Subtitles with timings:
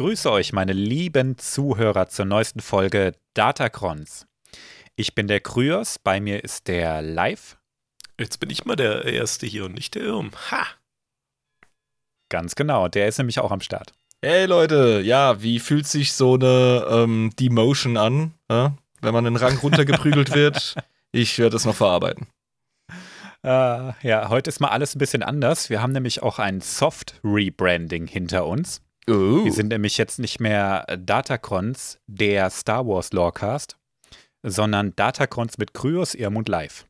[0.00, 4.26] Ich grüße euch, meine lieben Zuhörer, zur neuesten Folge Datacrons.
[4.96, 7.58] Ich bin der Kryos, bei mir ist der Live.
[8.18, 10.30] Jetzt bin ich mal der Erste hier und nicht der Irm.
[10.50, 10.66] Ha!
[12.30, 13.92] Ganz genau, der ist nämlich auch am Start.
[14.22, 18.72] Hey Leute, ja, wie fühlt sich so eine ähm, Demotion an, ja?
[19.02, 20.76] wenn man einen Rang runtergeprügelt wird?
[21.12, 22.26] Ich werde es noch verarbeiten.
[23.44, 25.68] Uh, ja, heute ist mal alles ein bisschen anders.
[25.68, 28.80] Wir haben nämlich auch ein Soft-Rebranding hinter uns.
[29.10, 29.44] Oh.
[29.44, 33.76] Wir sind nämlich jetzt nicht mehr Datacons, der Star Wars Lorecast,
[34.44, 36.86] sondern Datacons mit Kryos, Irm und Live.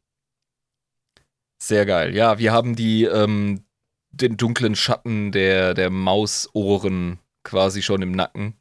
[1.58, 2.14] Sehr geil.
[2.14, 3.64] Ja, wir haben die, ähm,
[4.10, 8.54] den dunklen Schatten der, der Mausohren quasi schon im Nacken.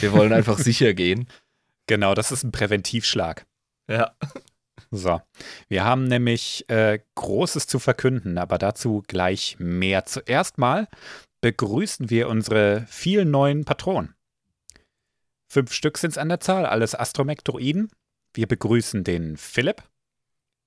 [0.00, 1.28] Wir wollen einfach sicher gehen.
[1.86, 3.46] Genau, das ist ein Präventivschlag.
[3.86, 4.14] Ja.
[4.90, 5.20] So,
[5.68, 10.04] wir haben nämlich äh, Großes zu verkünden, aber dazu gleich mehr.
[10.04, 10.88] Zuerst mal
[11.40, 14.14] begrüßen wir unsere vielen neuen Patronen.
[15.50, 17.90] Fünf Stück sind es an der Zahl, alles Astromech-Droiden.
[18.34, 19.82] Wir begrüßen den Philipp.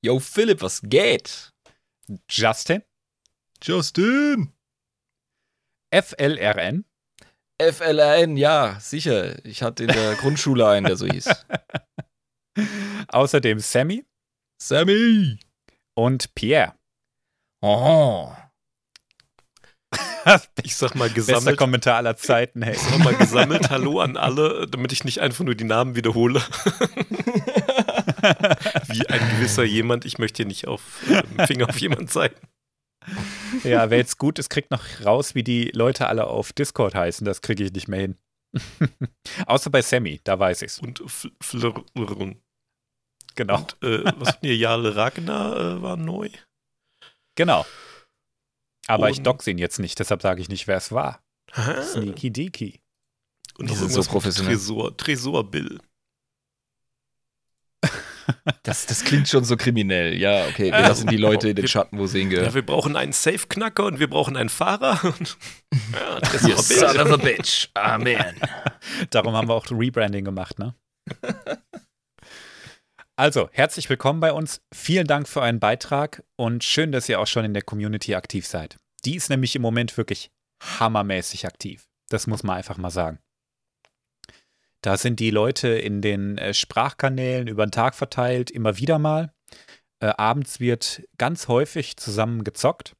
[0.03, 1.51] Yo, Philipp, was geht?
[2.29, 2.83] Justin.
[3.61, 4.51] Justin.
[5.93, 6.85] FLRN.
[7.61, 9.45] FLRN, ja, sicher.
[9.45, 11.29] Ich hatte in der Grundschule einen, der so hieß.
[13.07, 14.05] Außerdem Sammy.
[14.61, 15.39] Sammy.
[15.95, 16.75] Und Pierre.
[17.61, 18.33] Oh.
[20.63, 21.57] Ich sag mal Bester gesammelt.
[21.57, 22.73] Kommentar aller Zeiten, hey.
[22.75, 26.39] Ich sag mal gesammelt Hallo an alle, damit ich nicht einfach nur die Namen wiederhole.
[28.87, 30.05] Wie ein gewisser jemand.
[30.05, 32.35] Ich möchte hier nicht auf äh, Finger auf jemand zeigen.
[33.63, 37.25] Ja, wer jetzt gut ist, kriegt noch raus, wie die Leute alle auf Discord heißen.
[37.25, 38.17] Das kriege ich nicht mehr hin.
[39.45, 40.79] Außer bei Sammy, da weiß ich's.
[40.79, 42.41] Und Fl- Flirren.
[43.35, 43.57] Genau.
[43.57, 44.55] Und äh, was wir?
[44.55, 46.29] Jarle Ragnar äh, war neu.
[47.35, 47.65] Genau.
[48.87, 51.21] Aber ich Und- dox ihn jetzt nicht, deshalb sage ich nicht, wer es war.
[51.53, 51.81] Aha.
[51.83, 52.81] Sneaky Deaky.
[53.57, 54.55] Und Die sind so professionell.
[54.55, 55.79] Tresor, Tresor Bill.
[58.63, 60.17] Das, das klingt schon so kriminell.
[60.17, 62.53] Ja, okay, wir Äh, lassen die Leute in den Schatten, wo sie Ja, hingehören.
[62.53, 65.03] wir brauchen einen Safe-Knacker und wir brauchen einen Fahrer.
[65.19, 65.37] Und,
[65.93, 66.89] ja, Tresor You Bill.
[66.89, 67.67] son of a bitch.
[67.73, 68.35] Amen.
[69.09, 70.73] Darum haben wir auch Rebranding gemacht, ne?
[73.15, 74.59] Also, herzlich willkommen bei uns.
[74.73, 78.47] Vielen Dank für euren Beitrag und schön, dass ihr auch schon in der Community aktiv
[78.47, 78.77] seid.
[79.05, 81.85] Die ist nämlich im Moment wirklich hammermäßig aktiv.
[82.09, 83.19] Das muss man einfach mal sagen.
[84.81, 89.31] Da sind die Leute in den äh, Sprachkanälen über den Tag verteilt, immer wieder mal.
[89.99, 92.95] Äh, abends wird ganz häufig zusammen gezockt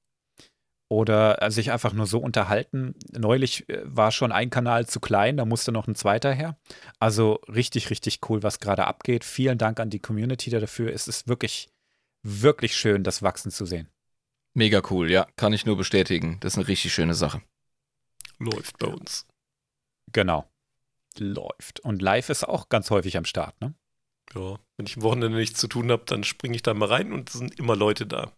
[0.93, 2.93] oder äh, sich einfach nur so unterhalten.
[3.11, 6.57] Neulich äh, war schon ein Kanal zu klein, da musste noch ein zweiter her.
[6.99, 9.23] Also richtig, richtig cool, was gerade abgeht.
[9.23, 10.93] Vielen Dank an die Community dafür.
[10.93, 11.69] Es ist wirklich,
[12.21, 13.89] wirklich schön, das wachsen zu sehen.
[14.53, 16.37] Mega cool, ja, kann ich nur bestätigen.
[16.41, 17.41] Das ist eine richtig schöne Sache.
[18.37, 19.25] Läuft bei uns.
[20.11, 20.47] Genau.
[21.17, 21.79] Läuft.
[21.79, 23.73] Und live ist auch ganz häufig am Start, ne?
[24.35, 27.13] Ja, wenn ich am Wochenende nichts zu tun habe, dann springe ich da mal rein
[27.13, 28.31] und es sind immer Leute da.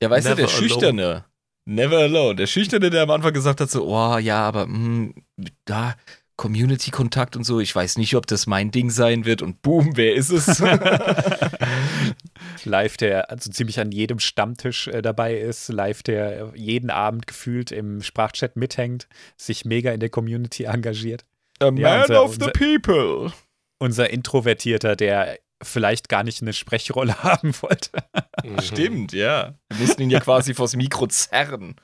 [0.00, 0.68] Ja, weißt du, der Never alone.
[0.68, 1.24] Schüchterne.
[1.70, 2.36] Never alone.
[2.36, 5.12] Der Schüchterne, der am Anfang gesagt hat, so, oh ja, aber mh,
[5.66, 5.94] da,
[6.36, 9.42] Community-Kontakt und so, ich weiß nicht, ob das mein Ding sein wird.
[9.42, 10.60] Und boom, wer ist es?
[12.64, 15.68] Live, der also ziemlich an jedem Stammtisch äh, dabei ist.
[15.68, 21.24] Live, der jeden Abend gefühlt im Sprachchat mithängt, sich mega in der Community engagiert.
[21.60, 23.32] A man unser- of unser- people.
[23.80, 27.90] Unser Introvertierter, der vielleicht gar nicht eine Sprechrolle haben wollte.
[28.44, 28.60] Mhm.
[28.60, 29.54] Stimmt, ja.
[29.70, 31.76] Wir mussten ihn ja quasi vors Mikro zerren.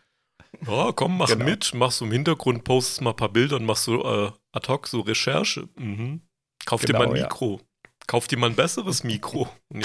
[0.66, 1.44] Ja, komm, mach Genau.
[1.44, 4.68] mit, machst du im Hintergrund, postest mal ein paar Bilder und machst so äh, ad
[4.68, 5.68] hoc so Recherche.
[5.76, 6.22] Mhm.
[6.64, 7.22] Kauf dir Genau, mal ein ja.
[7.24, 7.60] Mikro.
[8.06, 9.48] Kauf dir mal ein besseres Mikro.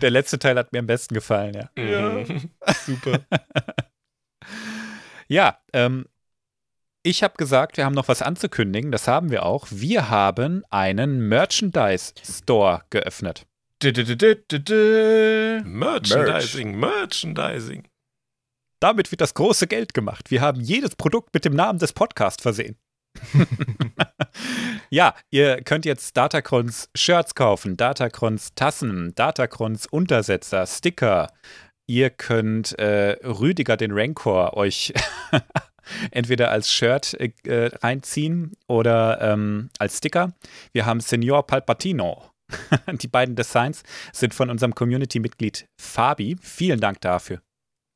[0.00, 1.70] Der letzte Teil hat mir am besten gefallen, ja.
[1.76, 2.50] Mhm.
[2.86, 3.20] Super.
[5.28, 6.06] Ja, ähm,
[7.02, 8.92] ich habe gesagt, wir haben noch was anzukündigen.
[8.92, 9.66] Das haben wir auch.
[9.70, 13.46] Wir haben einen Merchandise-Store geöffnet.
[15.64, 17.88] Merchandising, Merchandising.
[18.78, 20.30] Damit wird das große Geld gemacht.
[20.30, 22.76] Wir haben jedes Produkt mit dem Namen des Podcasts versehen.
[24.90, 31.32] ja, ihr könnt jetzt Datacrons Shirts kaufen, Datacrons Tassen, Datacrons Untersetzer, Sticker.
[31.86, 34.92] Ihr könnt äh, Rüdiger den Rancor euch
[36.10, 40.32] entweder als Shirt äh, äh, reinziehen oder ähm, als Sticker.
[40.72, 42.22] Wir haben Senior Palpatino.
[42.92, 43.82] Die beiden Designs
[44.12, 46.36] sind von unserem Community-Mitglied Fabi.
[46.40, 47.40] Vielen Dank dafür.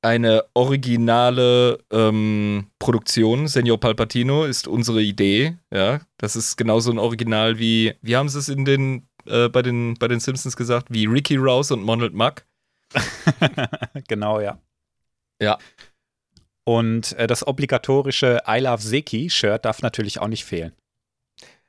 [0.02, 5.56] Eine originale ähm, Produktion, Senior Palpatino, ist unsere Idee.
[5.72, 9.62] Ja, das ist genauso ein Original wie, wie haben sie es in den, äh, bei,
[9.62, 12.44] den, bei den Simpsons gesagt, wie Ricky Rouse und Ronald Muck.
[14.08, 14.60] genau, ja.
[15.42, 15.58] Ja.
[16.66, 20.72] Und äh, das obligatorische I Love Seki-Shirt darf natürlich auch nicht fehlen.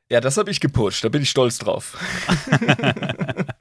[0.09, 1.97] Ja, das habe ich gepusht, da bin ich stolz drauf.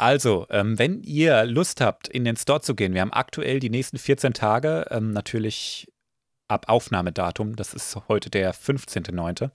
[0.00, 3.68] Also, ähm, wenn ihr Lust habt, in den Store zu gehen, wir haben aktuell die
[3.68, 5.88] nächsten 14 Tage, ähm, natürlich
[6.46, 9.50] ab Aufnahmedatum, das ist heute der 15.09.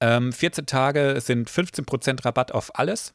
[0.00, 3.14] Ähm, 14 Tage sind 15% Rabatt auf alles.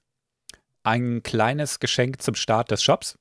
[0.84, 3.18] Ein kleines Geschenk zum Start des Shops.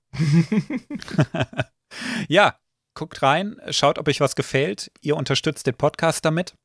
[2.27, 2.59] ja,
[2.93, 4.91] guckt rein, schaut, ob euch was gefällt.
[4.99, 6.55] Ihr unterstützt den Podcast damit.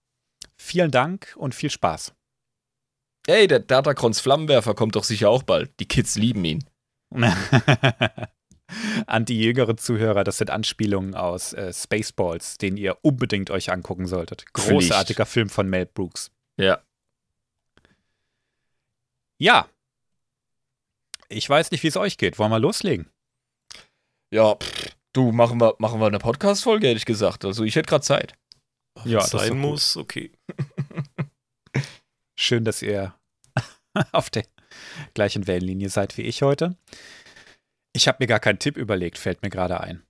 [0.57, 2.15] Vielen Dank und viel Spaß.
[3.27, 5.79] Ey, der Datacrons Flammenwerfer kommt doch sicher auch bald.
[5.79, 6.65] Die Kids lieben ihn.
[9.07, 14.07] An die jüngeren Zuhörer, das sind Anspielungen aus äh, Spaceballs, den ihr unbedingt euch angucken
[14.07, 14.53] solltet.
[14.55, 16.31] Großartiger Film von Mel Brooks.
[16.59, 16.81] Ja.
[19.39, 19.69] Ja.
[21.29, 22.39] Ich weiß nicht, wie es euch geht.
[22.39, 23.11] Wollen wir loslegen?
[24.33, 27.45] Ja, pff, du, machen wir, machen wir eine Podcast-Folge, hätte ich gesagt.
[27.45, 28.35] Also ich hätte gerade Zeit.
[29.05, 30.33] Ja, das sein muss, okay.
[32.43, 33.15] Schön, dass ihr
[34.11, 34.45] auf der
[35.15, 36.77] gleichen Wellenlinie seid wie ich heute.
[37.93, 40.03] Ich habe mir gar keinen Tipp überlegt, fällt mir gerade ein.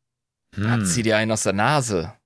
[0.54, 2.16] Hm, Zieh dir einen aus der Nase.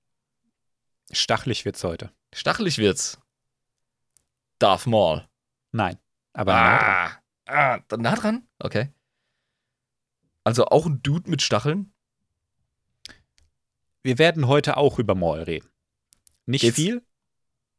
[1.11, 2.13] stachelig wird's heute.
[2.33, 3.19] Stachelig wird's.
[4.61, 5.27] Darth Maul.
[5.73, 5.99] Nein,
[6.35, 7.19] aber nah dran.
[7.47, 8.49] ah, ah, nah dran?
[8.61, 8.93] Okay.
[10.45, 11.93] Also auch ein Dude mit Stacheln?
[14.05, 15.69] wir werden heute auch über Maul reden.
[16.47, 17.05] Nicht Geht's- viel,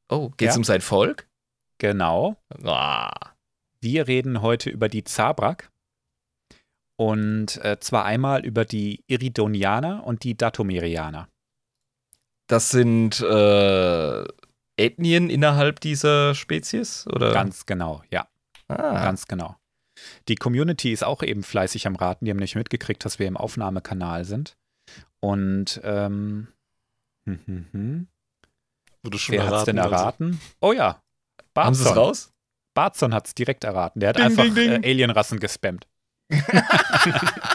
[0.09, 0.57] Oh, geht's Ja.
[0.57, 1.26] um sein Volk?
[1.77, 2.35] Genau.
[2.63, 3.11] Ah.
[3.79, 5.71] Wir reden heute über die Zabrak.
[6.95, 11.29] Und äh, zwar einmal über die Iridonianer und die Datomerianer.
[12.47, 14.23] Das sind äh,
[14.77, 17.05] Ethnien innerhalb dieser Spezies?
[17.07, 17.33] Oder?
[17.33, 18.27] Ganz genau, ja,
[18.67, 19.03] ah.
[19.03, 19.57] ganz genau.
[20.27, 22.25] Die Community ist auch eben fleißig am Raten.
[22.25, 24.55] Die haben nicht mitgekriegt, dass wir im Aufnahmekanal sind.
[25.19, 26.47] Und ähm,
[27.25, 28.07] hm, hm, hm.
[29.03, 29.93] Wurde schon wer hat's denn also.
[29.93, 30.39] erraten?
[30.61, 31.01] Oh ja,
[31.65, 32.03] Haben sie es Barzon.
[32.03, 32.33] raus?
[32.73, 33.99] Barzon hat's direkt erraten.
[33.99, 34.83] Der hat Ding, einfach ding, ding.
[34.83, 35.87] Äh, Alienrassen gespammt.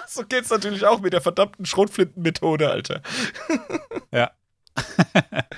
[0.08, 3.02] so geht's natürlich auch mit der verdammten Schrotflintenmethode, Alter.
[4.14, 4.30] Ja.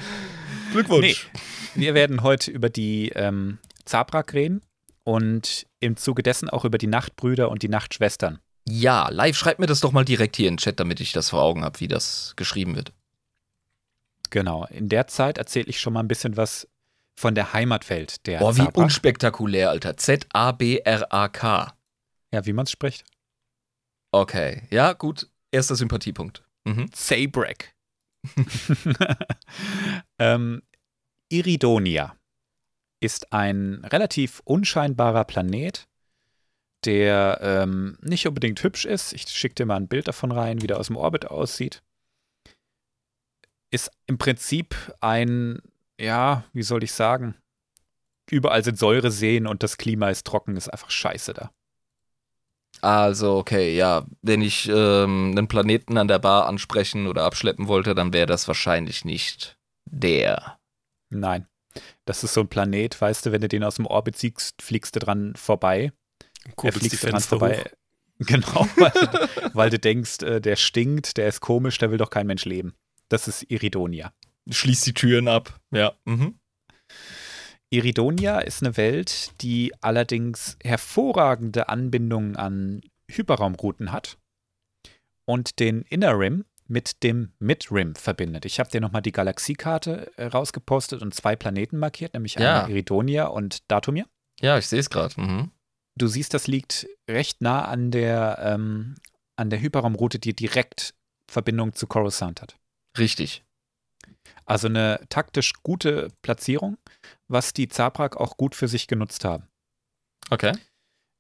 [0.72, 1.28] Glückwunsch.
[1.74, 4.62] Wir werden heute über die ähm, Zabrak reden
[5.02, 8.38] und im Zuge dessen auch über die Nachtbrüder und die Nachtschwestern.
[8.68, 11.30] Ja, live, schreibt mir das doch mal direkt hier in den Chat, damit ich das
[11.30, 12.92] vor Augen habe, wie das geschrieben wird.
[14.30, 14.66] Genau.
[14.66, 16.68] In der Zeit erzähle ich schon mal ein bisschen was
[17.14, 18.76] von der Heimatwelt der Boah, wie Zabrak.
[18.76, 19.96] unspektakulär, Alter.
[19.96, 21.74] Z-A-B-R-A-K.
[22.32, 23.04] Ja, wie man es spricht.
[24.12, 25.28] Okay, ja, gut.
[25.50, 26.42] Erster Sympathiepunkt.
[26.64, 26.90] Mhm.
[26.92, 27.74] Zabrak.
[30.18, 30.62] ähm,
[31.28, 32.16] Iridonia
[33.00, 35.86] ist ein relativ unscheinbarer Planet,
[36.84, 39.12] der ähm, nicht unbedingt hübsch ist.
[39.12, 41.82] Ich schicke dir mal ein Bild davon rein, wie der aus dem Orbit aussieht.
[43.70, 45.60] Ist im Prinzip ein,
[46.00, 47.34] ja, wie soll ich sagen,
[48.30, 51.50] überall sind Säureseen und das Klima ist trocken, ist einfach scheiße da.
[52.80, 54.04] Also, okay, ja.
[54.20, 58.46] Wenn ich ähm, einen Planeten an der Bar ansprechen oder abschleppen wollte, dann wäre das
[58.48, 60.58] wahrscheinlich nicht der.
[61.10, 61.46] Nein.
[62.04, 64.94] Das ist so ein Planet, weißt du, wenn du den aus dem Orbit siehst, fliegst
[64.94, 65.92] du dran vorbei.
[66.44, 67.58] Er Kurbelst fliegst du dran vorbei.
[67.60, 67.64] hoch.
[68.20, 72.10] Genau, weil, du- weil du denkst, äh, der stinkt, der ist komisch, da will doch
[72.10, 72.74] kein Mensch leben.
[73.08, 74.12] Das ist Iridonia.
[74.50, 75.60] Schließt die Türen ab.
[75.72, 75.92] Ja.
[76.04, 76.38] Mhm.
[77.70, 84.16] Iridonia ist eine Welt, die allerdings hervorragende Anbindungen an Hyperraumrouten hat
[85.24, 88.44] und den Inner Rim mit dem Mid-Rim verbindet.
[88.46, 92.56] Ich habe dir nochmal die Galaxiekarte äh, rausgepostet und zwei Planeten markiert, nämlich Ja.
[92.62, 94.06] einmal Iridonia und Datumir.
[94.40, 95.20] Ja, ich sehe es gerade.
[95.20, 95.50] Mhm.
[95.96, 98.96] Du siehst, das liegt recht nah an der, ähm,
[99.36, 100.94] an der Hyperraumroute, die direkt
[101.30, 102.56] Verbindung zu Coruscant hat.
[102.98, 103.44] Richtig.
[104.46, 106.76] Also eine taktisch gute Platzierung,
[107.28, 109.48] was die Zabrak auch gut für sich genutzt haben.
[110.30, 110.52] Okay.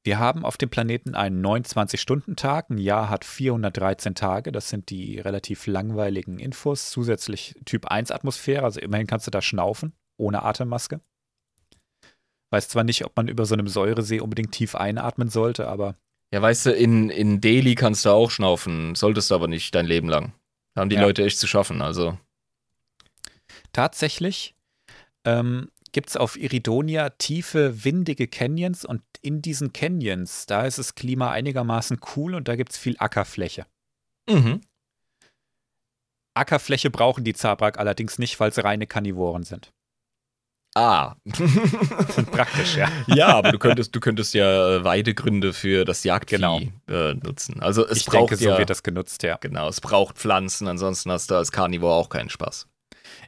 [0.06, 2.68] Wir haben auf dem Planeten einen 29-Stunden-Tag.
[2.68, 4.52] Ein Jahr hat 413 Tage.
[4.52, 6.90] Das sind die relativ langweiligen Infos.
[6.90, 8.64] Zusätzlich Typ 1 Atmosphäre.
[8.64, 11.00] Also immerhin kannst du da schnaufen, ohne Atemmaske.
[12.50, 15.96] Weiß zwar nicht, ob man über so einem Säuresee unbedingt tief einatmen sollte, aber
[16.32, 19.86] Ja, weißt du, in, in Delhi kannst du auch schnaufen, solltest du aber nicht dein
[19.86, 20.34] Leben lang.
[20.74, 21.02] Da haben die Ja.
[21.02, 22.18] Leute echt zu schaffen, also.
[23.74, 24.54] Tatsächlich
[25.26, 30.94] ähm, gibt es auf Iridonia tiefe, windige Canyons und in diesen Canyons, da ist das
[30.94, 33.66] Klima einigermaßen cool und da gibt es viel Ackerfläche.
[34.28, 34.60] Mhm.
[36.36, 39.72] Ackerfläche brauchen die Zabrak allerdings nicht, weil sie reine Karnivoren sind.
[40.76, 41.14] Ah.
[42.32, 42.88] Praktisch, ja.
[43.06, 46.60] ja, aber du könntest, du könntest ja äh, Weidegründe für das Jagdvieh Genau.
[46.88, 47.62] äh, nutzen.
[47.62, 49.36] Also es ich braucht denke, so ja, wird das genutzt, ja.
[49.36, 52.66] genau, es braucht Pflanzen, ansonsten hast du als Carnivore auch keinen Spaß.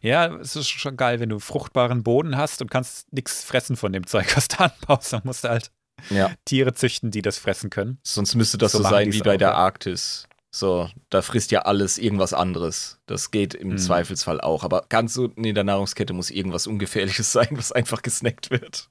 [0.02, 3.92] Ja, es ist schon geil, wenn du fruchtbaren Boden hast und kannst nichts fressen von
[3.92, 5.12] dem Zeug, was du anbaust.
[5.12, 5.70] Dann musst du halt
[6.10, 6.30] Ja.
[6.44, 7.98] Tiere züchten, die das fressen können.
[8.02, 9.54] Sonst müsste das So so, sein wie bei auch, der ja.
[9.54, 10.28] Arktis.
[10.54, 12.98] So, da frisst ja alles irgendwas anderes.
[13.06, 13.78] Das geht im Hm.
[13.78, 14.64] Zweifelsfall auch.
[14.64, 18.88] Aber ganz unten in der Nahrungskette muss irgendwas Ungefährliches sein, was einfach gesnackt wird.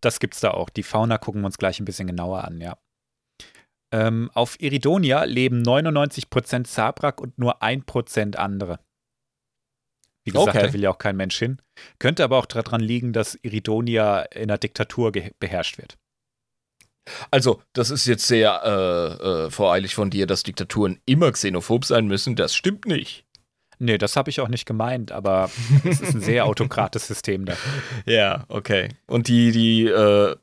[0.00, 0.68] Das gibt's da auch.
[0.68, 2.76] Die Fauna gucken wir uns gleich ein bisschen genauer an, ja.
[3.92, 8.80] Ähm, auf Iridonia leben 99% Zabrak und nur 1% andere.
[10.24, 10.66] Wie gesagt, Okay.
[10.66, 11.58] da will ja auch kein Mensch hin.
[11.98, 15.96] Könnte aber auch daran liegen, dass Iridonia in einer Diktatur beherrscht wird.
[17.32, 22.06] Also, das ist jetzt sehr äh, äh, voreilig von dir, dass Diktaturen immer xenophob sein
[22.06, 22.36] müssen.
[22.36, 23.24] Das stimmt nicht.
[23.80, 25.50] Nee, das habe ich auch nicht gemeint, aber
[25.84, 27.56] es ist ein sehr autokrates System da.
[28.06, 28.90] Ja, okay.
[29.08, 30.36] Und die, die, äh,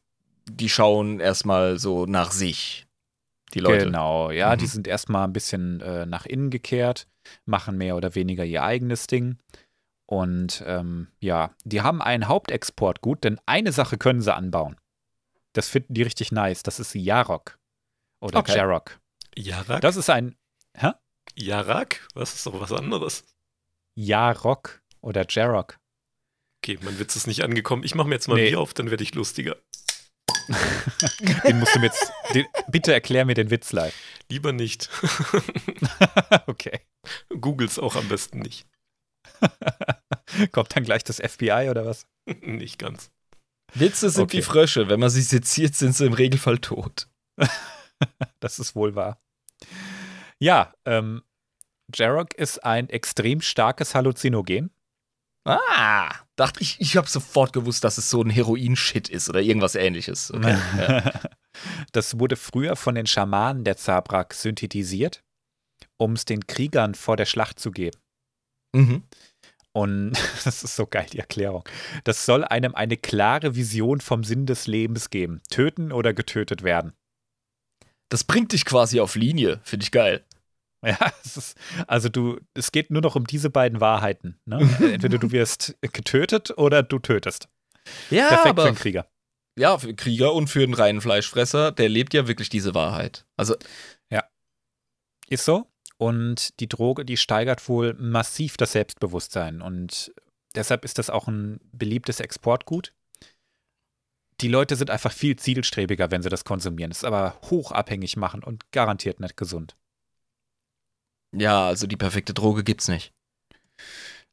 [0.51, 2.86] die schauen erstmal so nach sich.
[3.53, 3.86] Die Leute.
[3.86, 4.69] Genau, ja, die Mhm.
[4.69, 7.07] sind erstmal ein bisschen äh, nach innen gekehrt,
[7.45, 9.38] machen mehr oder weniger ihr eigenes Ding.
[10.10, 14.75] Und ähm, ja, die haben ein Hauptexportgut, denn eine Sache können sie anbauen.
[15.54, 16.63] Das finden die richtig nice.
[16.63, 17.60] Das ist Jarok.
[18.20, 18.58] Oder Okay.
[18.58, 19.00] Jarok.
[19.38, 19.82] Jarak?
[19.82, 20.36] Das ist ein
[21.36, 22.08] Jarak?
[22.16, 23.24] Was ist doch was anderes?
[23.94, 25.78] Jarok oder Jarok.
[26.63, 27.84] Okay, mein Witz ist nicht angekommen.
[27.84, 28.50] Ich mache mir jetzt mal Nee.
[28.50, 29.58] Bier auf, dann werde ich lustiger.
[31.48, 32.12] Den musst du mir jetzt.
[32.34, 33.94] Den, bitte erklär mir den Witz live.
[34.30, 34.89] Lieber nicht.
[36.48, 36.80] okay.
[37.39, 38.66] Googles auch am besten nicht.
[40.51, 42.05] Kommt dann gleich das FBI oder was?
[42.41, 43.12] nicht ganz.
[43.74, 44.38] Witze sind Okay.
[44.38, 44.89] wie Frösche.
[44.89, 47.08] Wenn man sie seziert, sind sie im Regelfall tot.
[48.39, 49.19] Das ist wohl wahr.
[50.39, 51.22] Ja, ähm,
[51.93, 54.72] Jarok ist ein extrem starkes Halluzinogen.
[55.43, 59.75] Ah, dachte ich, ich habe sofort gewusst, dass es so ein Heroin-Shit ist oder irgendwas
[59.75, 60.31] ähnliches.
[60.31, 60.58] Okay.
[60.77, 61.12] ja.
[61.91, 65.24] Das wurde früher von den Schamanen der Zabrak synthetisiert,
[65.98, 68.00] um es den Kriegern vor der Schlacht zu geben.
[68.74, 69.03] mhm.
[69.79, 70.12] Und
[70.43, 71.63] das ist so geil, die Erklärung.
[72.03, 75.41] Das soll einem eine klare Vision vom Sinn des Lebens geben.
[75.50, 76.91] Töten oder getötet werden.
[78.09, 79.62] Das bringt dich quasi auf Linie.
[79.63, 80.25] Finde ich geil.
[80.81, 81.57] Ja, ist,
[81.88, 84.39] also du, es geht nur noch um diese beiden Wahrheiten.
[84.45, 84.59] Ne?
[84.79, 87.50] Entweder du wirst getötet oder du tötest.
[88.09, 89.05] Ja, Perfekt für aber einen Krieger.
[89.57, 93.25] ja, für Krieger und für einen reinen Fleischfresser, der lebt ja wirklich diese Wahrheit.
[93.36, 93.55] Also,
[95.29, 95.69] Ist so.
[96.00, 99.62] Und die Droge, die steigert wohl massiv das Selbstbewusstsein.
[99.62, 100.13] Und
[100.56, 102.94] deshalb ist das auch ein beliebtes Exportgut.
[104.39, 106.91] Die Leute sind einfach viel zielstrebiger, wenn sie das konsumieren.
[106.91, 109.75] Es ist aber hochabhängig machen und garantiert nicht gesund.
[111.34, 113.13] ja, also die perfekte Droge gibt's nicht.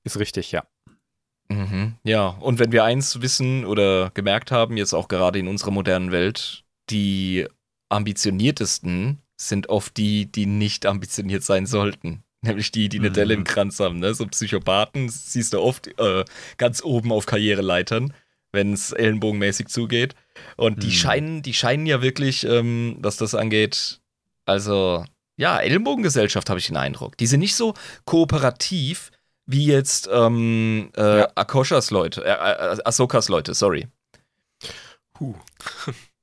[0.04, 0.64] Ist richtig, ja.
[1.48, 1.96] Mhm.
[2.04, 6.12] Ja, und wenn wir eins wissen oder gemerkt haben, jetzt auch gerade in unserer modernen
[6.12, 7.48] Welt, die
[7.88, 12.22] ambitioniertesten sind oft die, die nicht ambitioniert sein sollten.
[12.42, 13.14] Nämlich die, die eine Mhm.
[13.14, 13.98] Delle im Kranz haben.
[13.98, 14.14] Ne?
[14.14, 16.24] So Psychopathen siehst du oft äh,
[16.58, 18.12] ganz oben auf Karriereleitern,
[18.52, 20.14] wenn es ellenbogenmäßig zugeht.
[20.56, 20.92] Und die Mhm.
[20.92, 24.00] scheinen, die scheinen ja wirklich, ähm, was das angeht,
[24.44, 25.04] also
[25.36, 27.16] ja, Ellenbogengesellschaft habe ich den Eindruck.
[27.18, 27.74] Die sind nicht so
[28.04, 29.10] kooperativ
[29.44, 31.28] wie jetzt ähm, äh, Ja.
[31.34, 33.86] Akoshas Leute, äh, äh, Ahsokas Leute, sorry.
[35.20, 35.34] Huh.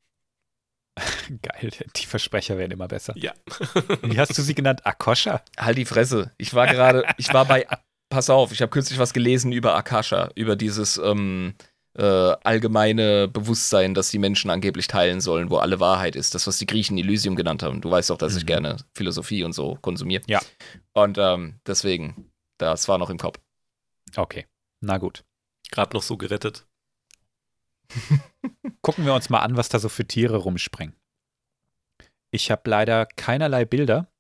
[1.41, 3.13] Geil, die Versprecher werden immer besser.
[3.17, 3.33] Ja.
[4.03, 4.85] Wie hast du sie genannt?
[4.85, 5.41] Akosha?
[5.57, 6.31] Halt die Fresse.
[6.38, 7.65] Ich war gerade, ich war bei,
[8.09, 11.55] pass auf, ich habe kürzlich was gelesen über Akasha, über dieses ähm,
[11.97, 16.35] äh, allgemeine Bewusstsein, das die Menschen angeblich teilen sollen, wo alle Wahrheit ist.
[16.35, 17.81] Das, was die Griechen Elysium genannt haben.
[17.81, 18.47] Du weißt doch, dass ich Mhm.
[18.47, 20.23] gerne Philosophie und so konsumiere.
[20.27, 20.41] Ja.
[20.93, 23.39] Und ähm, deswegen, das war noch im Kopf.
[24.15, 24.45] Okay,
[24.79, 25.23] na gut.
[25.71, 26.65] Gerade noch so gerettet.
[28.81, 30.95] Gucken wir uns mal an, was da so für Tiere rumspringen.
[32.31, 34.12] Ich habe leider keinerlei Bilder,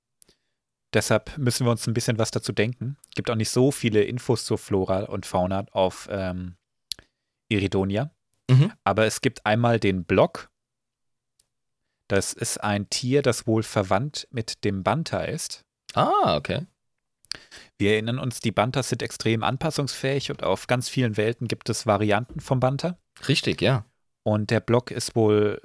[0.93, 2.97] deshalb müssen wir uns ein bisschen was dazu denken.
[3.15, 6.55] Gibt auch nicht so viele Infos zur Flora und Fauna auf ähm,
[7.49, 8.11] Iridonia.
[8.49, 8.71] Mhm.
[8.83, 10.49] Aber es gibt einmal den Block.
[12.07, 15.65] Das ist ein Tier, das wohl verwandt mit dem Banta ist.
[15.93, 16.67] Ah, okay.
[17.77, 21.87] Wir erinnern uns, die Bantas sind extrem anpassungsfähig und auf ganz vielen Welten gibt es
[21.87, 22.97] Varianten vom Banta.
[23.27, 23.85] Richtig, ja.
[24.23, 25.61] Und der Block ist wohl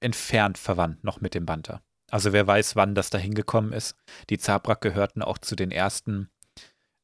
[0.00, 1.80] entfernt verwandt noch mit dem Banta.
[2.10, 3.96] Also wer weiß, wann das da hingekommen ist.
[4.28, 6.28] Die Zabrak gehörten auch zu den ersten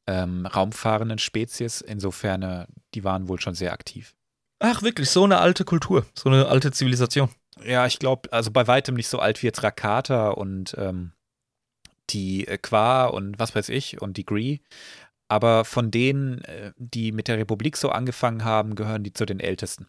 [0.07, 1.81] ähm, raumfahrenden Spezies.
[1.81, 4.17] Insofern, äh, die waren wohl schon sehr aktiv.
[4.59, 7.29] Ach, wirklich, so eine alte Kultur, so eine alte Zivilisation.
[7.65, 11.13] Ja, ich glaube, also bei weitem nicht so alt wie jetzt Rakata und ähm,
[12.11, 14.59] die äh, Qua und was weiß ich und die Gree.
[15.29, 19.41] Aber von denen, äh, die mit der Republik so angefangen haben, gehören die zu den
[19.41, 19.89] ältesten.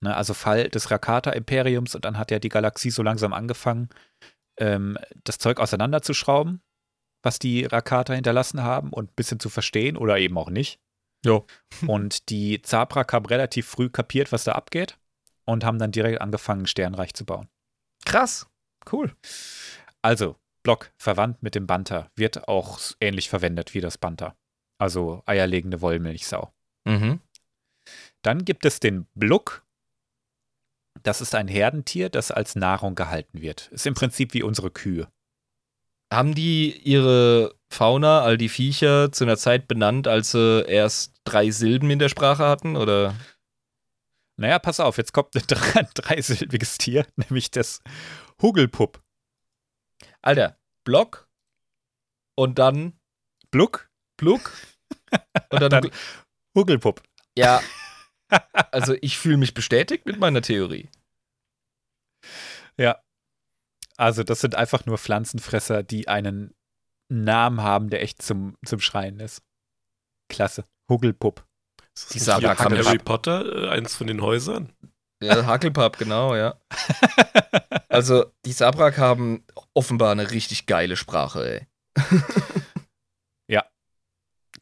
[0.00, 3.88] Ne, also Fall des Rakata-Imperiums und dann hat ja die Galaxie so langsam angefangen,
[4.58, 6.62] ähm, das Zeug auseinanderzuschrauben,
[7.22, 10.78] was die Rakata hinterlassen haben und ein bisschen zu verstehen oder eben auch nicht.
[11.24, 11.42] Ja.
[11.86, 14.98] Und die Zabrak haben relativ früh kapiert, was da abgeht
[15.44, 17.48] und haben dann direkt angefangen, Sternreich zu bauen.
[18.04, 18.46] Krass.
[18.90, 19.14] Cool.
[20.00, 24.36] Also, Block, verwandt mit dem Banter, wird auch ähnlich verwendet wie das Banter.
[24.78, 26.52] Also eierlegende Wollmilchsau.
[26.84, 27.20] Mhm.
[28.22, 29.64] Dann gibt es den Bluck.
[31.08, 33.68] Das ist ein Herdentier, das als Nahrung gehalten wird.
[33.68, 35.08] Ist im Prinzip wie unsere Kühe.
[36.12, 41.50] Haben die ihre Fauna, all die Viecher, zu einer Zeit benannt, als sie erst drei
[41.50, 42.76] Silben in der Sprache hatten?
[42.76, 43.14] Oder?
[44.36, 47.80] Naja, pass auf, jetzt kommt ein drei, dreisilbiges Tier, nämlich das
[48.42, 49.00] Hugelpupp.
[50.20, 51.26] Alter, Block
[52.34, 53.00] und dann
[53.50, 53.88] Bluck,
[54.18, 54.52] Bluck
[55.48, 55.90] und dann, Dann-
[56.54, 57.02] Hugelpupp.
[57.34, 57.62] ja.
[58.72, 60.90] Also ich fühle mich bestätigt mit meiner Theorie.
[62.76, 62.98] Ja.
[63.96, 66.54] Also, das sind einfach nur Pflanzenfresser, die einen
[67.08, 69.42] Namen haben, der echt zum, zum Schreien ist.
[70.28, 70.64] Klasse.
[70.88, 71.44] Hugelpupp.
[71.94, 74.72] Ist das Die nicht Harry Potter, äh, eins von den Häusern?
[75.20, 76.60] Ja, Hackelpapp, genau, ja.
[77.90, 79.44] Also die Sabrak haben
[79.74, 81.66] offenbar eine richtig geile Sprache, ey.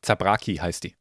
[0.06, 0.94] Zabraki heißt die.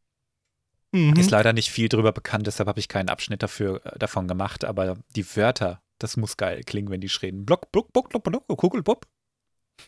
[0.92, 1.16] Mhm.
[1.16, 4.66] Ist leider nicht viel drüber bekannt, deshalb habe ich keinen Abschnitt dafür äh, davon gemacht,
[4.66, 7.46] aber die Wörter, das muss geil klingen, wenn die schreien.
[7.46, 9.08] Block, Block, Block, Block, Block, Kugelpupp.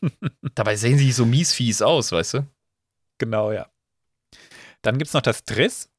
[0.55, 2.47] Dabei sehen sie so mies fies aus, weißt du?
[3.17, 3.69] Genau, ja.
[4.81, 5.89] Dann gibt es noch das Driss.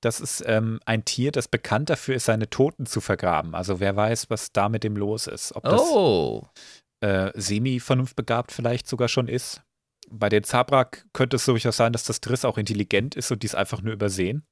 [0.00, 3.54] Das ist ähm, ein Tier, das bekannt dafür ist, seine Toten zu vergraben.
[3.54, 5.54] Also wer weiß, was da mit dem los ist.
[5.54, 6.48] Ob das Oh.
[7.00, 9.62] äh, semi-vernunftbegabt vielleicht sogar schon ist.
[10.10, 13.54] Bei den Zabrak könnte es durchaus sein, dass das Driss auch intelligent ist und dies
[13.54, 14.44] einfach nur übersehen.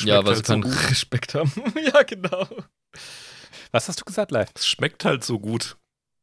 [0.00, 0.72] Ja, weil sie halt so keinen gut.
[0.90, 1.52] Respekt haben.
[1.94, 2.48] ja, genau.
[3.72, 4.50] Was hast du gesagt, Live?
[4.54, 5.76] Es schmeckt halt so gut.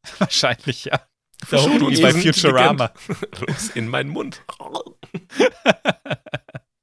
[0.20, 1.02] Wahrscheinlich, ja.
[1.46, 2.92] Verschont uns, bei Futurama.
[3.48, 4.42] Los, in meinen Mund.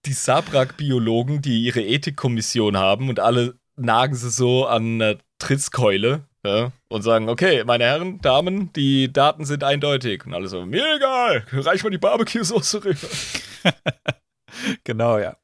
[0.07, 6.73] Die Sabrak-Biologen, die ihre Ethikkommission haben und alle nagen sie so an einer Tritzkeule ja,
[6.89, 10.27] und sagen, okay, meine Herren, Damen, die Daten sind eindeutig.
[10.27, 13.09] Und alle so, mir egal, reich mal die Barbecue-Soße rüber.
[14.85, 15.37] Genau, ja.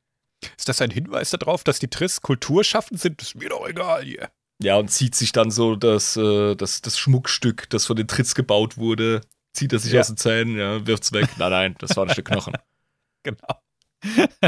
[0.56, 3.20] Ist das ein Hinweis darauf, dass die Triss kulturschaffend sind?
[3.20, 4.30] Das ist mir doch egal hier.
[4.62, 8.34] Ja, und zieht sich dann so das, äh, das, das Schmuckstück, das von den Tritz
[8.34, 9.22] gebaut wurde,
[9.54, 10.00] zieht er sich Ja.
[10.00, 11.28] aus den Zähnen, ja, wirft's weg.
[11.38, 12.54] Nein, nein, das war ein Stück Knochen.
[13.22, 13.62] Genau.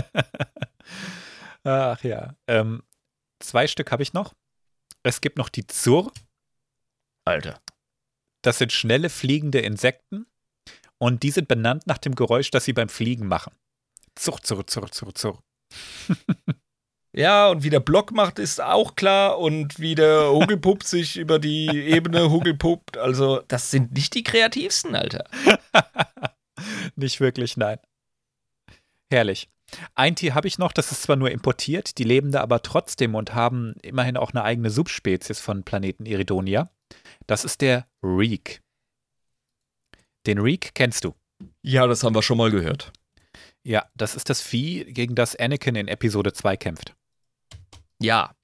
[1.64, 2.35] Ach ja.
[2.46, 2.83] Ähm,
[3.40, 4.35] zwei Stück habe ich noch.
[5.03, 6.11] Es gibt noch die Zur.
[7.27, 7.61] Alter.
[8.42, 10.27] Das sind schnelle fliegende Insekten.
[10.96, 13.55] Und die sind benannt nach dem Geräusch, das sie beim Fliegen machen.
[14.14, 15.42] Zur, zur, zur, zur, zur.
[17.14, 19.38] Ja, und wie der Block macht, ist auch klar.
[19.38, 22.96] Und wie der Hugelpupp sich über die Ebene hugelpuppt.
[22.96, 25.25] Also, das sind nicht die kreativsten, Alter.
[26.94, 27.79] Nicht wirklich, nein.
[29.11, 29.48] Herrlich.
[29.94, 33.14] Ein Tier habe ich noch, das ist zwar nur importiert, die leben da aber trotzdem
[33.14, 36.70] und haben immerhin auch eine eigene Subspezies von Planeten Iridonia.
[37.27, 38.62] Das ist der Reek.
[40.27, 41.14] Den Reek kennst du.
[41.62, 42.92] Ja, das haben wir schon mal gehört.
[43.64, 46.94] Ja, das ist das Vieh, gegen das Anakin in Episode 2 kämpft.
[48.02, 48.34] Ja.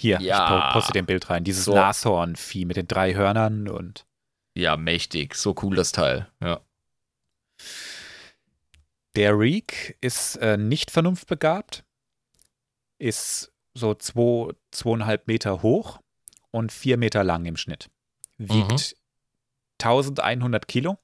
[0.00, 0.44] Hier, Ja.
[0.44, 1.42] ich po- poste dir ein Bild rein.
[1.44, 1.74] Dieses So.
[1.74, 4.06] Nashorn-Vieh mit den drei Hörnern und
[4.54, 5.34] Ja, mächtig.
[5.34, 6.30] So cool das Teil.
[6.40, 6.60] Ja.
[9.14, 11.84] Der Reek ist äh, nicht vernunftbegabt,
[12.98, 16.00] ist so zwei, zweieinhalb Meter hoch
[16.50, 17.90] und vier Meter lang im Schnitt.
[18.38, 18.96] Wiegt
[19.82, 20.98] 1100 Kilo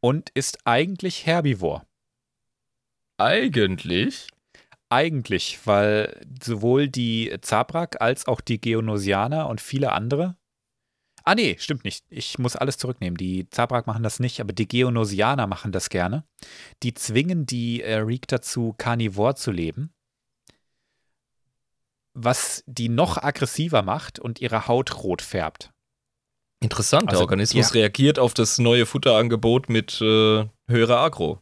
[0.00, 1.86] und ist eigentlich Herbivor.
[3.18, 4.28] Eigentlich.
[4.90, 10.36] Eigentlich, weil sowohl die Zabrak als auch die Geonosianer und viele andere.
[11.22, 12.04] Ah, nee, stimmt nicht.
[12.08, 13.16] Ich muss alles zurücknehmen.
[13.16, 16.24] Die Zabrak machen das nicht, aber die Geonosianer machen das gerne.
[16.82, 19.92] Die zwingen die äh, Reek dazu, Carnivore zu leben.
[22.14, 25.70] Was die noch aggressiver macht und ihre Haut rot färbt.
[26.60, 27.04] Interessant.
[27.04, 27.80] Der Also, Organismus ja.
[27.80, 31.40] reagiert auf das neue Futterangebot mit äh, höherer Agro.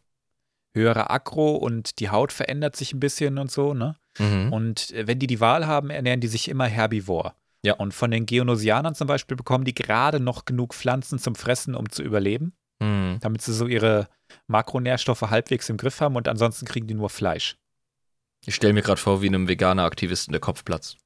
[0.74, 3.96] Höhere Aggro und die Haut verändert sich ein bisschen und so, ne?
[4.18, 4.52] Mhm.
[4.52, 7.34] Und äh, wenn die die Wahl haben, ernähren die sich immer herbivor.
[7.64, 7.74] Ja.
[7.74, 11.90] Und von den Geonosianern zum Beispiel bekommen die gerade noch genug Pflanzen zum Fressen, um
[11.90, 13.18] zu überleben, Mhm.
[13.20, 14.08] damit sie so ihre
[14.46, 17.56] Makronährstoffe halbwegs im Griff haben und ansonsten kriegen die nur Fleisch.
[18.46, 20.96] Ich stelle mir gerade vor, wie einem Veganer-Aktivisten der Kopf platzt.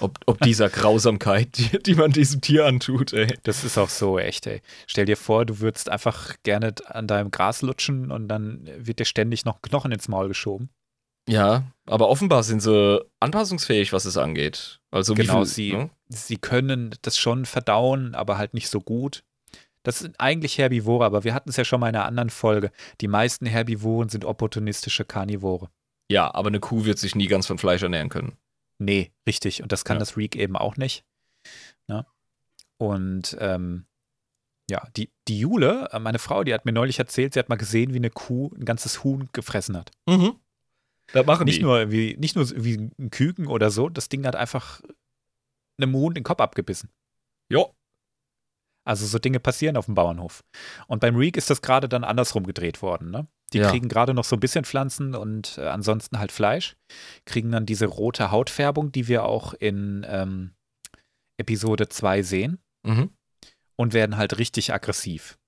[0.00, 3.36] Ob, ob dieser Grausamkeit, die, die man diesem Tier antut, ey.
[3.44, 4.62] Das ist auch so echt, ey.
[4.86, 9.04] Stell dir vor, du würdest einfach gerne an deinem Gras lutschen und dann wird dir
[9.04, 10.70] ständig noch Knochen ins Maul geschoben.
[11.28, 14.80] Ja, aber offenbar sind sie anpassungsfähig, was es angeht.
[14.90, 15.90] Also Genau, viel, sie- ne?
[16.08, 19.24] Sie können das schon verdauen, aber halt nicht so gut.
[19.82, 22.70] Das sind eigentlich Herbivore, aber wir hatten es ja schon mal in einer anderen Folge.
[23.00, 25.68] Die meisten Herbivoren sind opportunistische Karnivore.
[26.10, 28.36] Ja, aber eine Kuh wird sich nie ganz von Fleisch ernähren können.
[28.78, 29.62] Nee, richtig.
[29.62, 30.00] Und das kann Ja.
[30.00, 31.04] das Reek eben auch nicht.
[31.88, 32.04] Ne?
[32.78, 33.86] Und ähm,
[34.68, 37.56] ja, die, die Jule, äh, meine Frau, die hat mir neulich erzählt, sie hat mal
[37.56, 39.92] gesehen, wie eine Kuh ein ganzes Huhn gefressen hat.
[40.06, 40.34] Mhm.
[41.12, 41.62] Das machen Nicht die.
[41.62, 44.82] nur, wie, nicht nur wie ein Küken oder so, das Ding hat einfach
[45.78, 46.90] einem Huhn den Kopf abgebissen.
[47.48, 47.72] Jo.
[48.84, 50.44] Also so Dinge passieren auf dem Bauernhof.
[50.88, 53.10] Und beim Reek ist das gerade dann andersrum gedreht worden.
[53.10, 53.26] Ne?
[53.52, 53.70] Die Ja.
[53.70, 56.76] kriegen gerade noch so ein bisschen Pflanzen und äh, ansonsten halt Fleisch,
[57.26, 60.50] kriegen dann diese rote Hautfärbung, die wir auch in ähm,
[61.38, 63.10] Episode 2 sehen Mhm.
[63.76, 65.38] und werden halt richtig aggressiv.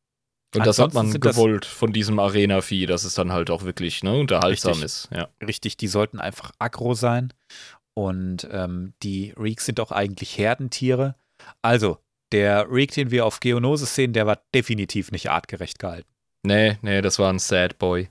[0.56, 4.18] Und das hat man gewollt von diesem Arena-Vieh, dass es dann halt auch wirklich ne,
[4.18, 4.84] unterhaltsam Richtig.
[4.86, 5.08] ist.
[5.12, 5.28] Ja.
[5.46, 7.32] Richtig, die sollten einfach aggro sein.
[7.94, 11.16] Und ähm, die Reeks sind auch eigentlich Herdentiere.
[11.62, 11.98] Also,
[12.32, 16.08] der Reek, den wir auf Geonosis sehen, der war definitiv nicht artgerecht gehalten.
[16.42, 18.10] Nee, nee, das war ein Sad Boy.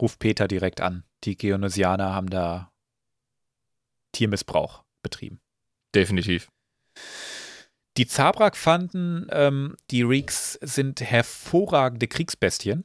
[0.00, 1.04] Ruft Peter direkt an.
[1.24, 2.72] Die Geonosianer haben da
[4.12, 5.40] Tiermissbrauch betrieben.
[5.94, 6.50] Definitiv.
[7.96, 12.84] Die Zabrak fanden, ähm, die Reeks sind hervorragende Kriegsbestien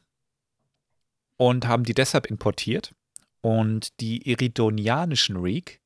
[1.38, 2.94] und haben die deshalb importiert.
[3.42, 5.82] Und die iridonianischen Reek,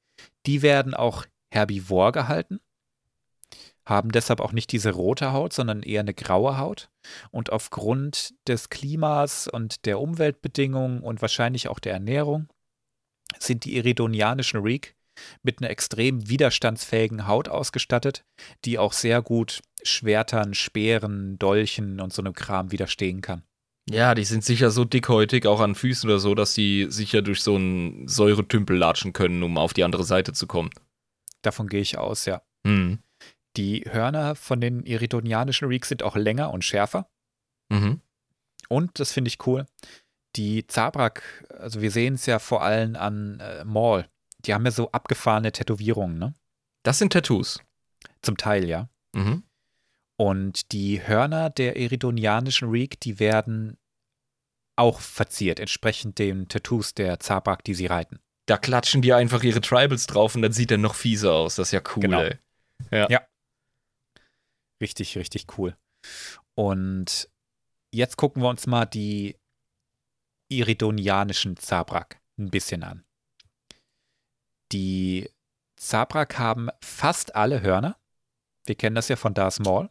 [0.45, 2.59] die werden auch herbivor gehalten,
[3.85, 6.89] haben deshalb auch nicht diese rote Haut, sondern eher eine graue Haut.
[7.31, 12.47] Und aufgrund des Klimas und der Umweltbedingungen und wahrscheinlich auch der Ernährung
[13.39, 14.95] sind die iridonianischen Reek
[15.43, 18.25] mit einer extrem widerstandsfähigen Haut ausgestattet,
[18.65, 23.43] die auch sehr gut Schwertern, Speeren, Dolchen und so einem Kram widerstehen kann.
[23.89, 27.41] Ja, die sind sicher so dickhäutig, auch an Füßen oder so, dass die sicher durch
[27.41, 30.69] so einen Säuretümpel latschen können, um auf die andere Seite zu kommen.
[31.41, 32.41] Davon gehe ich aus, ja.
[32.63, 32.99] Mhm.
[33.57, 37.07] Die Hörner von den iridonianischen Reeks sind auch länger und schärfer.
[37.69, 38.01] Mhm.
[38.69, 39.65] Und, das finde ich cool,
[40.35, 44.05] die Zabrak, also wir sehen es ja vor allem an äh, Maul,
[44.39, 46.33] die haben ja so abgefahrene Tätowierungen, ne?
[46.83, 47.59] Das sind Tattoos.
[48.21, 48.89] Zum Teil, ja.
[49.13, 49.43] Mhm.
[50.17, 53.77] Und die Hörner der iridonianischen Reek, die werden
[54.75, 58.19] auch verziert, entsprechend den Tattoos der Zabrak, die sie reiten.
[58.47, 61.55] Da klatschen die einfach ihre Tribals drauf und dann sieht er noch fieser aus.
[61.55, 62.21] Das ist ja cool, Genau.
[62.21, 62.37] ey.
[64.83, 65.77] Richtig, richtig cool.
[66.55, 67.29] Und
[67.93, 69.37] jetzt gucken wir uns mal die
[70.49, 73.05] iridonianischen Zabrak ein bisschen an.
[74.73, 75.29] Die
[75.77, 77.97] Zabrak haben fast alle Hörner.
[78.65, 79.89] Wir kennen das ja von Darth Maul.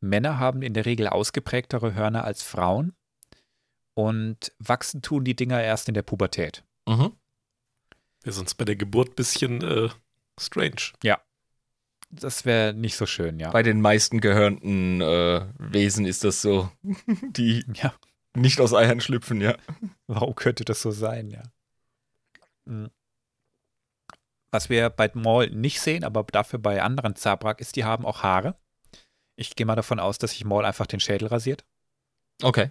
[0.00, 2.94] Männer haben in der Regel ausgeprägtere Hörner als Frauen
[3.94, 6.64] und wachsen tun die Dinger erst in der Pubertät.
[6.86, 7.16] Mhm.
[8.20, 9.88] Wäre sonst bei der Geburt ein bisschen äh,
[10.38, 10.92] strange.
[12.20, 13.50] Das wäre nicht so schön, ja.
[13.50, 16.70] Bei den meisten gehörnten äh, Wesen ist das so.
[16.82, 17.94] die Ja,
[18.34, 19.56] nicht aus Eiern schlüpfen, ja.
[20.06, 21.42] Warum könnte das so sein, ja?
[22.64, 22.90] Mhm.
[24.50, 28.22] Was wir bei Maul nicht sehen, aber dafür bei anderen Zabrak ist, die haben auch
[28.22, 28.56] Haare.
[29.36, 31.64] Ich gehe mal davon aus, dass sich Maul einfach den Schädel rasiert.
[32.42, 32.70] Okay.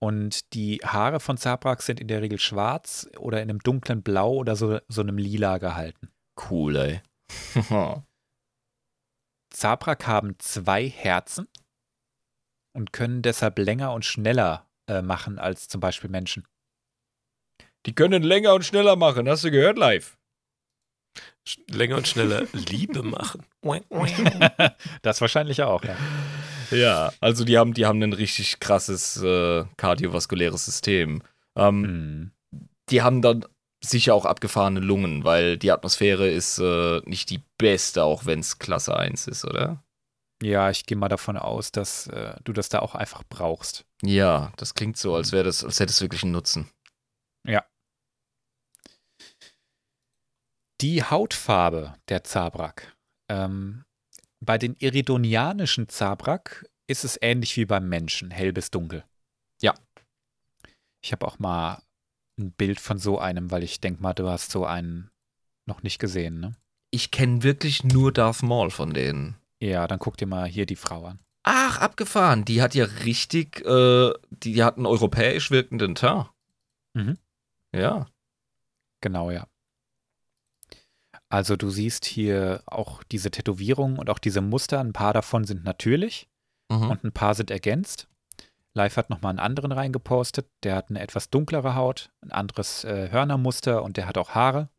[0.00, 4.34] Und die Haare von Zabrak sind in der Regel schwarz oder in einem dunklen Blau
[4.34, 6.10] oder so, so einem Lila gehalten.
[6.50, 7.02] Cool, ey.
[9.50, 11.48] Zabrak haben zwei Herzen
[12.72, 16.46] und können deshalb länger und schneller äh, machen als zum Beispiel Menschen.
[17.86, 20.16] die können länger und schneller machen, hast du gehört live?
[21.46, 23.44] Sch länger und schneller Liebe machen.
[25.02, 25.96] Das wahrscheinlich auch, ja.
[26.70, 31.22] Ja, also die haben, die haben ein richtig krasses äh, kardiovaskuläres System.
[31.56, 32.30] Ähm, Mhm.
[32.90, 33.44] Die haben dann
[33.82, 38.58] sicher auch abgefahrene Lungen, weil die Atmosphäre ist äh, nicht die beste, auch wenn es
[38.58, 39.82] Klasse 1 ist, oder?
[40.42, 43.84] Ja, ich gehe mal davon aus, dass äh, du das da auch einfach brauchst.
[44.02, 46.70] Ja, das klingt so, als wäre das, als hätte es wirklich einen Nutzen.
[50.80, 52.96] Die Hautfarbe der Zabrak.
[53.28, 53.84] Ähm,
[54.40, 59.04] bei den iridonianischen Zabrak ist es ähnlich wie beim Menschen, hell bis dunkel.
[59.60, 59.74] Ja.
[61.02, 61.82] Ich habe auch mal
[62.40, 65.10] ein Bild von so einem, weil ich denke mal, du hast so einen
[65.66, 66.54] noch nicht gesehen, ne?
[66.90, 69.36] Ich kenne wirklich nur Darth Maul von denen.
[69.60, 71.20] Ja, dann guck dir mal hier die Frau an.
[71.44, 72.44] Ach, abgefahren.
[72.44, 76.28] Die hat ja richtig, äh, die, die hat einen europäisch wirkenden Teint.
[76.94, 77.16] Mhm.
[77.72, 78.06] Ja.
[79.00, 79.46] Genau, ja.
[81.28, 84.80] Also du siehst hier auch diese Tätowierungen und auch diese Muster.
[84.80, 86.26] Ein paar davon sind natürlich
[86.70, 86.90] Mhm.
[86.90, 88.06] und ein paar sind ergänzt.
[88.80, 90.48] Live hat nochmal einen anderen reingepostet.
[90.62, 94.70] Der hat eine etwas dunklere Haut, ein anderes äh, Hörnermuster und der hat auch Haare.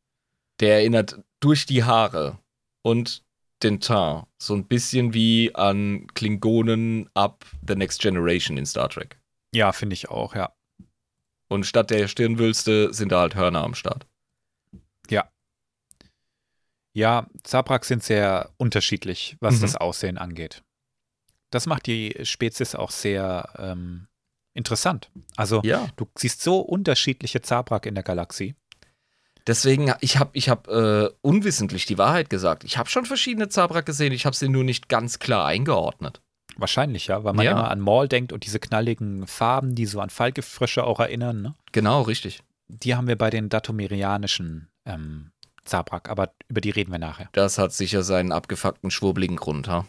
[0.60, 2.40] Der erinnert durch die Haare
[2.84, 3.24] und
[3.62, 9.20] den Teint so ein bisschen wie an Klingonen ab The Next Generation in Star Trek.
[9.54, 10.52] Ja, finde ich auch, ja.
[11.48, 14.08] Und statt der Stirnwülste sind da halt Hörner am Start.
[16.94, 19.62] Ja, Zabrak sind sehr unterschiedlich, was Mhm.
[19.62, 20.62] das Aussehen angeht.
[21.52, 24.08] Das macht die Spezies auch sehr ähm,
[24.54, 25.10] interessant.
[25.38, 25.88] Also Ja.
[25.98, 28.56] du siehst so unterschiedliche Zabrak in der Galaxie.
[29.48, 32.64] Deswegen, ich habe ich hab, äh, unwissentlich die Wahrheit gesagt.
[32.64, 36.22] Ich habe schon verschiedene Zabrak gesehen, ich habe sie nur nicht ganz klar eingeordnet.
[36.58, 37.52] Wahrscheinlich, ja, weil man Ja.
[37.54, 41.42] immer an Maul denkt und diese knalligen Farben, die so an Falkefrische auch erinnern.
[41.42, 41.56] Ne?
[41.72, 42.44] Genau, richtig.
[42.68, 45.32] Die haben wir bei den datomerianischen ähm,
[45.66, 47.30] Zabrak, aber über die reden wir nachher.
[47.34, 49.86] Das hat sicher seinen abgefuckten, schwurbligen Grund, ha?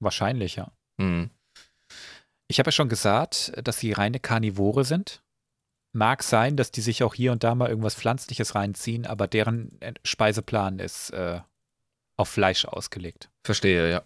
[0.00, 0.70] Wahrscheinlich, ja.
[0.98, 1.30] Hm.
[2.46, 5.22] Ich habe ja schon gesagt, dass sie reine Karnivore sind.
[5.92, 9.80] Mag sein, dass die sich auch hier und da mal irgendwas Pflanzliches reinziehen, aber deren
[9.80, 11.40] äh, Speiseplan ist äh,
[12.16, 13.30] auf Fleisch ausgelegt.
[13.44, 14.02] Verstehe, ja.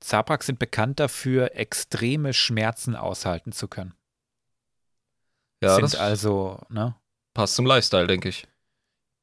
[0.00, 3.94] Zabrak sind bekannt dafür, extreme Schmerzen aushalten zu können.
[5.62, 6.94] Ja, sind das also, ne,
[7.34, 8.46] passt zum Lifestyle, denke ich.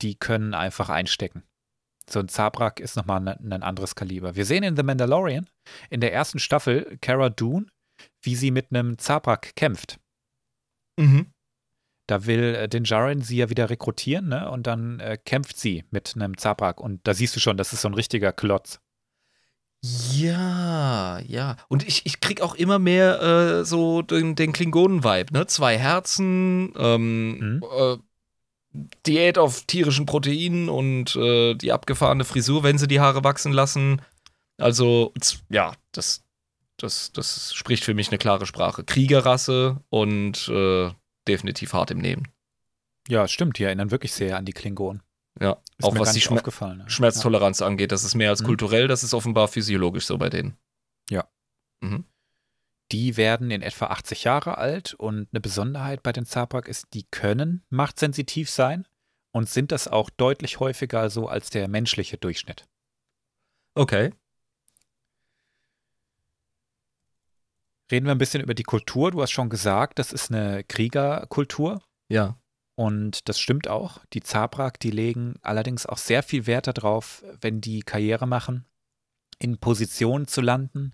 [0.01, 1.43] die können einfach einstecken.
[2.09, 4.35] So ein Zabrak ist nochmal ein, ein anderes Kaliber.
[4.35, 5.47] Wir sehen in The Mandalorian
[5.89, 7.67] in der ersten Staffel Cara Dune,
[8.21, 9.99] wie sie mit einem Zabrak kämpft.
[10.99, 11.31] Mhm.
[12.07, 14.51] Da will äh, den Jaren sie ja wieder rekrutieren, ne?
[14.51, 16.81] Und dann äh, kämpft sie mit einem Zabrak.
[16.81, 18.79] Und da siehst du schon, das ist so ein richtiger Klotz.
[20.11, 21.57] Ja, ja.
[21.67, 25.47] Und ich, ich krieg auch immer mehr äh, so den, den Klingonen-Vibe, ne?
[25.47, 27.63] Zwei Herzen, ähm, Mhm.
[27.63, 27.97] äh,
[29.05, 34.01] Diät auf tierischen Proteinen und äh, die abgefahrene Frisur, wenn sie die Haare wachsen lassen.
[34.57, 35.13] Also,
[35.49, 36.23] ja, das,
[36.77, 38.83] das, das spricht für mich eine klare Sprache.
[38.83, 40.91] Kriegerrasse und äh,
[41.27, 42.27] definitiv hart im Nehmen.
[43.07, 45.03] Ja, stimmt, die erinnern wirklich sehr an die Klingonen.
[45.39, 46.41] Ja, Ist auch was die Schmer
[46.75, 46.85] ne?
[46.87, 48.47] Schmerztoleranz angeht, das ist mehr als Mhm.
[48.47, 50.57] kulturell, das ist offenbar physiologisch so bei denen.
[52.91, 57.05] Die werden in etwa 80 Jahre alt und eine Besonderheit bei den Zabrak ist, die
[57.09, 58.87] können machtsensitiv sein
[59.31, 62.65] und sind das auch deutlich häufiger so als der menschliche Durchschnitt.
[63.75, 64.11] Okay.
[67.91, 69.11] Reden wir ein bisschen über die Kultur.
[69.11, 71.81] Du hast schon gesagt, das ist eine Kriegerkultur.
[72.09, 72.37] Ja.
[72.75, 73.99] Und das stimmt auch.
[74.13, 78.65] Die Zabrak, die legen allerdings auch sehr viel Wert darauf, wenn die Karriere machen,
[79.37, 80.93] in Positionen zu landen,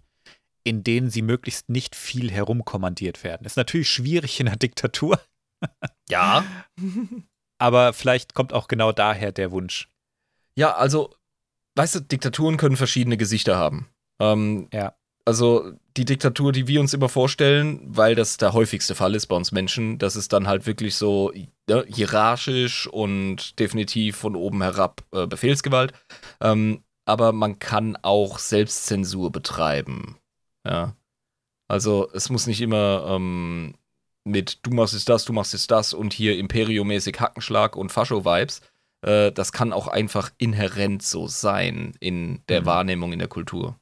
[0.63, 3.45] in denen sie möglichst nicht viel herumkommandiert werden.
[3.45, 5.19] Ist natürlich schwierig in einer Diktatur,
[6.09, 6.43] Ja.
[7.59, 9.89] aber vielleicht kommt auch genau daher der Wunsch.
[10.55, 11.15] Ja, also,
[11.75, 13.89] weißt du, Diktaturen können verschiedene Gesichter haben.
[14.19, 14.95] Ähm, Ja.
[15.25, 19.35] Also die Diktatur, die wir uns immer vorstellen, weil das der häufigste Fall ist bei
[19.35, 21.31] uns Menschen, das ist dann halt wirklich so
[21.69, 25.93] ne, hierarchisch und definitiv von oben herab äh, Befehlsgewalt.
[26.41, 30.17] Ähm, aber man kann auch Selbstzensur betreiben.
[30.67, 30.95] Ja.
[31.67, 33.75] Also es muss nicht immer ähm,
[34.25, 38.61] mit du machst jetzt das, du machst jetzt das und hier imperiomäßig Hackenschlag und Fascho-Vibes.
[39.05, 42.65] Äh, das kann auch einfach inhärent so sein in der Mhm.
[42.65, 43.79] Wahrnehmung in der Kultur.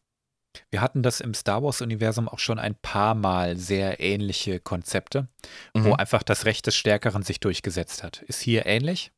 [0.72, 5.28] Wir hatten das im Star Wars-Universum auch schon ein paar Mal sehr ähnliche Konzepte,
[5.74, 5.94] wo Mhm.
[5.94, 8.22] einfach das Recht des Stärkeren sich durchgesetzt hat.
[8.24, 9.12] Ist hier ähnlich.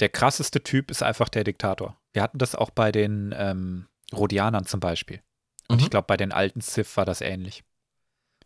[0.00, 1.96] Der krasseste Typ ist einfach der Diktator.
[2.12, 5.22] Wir hatten das auch bei den ähm, Rhodianern zum Beispiel.
[5.68, 5.84] Und Mhm.
[5.84, 7.64] ich glaube, bei den alten Sith war das ähnlich.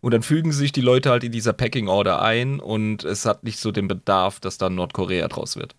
[0.00, 3.42] Und dann fügen sich die Leute halt in dieser Packing Order ein und es hat
[3.42, 5.74] nicht so den Bedarf, dass dann Nordkorea draus wird.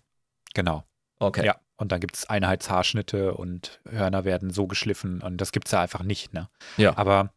[0.52, 0.84] Genau.
[1.18, 1.46] Okay.
[1.46, 1.58] Ja.
[1.76, 5.80] Und dann gibt es Einheitshaarschnitte und Hörner werden so geschliffen und das gibt es ja
[5.80, 6.50] einfach nicht, ne?
[6.76, 6.94] Ja.
[6.98, 7.32] Aber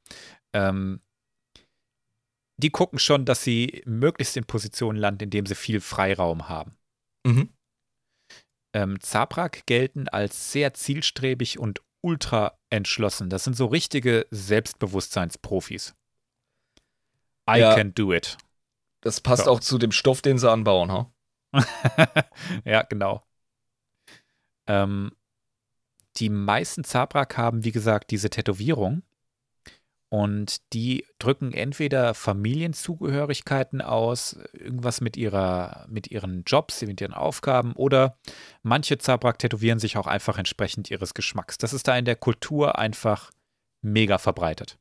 [0.52, 1.00] ähm,
[2.58, 6.76] die gucken schon, dass sie möglichst in Positionen landen, in denen sie viel Freiraum haben.
[7.26, 7.50] Mhm.
[8.76, 13.30] ähm, Zabrak gelten als sehr zielstrebig und ultra entschlossen.
[13.30, 15.96] Das sind so richtige Selbstbewusstseinsprofis.
[17.50, 17.76] I Ja.
[17.76, 18.38] can do it.
[19.02, 19.52] Das passt Ja.
[19.52, 21.12] auch zu dem Stoff, den sie anbauen, ha?
[22.66, 23.24] ja, genau.
[24.68, 25.12] Ähm,
[26.18, 29.04] die meisten Zabrak haben, wie gesagt, diese Tätowierung.
[30.14, 37.74] Und die drücken entweder Familienzugehörigkeiten aus, irgendwas mit ihrer, mit ihren Jobs, mit ihren Aufgaben,
[37.74, 38.20] oder
[38.62, 41.58] manche Zabrak tätowieren sich auch einfach entsprechend ihres Geschmacks.
[41.58, 43.32] Das ist da in der Kultur einfach
[43.82, 44.78] mega verbreitet.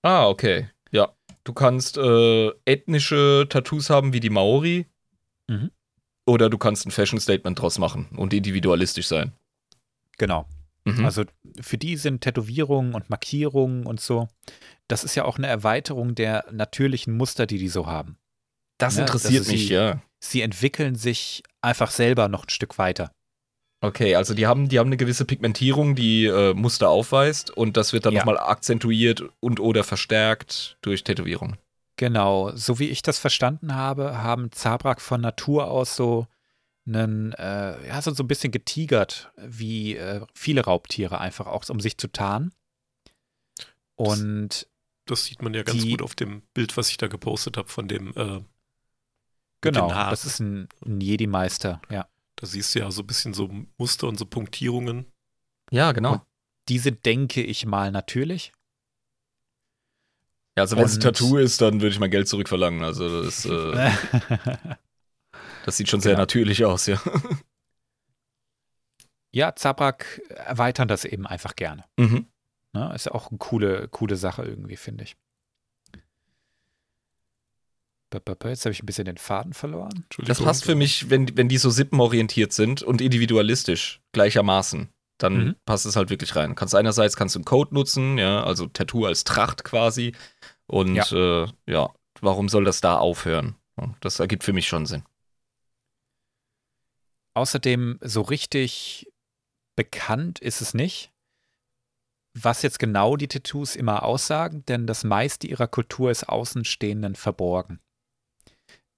[0.00, 0.70] Ah, okay.
[0.90, 1.12] Ja.
[1.44, 4.86] Du kannst äh, ethnische Tattoos haben wie die Maori.
[5.48, 5.70] Mhm.
[6.24, 9.32] Oder du kannst ein Fashion Statement draus machen und individualistisch sein.
[10.16, 10.46] Genau.
[10.84, 11.04] Mhm.
[11.04, 11.24] Also
[11.60, 14.28] für die sind Tätowierungen und Markierungen und so,
[14.88, 18.16] das ist ja auch eine Erweiterung der natürlichen Muster, die die so haben.
[18.78, 20.02] das ja, interessiert ist mich, die- ja.
[20.18, 23.12] Sie entwickeln sich einfach selber noch ein Stück weiter.
[23.80, 27.92] Okay, also die haben, die haben eine gewisse Pigmentierung, die äh, Muster aufweist und das
[27.92, 28.20] wird dann Ja.
[28.20, 31.58] nochmal akzentuiert und oder verstärkt durch Tätowierungen.
[31.96, 36.26] Genau, so wie ich das verstanden habe, haben Zabrak von Natur aus so
[36.86, 41.80] einen, äh, ja, so, so ein bisschen getigert, wie äh, viele Raubtiere einfach auch, um
[41.80, 42.52] sich zu tarnen.
[43.94, 44.66] Und
[45.06, 47.68] Das sieht man ja ganz Die- gut auf dem Bild, was ich da gepostet habe
[47.68, 48.40] von dem, äh,
[49.60, 52.08] genau, das ist ein, ein Jedi-Meister, ja.
[52.36, 55.06] da siehst du ja so ein bisschen so Muster und so Punktierungen.
[55.70, 56.14] Ja, genau.
[56.14, 56.22] Und-
[56.68, 58.52] Diese denke ich mal natürlich.
[60.56, 62.84] Ja, also wenn es ein Tattoo ist, dann würde ich mein Geld zurückverlangen.
[62.84, 63.90] Also das, äh,
[65.64, 66.22] das sieht schon sehr Genau.
[66.22, 67.00] natürlich aus, ja.
[69.30, 71.84] ja, Zabrak erweitern das eben einfach gerne.
[71.96, 72.26] Mhm.
[72.72, 72.92] Ne?
[72.94, 75.16] Ist ja auch eine coole, coole Sache irgendwie, finde ich.
[78.14, 80.04] Jetzt habe ich ein bisschen den Faden verloren.
[80.18, 84.90] Das passt für mich, wenn, wenn die so sippenorientiert sind und individualistisch gleichermaßen.
[85.16, 85.56] Dann Mhm.
[85.64, 86.54] passt es halt wirklich rein.
[86.54, 90.12] Kannst einerseits kannst du einen Code nutzen, ja, also Tattoo als Tracht quasi.
[90.66, 91.06] Und ja,
[91.44, 93.56] äh, ja warum soll das da aufhören?
[94.00, 95.04] Das ergibt für mich schon Sinn.
[97.34, 99.10] Außerdem, so richtig
[99.76, 101.12] bekannt ist es nicht,
[102.34, 107.80] was jetzt genau die Tattoos immer aussagen, denn das meiste ihrer Kultur ist Außenstehenden verborgen.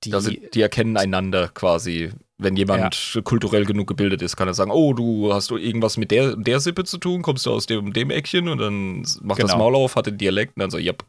[0.04, 2.10] Die, Also die erkennen einander quasi.
[2.36, 6.10] Wenn jemand kulturell genug gebildet ist, kann er sagen, oh, du hast du irgendwas mit
[6.10, 9.52] der, der Sippe zu tun, kommst du aus dem, dem Eckchen und dann macht das
[9.52, 9.58] Genau.
[9.58, 11.04] Maul auf, hat den Dialekt und dann so, yep.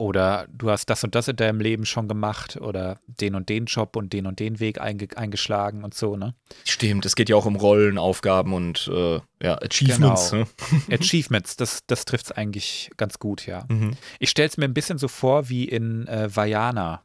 [0.00, 3.66] Oder du hast das und das in deinem Leben schon gemacht oder den und den
[3.66, 6.34] Job und den und den Weg einge eingeschlagen und so, ne?
[6.64, 10.30] Stimmt, es geht ja auch um Rollen, Aufgaben und äh, ja, Achievements.
[10.30, 10.44] Genau.
[10.88, 10.90] Ne?
[10.98, 13.66] Achievements, das, das trifft es eigentlich ganz gut, ja.
[13.68, 13.90] Mhm.
[14.18, 17.04] Ich stelle es mir ein bisschen so vor wie in äh, Vajana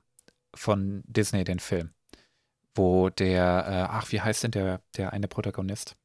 [0.56, 1.90] von Disney, den Film.
[2.76, 5.98] Wo der, äh, ach, wie heißt denn der, der eine Protagonist?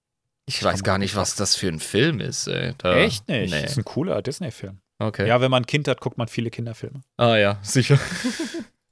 [0.47, 2.49] Ich weiß gar nicht, was das für ein Film ist.
[2.49, 2.75] Ey.
[2.79, 3.53] Da, Echt nicht?
[3.53, 3.63] Nee.
[3.63, 4.81] Das ist ein cooler Disney-Film.
[5.01, 5.27] Okay.
[5.27, 7.01] Ja, wenn man ein Kind hat, guckt man viele Kinderfilme.
[7.17, 7.99] Ah ja, sicher.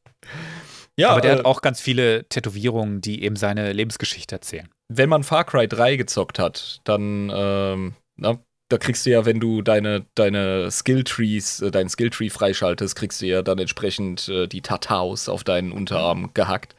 [0.96, 4.68] ja, Aber der äh, hat auch ganz viele Tätowierungen, die eben seine Lebensgeschichte erzählen.
[4.88, 8.38] wenn man Far Cry 3 gezockt hat, dann, ähm, na,
[8.70, 13.26] da kriegst du ja, wenn du deine, deine Skilltrees, äh, deinen Skilltree freischaltest, kriegst du
[13.26, 16.74] ja dann entsprechend äh, die Tataus auf deinen Unterarm gehackt.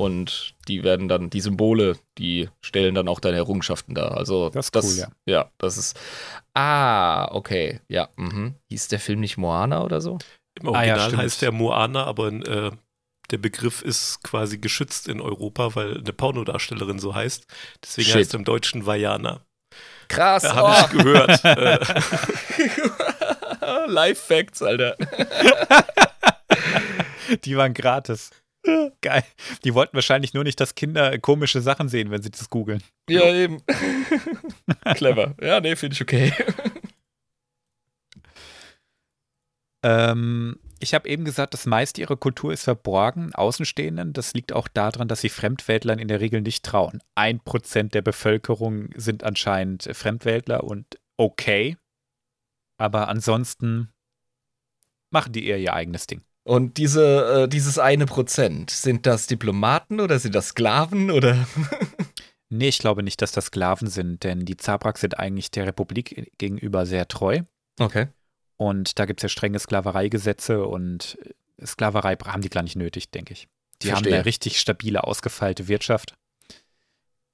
[0.00, 4.16] Und die werden dann, die Symbole, die stellen dann auch deine Errungenschaften dar.
[4.16, 5.08] Also Das ist cool, ja.
[5.26, 6.00] Ja, das ist.
[6.54, 7.80] Ah, okay.
[7.86, 8.54] Ja, mhm.
[8.70, 10.16] Hieß der Film nicht Moana oder so?
[10.58, 12.70] Im Ah ja, Original heißt der Moana, aber äh,
[13.30, 17.46] der Begriff ist quasi geschützt in Europa, weil eine Pornodarstellerin so heißt.
[17.84, 18.14] Deswegen Shit.
[18.16, 19.42] heißt er im Deutschen Vajana.
[20.08, 21.44] Krass, Ja, Habe ich gehört.
[23.60, 24.96] äh, Live Facts, Alter.
[27.44, 28.30] Die waren gratis.
[29.00, 29.24] Geil.
[29.64, 32.82] Die wollten wahrscheinlich nur nicht, dass Kinder komische Sachen sehen, wenn sie das googeln.
[33.08, 33.62] Ja, eben.
[34.94, 35.34] Clever.
[35.40, 36.32] Ja, nee, finde ich okay.
[39.82, 44.12] Ähm, ich habe eben gesagt, das meiste ihrer Kultur ist verborgen, Außenstehenden.
[44.12, 47.00] Das liegt auch daran, dass sie Fremdweltlern in der Regel nicht trauen.
[47.14, 51.76] Ein Prozent der Bevölkerung sind anscheinend Fremdweltler und okay.
[52.78, 53.90] Aber ansonsten
[55.10, 56.22] machen die eher ihr eigenes Ding.
[56.44, 61.46] Und diese, äh, dieses eine Prozent, sind das Diplomaten oder sind das Sklaven oder?
[62.52, 66.32] Nee, ich glaube nicht, dass das Sklaven sind, denn die Zabraks sind eigentlich der Republik
[66.36, 67.42] gegenüber sehr treu.
[67.78, 68.08] Okay.
[68.56, 71.16] Und da gibt es ja strenge Sklavereigesetze und
[71.64, 73.46] Sklaverei haben die gar nicht nötig, denke ich.
[73.82, 74.10] Die Verstehe.
[74.10, 76.14] haben eine richtig stabile, ausgefeilte Wirtschaft.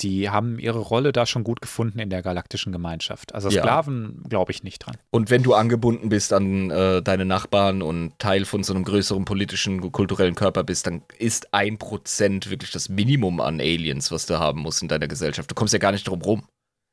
[0.03, 3.35] Die haben ihre Rolle da schon gut gefunden in der galaktischen Gemeinschaft.
[3.35, 3.63] Also Ja.
[3.63, 4.97] Sklaven glaube ich nicht dran.
[5.11, 9.25] Und wenn du angebunden bist an äh, deine Nachbarn und Teil von so einem größeren
[9.25, 14.39] politischen, kulturellen Körper bist, dann ist ein Prozent wirklich das Minimum an Aliens, was du
[14.39, 15.51] haben musst in deiner Gesellschaft.
[15.51, 16.47] Du kommst ja gar nicht drum rum.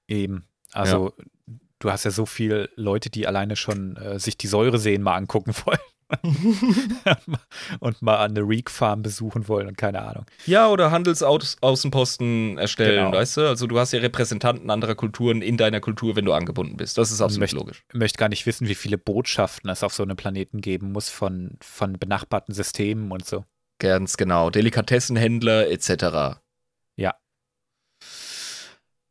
[0.07, 0.45] Eben.
[0.71, 1.13] Also
[1.79, 5.53] du hast ja so viele Leute, die alleine schon äh, sich die Säureseen mal angucken
[5.65, 5.79] wollen.
[7.79, 10.25] und mal eine Reek-Farm besuchen wollen und keine Ahnung.
[10.45, 13.17] Ja, oder Handelsaußenposten erstellen, Genau.
[13.17, 13.47] weißt du?
[13.47, 16.97] Also du hast ja Repräsentanten anderer Kulturen in deiner Kultur, wenn du angebunden bist.
[16.97, 17.83] Das ist absolut möchte- logisch.
[17.93, 21.57] möchte gar nicht wissen, wie viele Botschaften es auf so einem Planeten geben muss von,
[21.61, 23.45] von benachbarten Systemen und so.
[23.79, 24.49] Ganz genau.
[24.49, 26.39] Delikatessenhändler etc.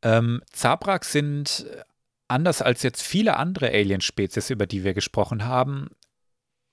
[0.05, 1.83] Ähm, Zabrak sind äh,
[2.27, 5.91] anders als jetzt viele andere Alien-Spezies, über die wir gesprochen haben,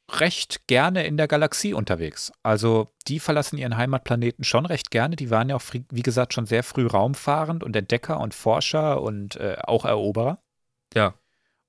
[0.09, 2.31] recht gerne in der Galaxie unterwegs.
[2.43, 5.15] Also die verlassen ihren Heimatplaneten schon recht gerne.
[5.15, 9.35] Die waren ja auch, wie gesagt, schon sehr früh raumfahrend und Entdecker und Forscher und
[9.37, 10.39] äh, auch Eroberer.
[10.93, 11.13] Ja.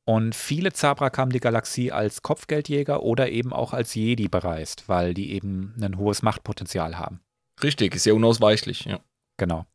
[0.04, 5.14] Und viele Zabrak haben die Galaxie als Kopfgeldjäger oder eben auch als Jedi bereist, weil
[5.14, 7.20] die eben ein hohes Machtpotenzial haben.
[7.62, 9.00] Richtig, ist ja unausweichlich, ja.
[9.36, 9.66] Genau.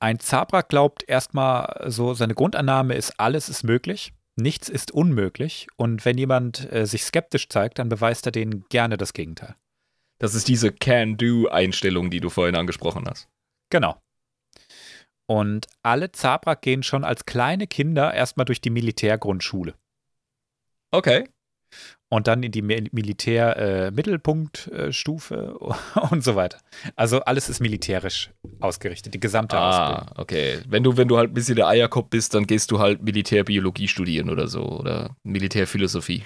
[0.00, 5.66] Ein Zabrak glaubt erstmal so, seine Grundannahme ist, alles ist möglich, nichts ist unmöglich.
[5.76, 9.56] Und wenn jemand äh, sich skeptisch zeigt, dann beweist er denen gerne das Gegenteil.
[10.18, 13.28] Das ist diese Can-Do-Einstellung, die du vorhin angesprochen hast.
[13.70, 14.00] Genau.
[15.26, 19.74] Und alle Zabrak gehen schon als kleine Kinder erstmal durch die Militärgrundschule.
[20.90, 21.26] Okay
[22.12, 26.58] und dann in die Militär-Mittelpunktstufe äh, und so weiter.
[26.94, 30.18] Also alles ist militärisch ausgerichtet, die gesamte ah, Ausbildung.
[30.18, 30.58] okay.
[30.68, 33.88] Wenn du, wenn du halt ein bisschen der Eierkopf bist, dann gehst du halt Militärbiologie
[33.88, 36.24] studieren oder so oder Militärphilosophie.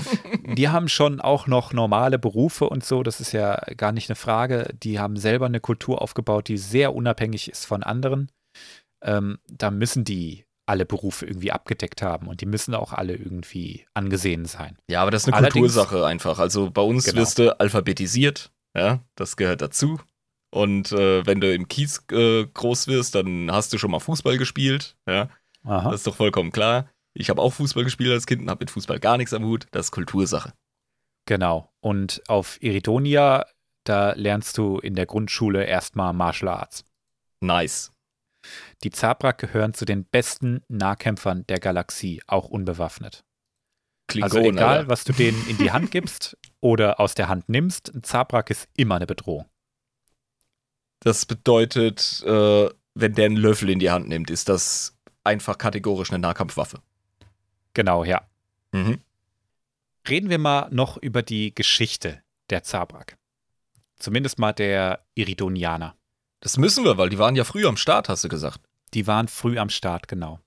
[0.56, 4.16] die haben schon auch noch normale Berufe und so, das ist ja gar nicht eine
[4.16, 4.68] Frage.
[4.84, 8.30] Die haben selber eine Kultur aufgebaut, die sehr unabhängig ist von anderen.
[9.02, 13.86] Ähm, da müssen die alle Berufe irgendwie abgedeckt haben und die müssen auch alle irgendwie
[13.94, 14.78] angesehen sein.
[14.88, 16.38] Ja, aber das ist eine Allerdings, Kultursache einfach.
[16.38, 17.20] Also bei uns genau.
[17.20, 20.00] wirst du alphabetisiert, ja, das gehört dazu.
[20.50, 24.38] Und äh, wenn du im Kiez äh, groß wirst, dann hast du schon mal Fußball
[24.38, 25.28] gespielt, ja.
[25.64, 25.90] Aha.
[25.90, 26.88] Das ist doch vollkommen klar.
[27.14, 29.66] Ich habe auch Fußball gespielt als Kind und habe mit Fußball gar nichts am Hut.
[29.70, 30.52] Das ist Kultursache.
[31.26, 31.72] Genau.
[31.80, 33.46] Und auf Iridonia,
[33.84, 36.84] da lernst du in der Grundschule erstmal Martial Arts.
[37.40, 37.93] Nice.
[38.82, 43.24] Die Zabrak gehören zu den besten Nahkämpfern der Galaxie, auch unbewaffnet.
[44.06, 44.88] Klingon, also egal, oder?
[44.88, 48.68] was du denen in die Hand gibst oder aus der Hand nimmst, ein Zabrak ist
[48.76, 49.46] immer eine Bedrohung.
[51.00, 56.10] Das bedeutet, äh, wenn der einen Löffel in die Hand nimmt, ist das einfach kategorisch
[56.10, 56.80] eine Nahkampfwaffe.
[57.72, 58.26] Genau, ja.
[58.72, 59.00] Mhm.
[60.08, 63.16] Reden wir mal noch über die Geschichte der Zabrak.
[63.96, 65.96] Zumindest mal der Iridonianer.
[66.44, 68.60] Das müssen wir, weil die waren ja früh am Start, hast du gesagt.
[68.92, 70.40] Die waren früh am Start, genau.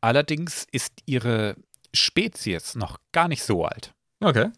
[0.00, 1.56] Allerdings ist ihre
[1.92, 3.92] Spezies noch gar nicht so alt.
[4.20, 4.50] Okay.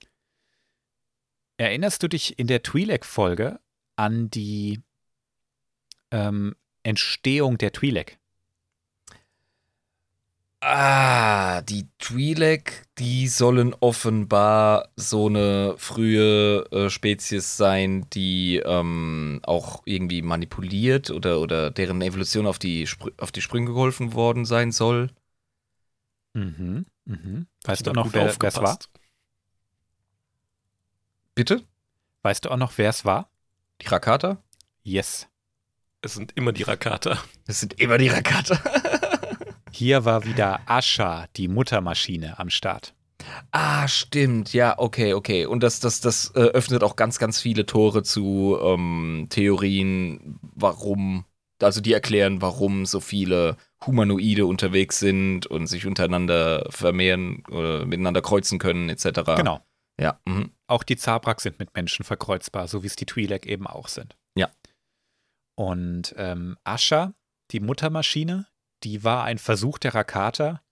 [1.57, 3.59] Erinnerst du dich in der Twi'lek-Folge
[3.97, 4.81] an die
[6.13, 8.19] ähm, Entstehung der Twi'lek?
[10.69, 19.83] Ah, die Twi'lek, die sollen offenbar so eine frühe äh, Spezies sein, die ähm, auch
[19.85, 24.73] irgendwie manipuliert oder, oder deren Evolution auf die, Spr auf die Sprünge geholfen worden sein
[24.73, 25.11] soll.
[26.35, 27.47] Mhm, mhm.
[27.63, 28.77] Weißt du auch noch, wer es war?
[31.37, 31.63] Bitte?
[32.23, 33.31] Weißt du auch noch, wer es war?
[33.83, 34.43] Die Rakata?
[34.83, 35.29] Yes.
[36.03, 37.23] Es sind immer die Rakata.
[37.47, 38.59] Es sind immer die Rakata.
[39.73, 42.95] Hier war wieder Ascha, die Muttermaschine, am Start.
[43.51, 44.53] Ah, stimmt.
[44.53, 45.47] Ja, okay, okay.
[45.47, 51.25] Und das, das, das äh, öffnet auch ganz, ganz viele Tore zu ähm, Theorien, warum,
[51.61, 58.23] also die erklären, warum so viele Humanoide unterwegs sind und sich untereinander vermehren oder miteinander
[58.23, 59.23] kreuzen können, etc.
[59.37, 59.61] Genau.
[60.01, 60.21] Ja.
[60.27, 60.53] Mhm.
[60.67, 64.17] Auch die Zabrak sind mit Menschen verkreuzbar, so wie es die Twi'lek eben auch sind.
[64.37, 64.51] Ja.
[65.55, 67.15] Und ähm, Ascha,
[67.51, 68.47] die Muttermaschine,
[68.85, 70.63] die war ein Versuch der Rakata,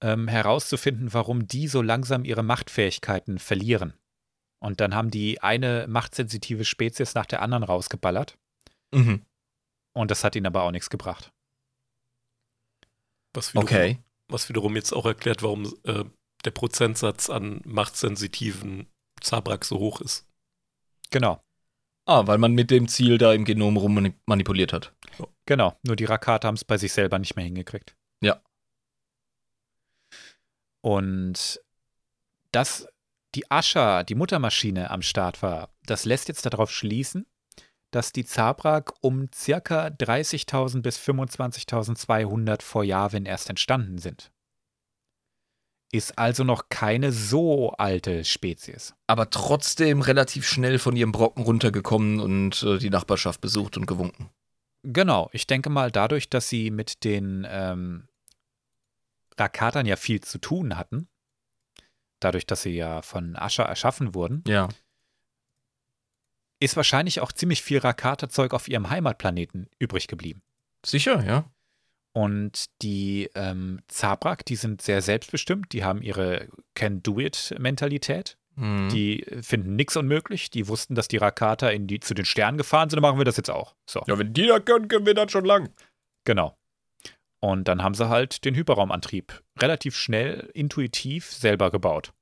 [0.00, 3.94] ähm, herauszufinden, warum die so langsam ihre Machtfähigkeiten verlieren.
[4.60, 8.36] Und dann haben die eine machtsensitive Spezies nach der anderen rausgeballert.
[8.92, 9.24] Mhm.
[9.94, 11.32] Und das hat ihnen aber auch nichts gebracht.
[13.34, 13.98] Was wiederum, okay.
[14.28, 16.04] was wiederum jetzt auch erklärt, warum äh,
[16.44, 18.86] der Prozentsatz an machtsensitiven
[19.20, 20.26] Zabrak so hoch ist.
[21.10, 21.40] Genau.
[22.08, 24.94] Ah, weil man mit dem Ziel da im Genom rum manipuliert hat.
[25.44, 27.96] Genau, nur die Rakata haben es bei sich selber nicht mehr hingekriegt.
[28.22, 28.40] Ja.
[30.80, 31.60] Und
[32.50, 32.88] dass
[33.34, 37.26] die Ascha, die Muttermaschine, am Start war, das lässt jetzt darauf schließen,
[37.90, 44.32] dass die Zabrak um circa 30.000 bis 25.200 vor Yavin erst entstanden sind.
[45.90, 48.94] Ist also noch keine so alte Spezies.
[49.06, 54.28] Aber trotzdem relativ schnell von ihrem Brocken runtergekommen und äh, die Nachbarschaft besucht und gewunken.
[54.82, 58.08] Genau, ich denke mal, dadurch, dass sie mit den ähm,
[59.38, 61.08] Rakatern ja viel zu tun hatten,
[62.20, 64.68] dadurch, dass sie ja von Ascher erschaffen wurden, ja.
[66.60, 70.42] ist wahrscheinlich auch ziemlich viel Rakata-Zeug auf ihrem Heimatplaneten übrig geblieben.
[70.84, 71.50] Sicher, ja.
[72.18, 78.36] Und die ähm, Zabrak, die sind sehr selbstbestimmt, die haben ihre Can-Do-It-Mentalität.
[78.56, 78.88] Mhm.
[78.88, 80.50] Die finden nichts unmöglich.
[80.50, 83.24] Die wussten, dass die Rakata in die, zu den Sternen gefahren sind, dann machen wir
[83.24, 83.76] das jetzt auch.
[83.88, 84.02] So.
[84.08, 85.72] Ja, wenn die das können, können wir das schon lang.
[86.24, 86.58] Genau.
[87.38, 92.14] Und dann haben sie halt den Hyperraumantrieb relativ schnell, intuitiv selber gebaut.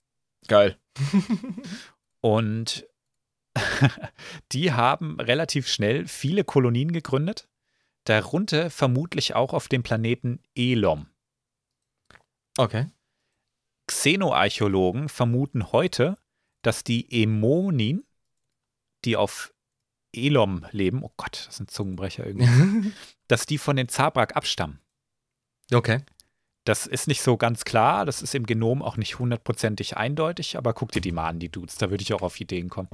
[0.46, 0.76] Geil.
[2.20, 2.86] Und
[4.52, 7.48] die haben relativ schnell viele Kolonien gegründet,
[8.06, 11.06] darunter vermutlich auch auf dem Planeten Elom.
[12.56, 12.86] Okay.
[13.86, 16.16] Xenoarchäologen vermuten heute,
[16.62, 18.04] dass die Emonin,
[19.04, 19.52] die auf
[20.12, 22.92] Elom leben, oh Gott, das sind Zungenbrecher irgendwie,
[23.28, 24.80] dass die von den Zabrak abstammen.
[25.72, 26.00] okay.
[26.64, 30.74] Das ist nicht so ganz klar, das ist im Genom auch nicht hundertprozentig eindeutig, aber
[30.74, 32.88] guck dir die mal an, die Dudes, da würde ich auch auf Ideen kommen.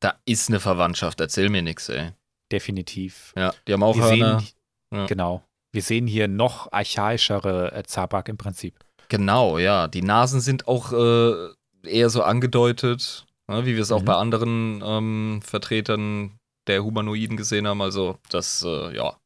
[0.00, 2.12] Da ist eine Verwandtschaft, erzähl mir nichts, ey.
[2.52, 3.32] Definitiv.
[3.36, 4.40] Ja, die haben auch Wir Hörner.
[4.40, 4.48] sehen,
[4.92, 5.06] Ja.
[5.06, 5.42] Genau.
[5.72, 8.78] Wir sehen hier noch archaischere äh, Zabrak im Prinzip.
[9.08, 9.88] Genau, ja.
[9.88, 11.48] Die Nasen sind auch äh,
[11.88, 14.04] eher so angedeutet, ne, wie wir es auch Mhm.
[14.06, 17.82] bei anderen ähm, Vertretern der Humanoiden gesehen haben.
[17.82, 19.16] Also, das, äh, ja.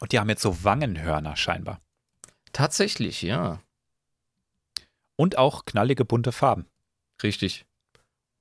[0.00, 1.80] Und die haben jetzt so Wangenhörner scheinbar.
[2.52, 3.60] Tatsächlich, ja.
[5.16, 6.66] Und auch knallige bunte Farben.
[7.22, 7.66] Richtig.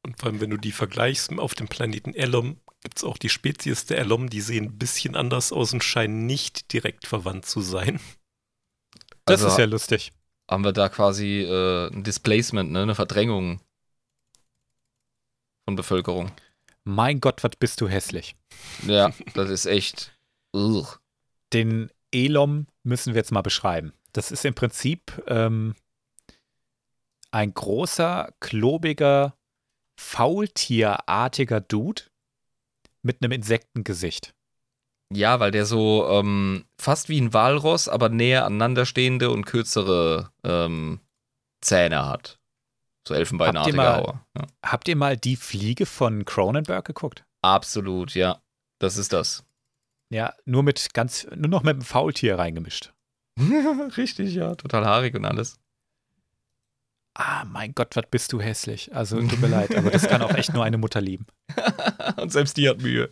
[0.06, 2.58] Und vor allem, wenn du die vergleichst auf dem Planeten Elom,
[2.88, 6.26] gibt es auch die Spezies der Elom, die sehen ein bisschen anders aus und scheinen
[6.26, 8.00] nicht direkt verwandt zu sein.
[9.26, 10.14] Das Also- ist ja lustig.
[10.50, 13.60] Haben wir da quasi äh, ein Displacement, ne, eine Verdrängung
[15.66, 16.32] von Bevölkerung.
[16.86, 18.38] Mein Gott, was bist du hässlich.
[18.84, 20.18] Ja, das ist echt.
[20.56, 20.88] Ugh.
[21.52, 23.92] Den Elom müssen wir jetzt mal beschreiben.
[24.14, 25.76] Das ist im Prinzip ähm,
[27.32, 29.38] ein großer, klobiger,
[30.00, 32.04] faultierartiger Dude
[33.02, 34.34] mit einem Insektengesicht.
[35.14, 40.32] Ja, weil der so ähm, fast wie ein Walross, aber näher aneinander stehende und kürzere
[40.44, 41.00] ähm,
[41.62, 42.40] Zähne hat.
[43.08, 44.20] So elfenbeinartige mal- Haue.
[44.38, 44.48] Ja.
[44.66, 47.24] Habt ihr mal die Fliege von Cronenberg geguckt?
[47.42, 48.42] Absolut, ja.
[48.80, 49.46] Das ist das.
[50.10, 52.94] Ja, nur mit ganz, nur noch mit einem Faultier reingemischt.
[53.98, 54.56] Richtig, ja.
[54.56, 55.58] Total haarig und alles.
[57.20, 58.94] Ah, mein Gott, was bist du hässlich.
[58.94, 61.26] Also tut mir leid, aber das kann auch echt nur eine Mutter lieben.
[62.18, 63.12] und selbst die hat Mühe.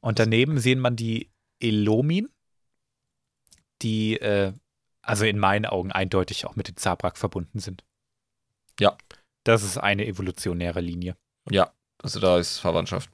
[0.00, 2.28] Und daneben sehen man die Elomin,
[3.82, 4.52] die äh,
[5.02, 7.84] also in meinen Augen eindeutig auch mit den Zabrak verbunden sind.
[8.78, 8.96] Ja.
[9.44, 11.16] Das ist eine evolutionäre Linie.
[11.50, 13.10] Ja, also da ist Verwandtschaft.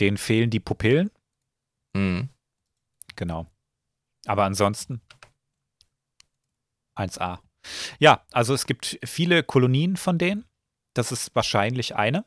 [0.00, 1.10] Denen fehlen die Pupillen,
[1.96, 2.28] Mhm.
[3.14, 3.46] genau.
[4.26, 5.00] Aber ansonsten
[6.96, 7.40] 1a.
[7.98, 10.44] Ja, also es gibt viele Kolonien von denen.
[10.94, 12.24] Das ist wahrscheinlich eine.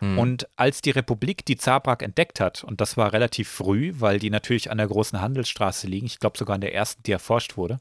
[0.00, 0.18] Mhm.
[0.18, 4.30] Und als die Republik die Zabrak entdeckt hat, und das war relativ früh, weil die
[4.30, 7.80] natürlich an der großen Handelsstraße liegen, ich glaube sogar an der ersten, die erforscht wurde,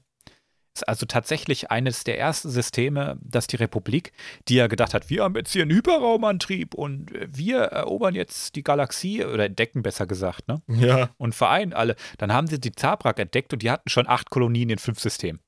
[0.76, 4.12] ist also tatsächlich eines der ersten Systeme, dass die Republik,
[4.48, 8.64] die ja gedacht hat, wir haben jetzt hier einen Hyperraumantrieb und wir erobern jetzt die
[8.64, 10.62] Galaxie oder entdecken besser gesagt, ne?
[10.68, 11.12] ja.
[11.18, 11.96] Und vereinen alle.
[12.18, 15.42] Dann haben sie die Zabrak entdeckt und die hatten schon acht Kolonien in fünf Systemen.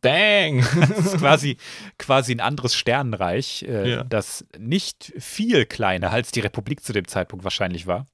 [0.00, 0.64] Dang.
[0.88, 1.56] Das ist quasi,
[1.98, 4.04] quasi ein anderes Sternenreich, äh, Ja.
[4.04, 8.06] das nicht viel kleiner als die Republik zu dem Zeitpunkt wahrscheinlich war.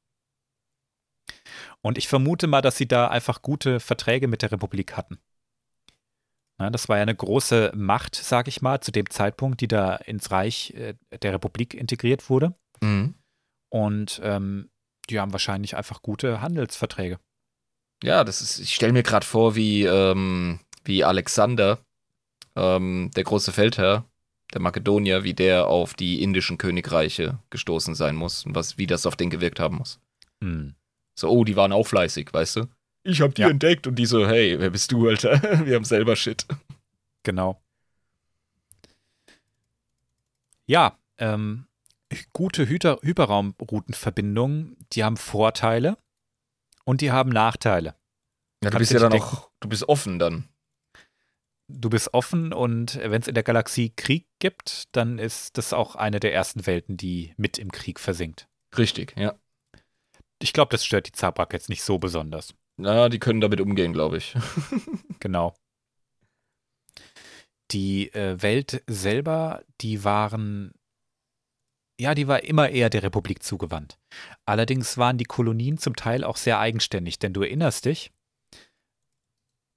[1.83, 5.19] Und ich vermute mal, dass sie da einfach gute Verträge mit der Republik hatten.
[6.61, 9.97] Ja, das war ja eine große Macht, sag ich mal, zu dem Zeitpunkt, die da
[9.97, 12.55] ins Reich äh, der Republik integriert wurde.
[12.83, 13.15] Mhm.
[13.71, 14.71] Und ähm,
[15.09, 17.19] die haben wahrscheinlich einfach gute Handelsverträge.
[18.03, 21.79] Ja, das ist, ich stelle mir gerade vor, wie, ähm, wie Alexander,
[22.57, 24.05] ähm, der große Feldherr
[24.53, 29.07] der Makedonier, wie der auf die indischen Königreiche gestoßen sein muss und was, wie das
[29.07, 30.01] auf den gewirkt haben muss.
[30.43, 30.75] Hm.
[31.15, 32.67] So, oh, die waren auch fleißig, weißt du?
[33.03, 33.49] Ich hab die Ja.
[33.49, 35.41] entdeckt und die so, hey, wer bist du, Alter?
[35.67, 36.47] Wir haben selber Shit.
[37.23, 37.61] Genau.
[40.67, 41.67] Ja, ähm,
[42.33, 45.99] gute Hyper Hyperraumroutenverbindungen, die haben Vorteile
[46.85, 47.95] und die haben Nachteile.
[48.63, 50.49] Ja, du Kannst bist ja dann auch, du bist offen dann.
[51.73, 55.95] Du bist offen und wenn es in der Galaxie Krieg gibt, dann ist das auch
[55.95, 58.49] eine der ersten Welten, die mit im Krieg versinkt.
[58.77, 59.35] Richtig, ja.
[60.43, 62.55] Ich glaube, das stört die Zabrak jetzt nicht so besonders.
[62.77, 64.35] Na, die können damit umgehen, glaube ich.
[65.21, 65.55] Genau.
[67.73, 70.73] Die äh, Welt selber, die waren,
[72.01, 73.99] ja, die war immer eher der Republik zugewandt.
[74.47, 78.13] Allerdings waren die Kolonien zum Teil auch sehr eigenständig, denn du erinnerst dich,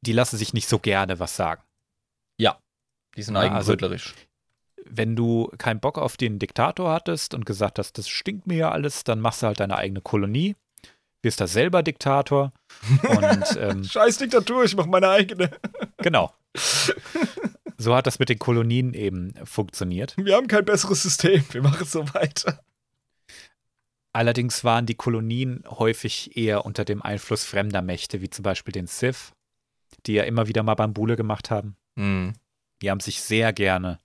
[0.05, 1.61] die lassen sich nicht so gerne was sagen.
[3.15, 4.13] Die sind Ja, also- eigenbrötlerisch.
[4.85, 8.71] Wenn du keinen Bock auf den Diktator hattest und gesagt hast, das stinkt mir ja
[8.71, 10.55] alles, dann machst du halt deine eigene Kolonie,
[11.21, 12.51] wirst da selber Diktator
[13.01, 15.49] und ähm, Scheiß Diktatur, ich mach meine eigene.
[15.99, 16.33] genau.
[17.77, 20.15] So hat das mit den Kolonien eben funktioniert.
[20.17, 22.59] Wir haben kein besseres System, wir machen so weiter.
[24.11, 28.87] Allerdings waren die Kolonien häufig eher unter dem Einfluss fremder Mächte, wie zum Beispiel den
[28.87, 29.31] Sith,
[30.05, 31.75] die ja immer wieder mal Bambule gemacht haben.
[31.95, 32.33] Mhm.
[32.81, 33.99] Die haben sich sehr gerne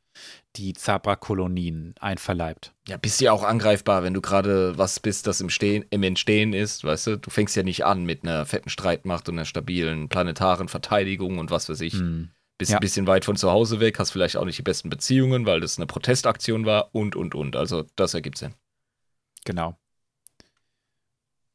[0.57, 2.75] die Zabra-Kolonien einverleibt.
[2.89, 6.53] Ja, bist ja auch angreifbar, wenn du gerade was bist, das im, Stehen, im Entstehen
[6.53, 7.19] ist, weißt du?
[7.19, 11.51] Du fängst ja nicht an mit einer fetten Streitmacht und einer stabilen planetaren Verteidigung und
[11.51, 11.95] was weiß ich.
[11.95, 12.31] Hm.
[12.57, 12.79] Bist Ja.
[12.79, 15.61] ein bisschen weit von zu Hause weg, hast vielleicht auch nicht die besten Beziehungen, weil
[15.61, 17.55] das eine Protestaktion war und, und, und.
[17.55, 18.55] Also das ergibt Sinn.
[19.45, 19.79] Genau.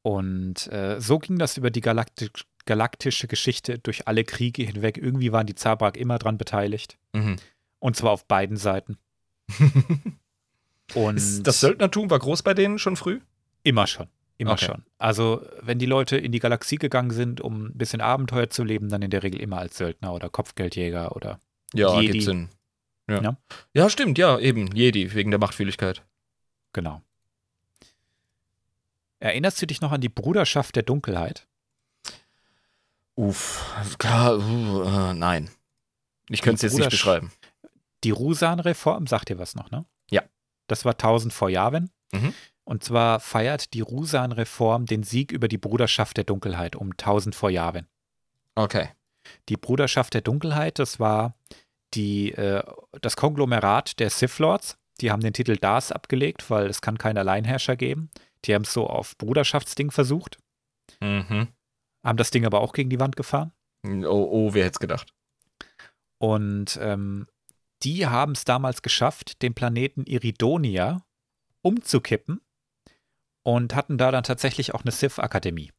[0.01, 2.29] Und äh, so ging das über die Galakti
[2.65, 4.97] galaktische Geschichte durch alle Kriege hinweg.
[4.97, 6.97] Irgendwie waren die Zabrak immer dran beteiligt.
[7.13, 7.37] Mhm.
[7.79, 8.97] Und zwar auf beiden Seiten.
[10.95, 13.19] Und Ist das Söldnertum war groß bei denen schon früh?
[13.63, 14.07] Immer schon.
[14.37, 14.65] Immer Okay.
[14.65, 14.83] schon.
[14.97, 18.89] Also, wenn die Leute in die Galaxie gegangen sind, um ein bisschen Abenteuer zu leben,
[18.89, 21.39] dann in der Regel immer als Söldner oder Kopfgeldjäger oder.
[21.73, 22.11] Ja, Jedi.
[22.13, 22.49] gibt Sinn.
[23.09, 23.21] Ja.
[23.21, 23.37] Ja.
[23.73, 24.67] ja, stimmt, ja, eben.
[24.75, 26.03] Jedi, wegen der Machtfühligkeit.
[26.73, 27.01] Genau.
[29.19, 31.47] Erinnerst du dich noch an die Bruderschaft der Dunkelheit?
[33.15, 35.49] Uff, klar, uh, äh, nein.
[36.29, 37.31] Ich könnte es jetzt nicht beschreiben.
[38.03, 39.85] Die Rusan-Reform, sagt dir was noch, ne?
[40.09, 40.23] Ja.
[40.67, 41.91] Das war 1000 vor Jahren.
[42.11, 42.33] Mhm.
[42.63, 47.49] Und zwar feiert die Rusan-Reform den Sieg über die Bruderschaft der Dunkelheit um 1000 vor
[47.49, 47.87] Jahren.
[48.55, 48.89] Okay.
[49.49, 51.35] Die Bruderschaft der Dunkelheit, das war
[51.93, 52.63] die, äh,
[53.01, 54.77] das Konglomerat der Sith Lords.
[55.01, 58.09] Die haben den Titel Das abgelegt, weil es kann keinen Alleinherrscher geben.
[58.45, 60.37] Die haben es so auf Bruderschaftsding versucht,
[60.99, 61.47] Mhm.
[62.03, 63.51] Haben das Ding aber auch gegen die Wand gefahren.
[63.85, 65.13] Oh, oh, wer hätte es gedacht?
[66.17, 67.27] Und ähm,
[67.83, 71.05] die haben es damals geschafft, den Planeten Iridonia
[71.61, 72.41] umzukippen
[73.43, 75.71] und hatten da dann tatsächlich auch eine Sith-Akademie.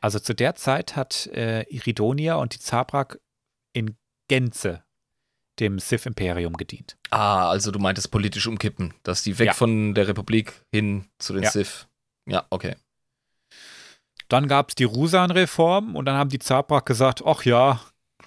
[0.00, 3.20] Also zu der Zeit hat äh, Iridonia und die Zabrak
[3.72, 3.96] in
[4.28, 4.84] Gänze
[5.60, 6.96] dem Sith-Imperium gedient.
[7.10, 9.52] Ah, also du meintest politisch umkippen, dass die weg Ja.
[9.52, 11.50] von der Republik hin zu den Ja.
[11.50, 11.86] Sith.
[12.26, 12.76] Ja, okay.
[14.28, 17.80] Dann gab es die Rusan-Reform und dann haben die Zabrak gesagt, ach ja,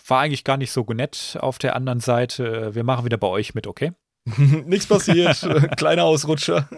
[0.08, 3.56] war eigentlich gar nicht so nett auf der anderen Seite, wir machen wieder bei euch
[3.56, 3.92] mit, okay?
[4.38, 5.40] Nichts passiert.
[5.78, 6.70] Kleiner Ausrutscher.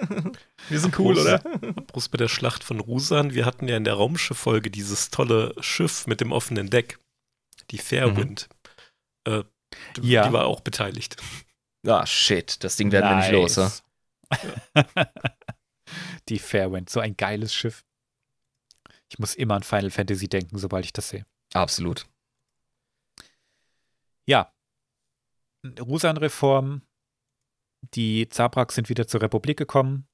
[0.69, 1.39] Wir sind cool, oder?
[1.39, 6.05] Bloß bei der Schlacht von Rusan, wir hatten ja in der Raumschiff-Folge dieses tolle Schiff
[6.07, 6.99] mit dem offenen Deck,
[7.71, 8.49] die Fairwind.
[9.25, 9.43] Äh,
[9.97, 10.27] d- Ja.
[10.27, 11.17] Die war auch beteiligt.
[11.87, 12.63] Ah, shit.
[12.63, 13.71] Das Ding werden wir nicht los, ja?
[16.29, 17.83] Die Fairwind, so ein geiles Schiff.
[19.09, 21.25] Ich muss immer an Final Fantasy denken, sobald ich das sehe.
[21.53, 22.07] Absolut.
[24.25, 24.53] Ja.
[25.79, 26.83] Rusan-Reform.
[27.93, 30.07] Die Zabrak sind wieder zur Republik gekommen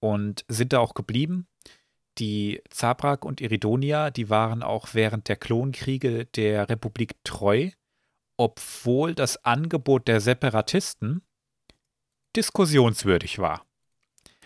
[0.00, 1.48] und sind da auch geblieben.
[2.18, 7.70] Die Zabrak und Iridonia, die waren auch während der Klonkriege der Republik treu,
[8.36, 11.22] obwohl das Angebot der Separatisten
[12.36, 13.66] diskussionswürdig war.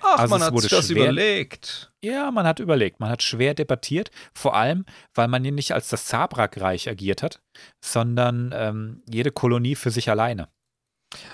[0.00, 1.92] Ach, Also man hat sich das schwer- überlegt.
[2.02, 4.84] Ja, man hat überlegt, man hat schwer debattiert, vor allem,
[5.14, 7.40] weil man hier nicht als das Zabrak-Reich agiert hat,
[7.82, 10.48] sondern ähm, jede Kolonie für sich alleine.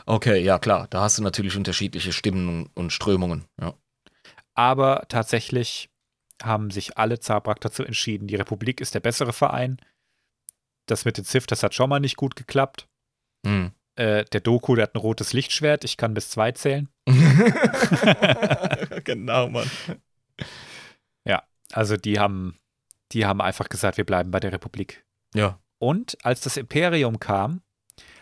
[0.06, 0.86] Okay, ja klar.
[0.90, 3.46] Da hast du natürlich unterschiedliche Stimmen und Strömungen.
[3.60, 3.74] Ja.
[4.54, 5.88] Aber tatsächlich
[6.42, 9.78] haben sich alle Zabrak dazu entschieden, die Republik ist der bessere Verein.
[10.86, 12.86] Das mit den Sith, das hat schon mal nicht gut geklappt.
[13.46, 13.72] Hm.
[13.96, 16.88] Äh, der Doku, der hat ein rotes Lichtschwert, ich kann bis zwei zählen.
[19.04, 19.70] genau, Mann.
[21.72, 22.58] Also die haben,
[23.12, 25.04] die haben einfach gesagt, wir bleiben bei der Republik.
[25.34, 25.58] Ja.
[25.78, 27.62] Und als das Imperium kam,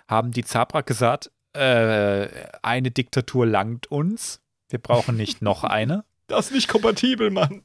[0.08, 2.28] haben die Zabrak gesagt, äh,
[2.62, 4.40] eine Diktatur langt uns.
[4.68, 6.04] Wir brauchen nicht noch eine.
[6.30, 7.64] Das ist nicht kompatibel, Mann.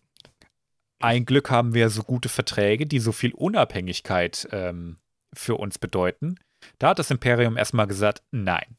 [0.97, 4.97] Ein Glück haben wir so gute Verträge, die so viel Unabhängigkeit ähm,
[5.35, 6.39] für uns bedeuten.
[6.79, 8.77] Da hat das Imperium erstmal gesagt, nein,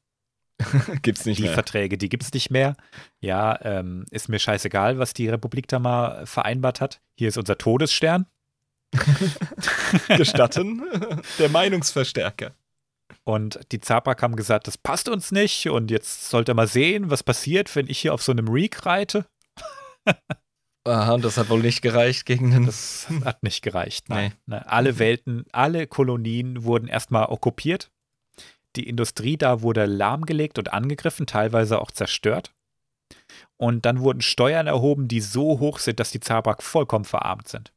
[1.02, 1.52] Gibt's nicht die mehr.
[1.54, 2.76] Verträge, die gibt's nicht mehr.
[3.20, 7.00] Ja, ähm, ist mir scheißegal, was die Republik da mal vereinbart hat.
[7.14, 8.26] Hier ist unser Todesstern.
[10.08, 10.82] Gestatten?
[11.38, 12.52] Der Meinungsverstärker.
[13.24, 17.10] Und die Zabrak haben gesagt, das passt uns nicht und jetzt sollt ihr mal sehen,
[17.10, 19.26] was passiert, wenn ich hier auf so einem Reek reite.
[20.86, 22.66] Aha, und das hat wohl nicht gereicht gegen den.
[22.66, 24.08] Das hat nicht gereicht.
[24.08, 24.32] Nein.
[24.46, 27.90] Ne, Alle Welten, alle Kolonien wurden erstmal okkupiert.
[28.76, 32.52] Die Industrie da wurde lahmgelegt und angegriffen, teilweise auch zerstört.
[33.56, 37.72] Und dann wurden Steuern erhoben, die so hoch sind, dass die Zabrak vollkommen verarmt sind.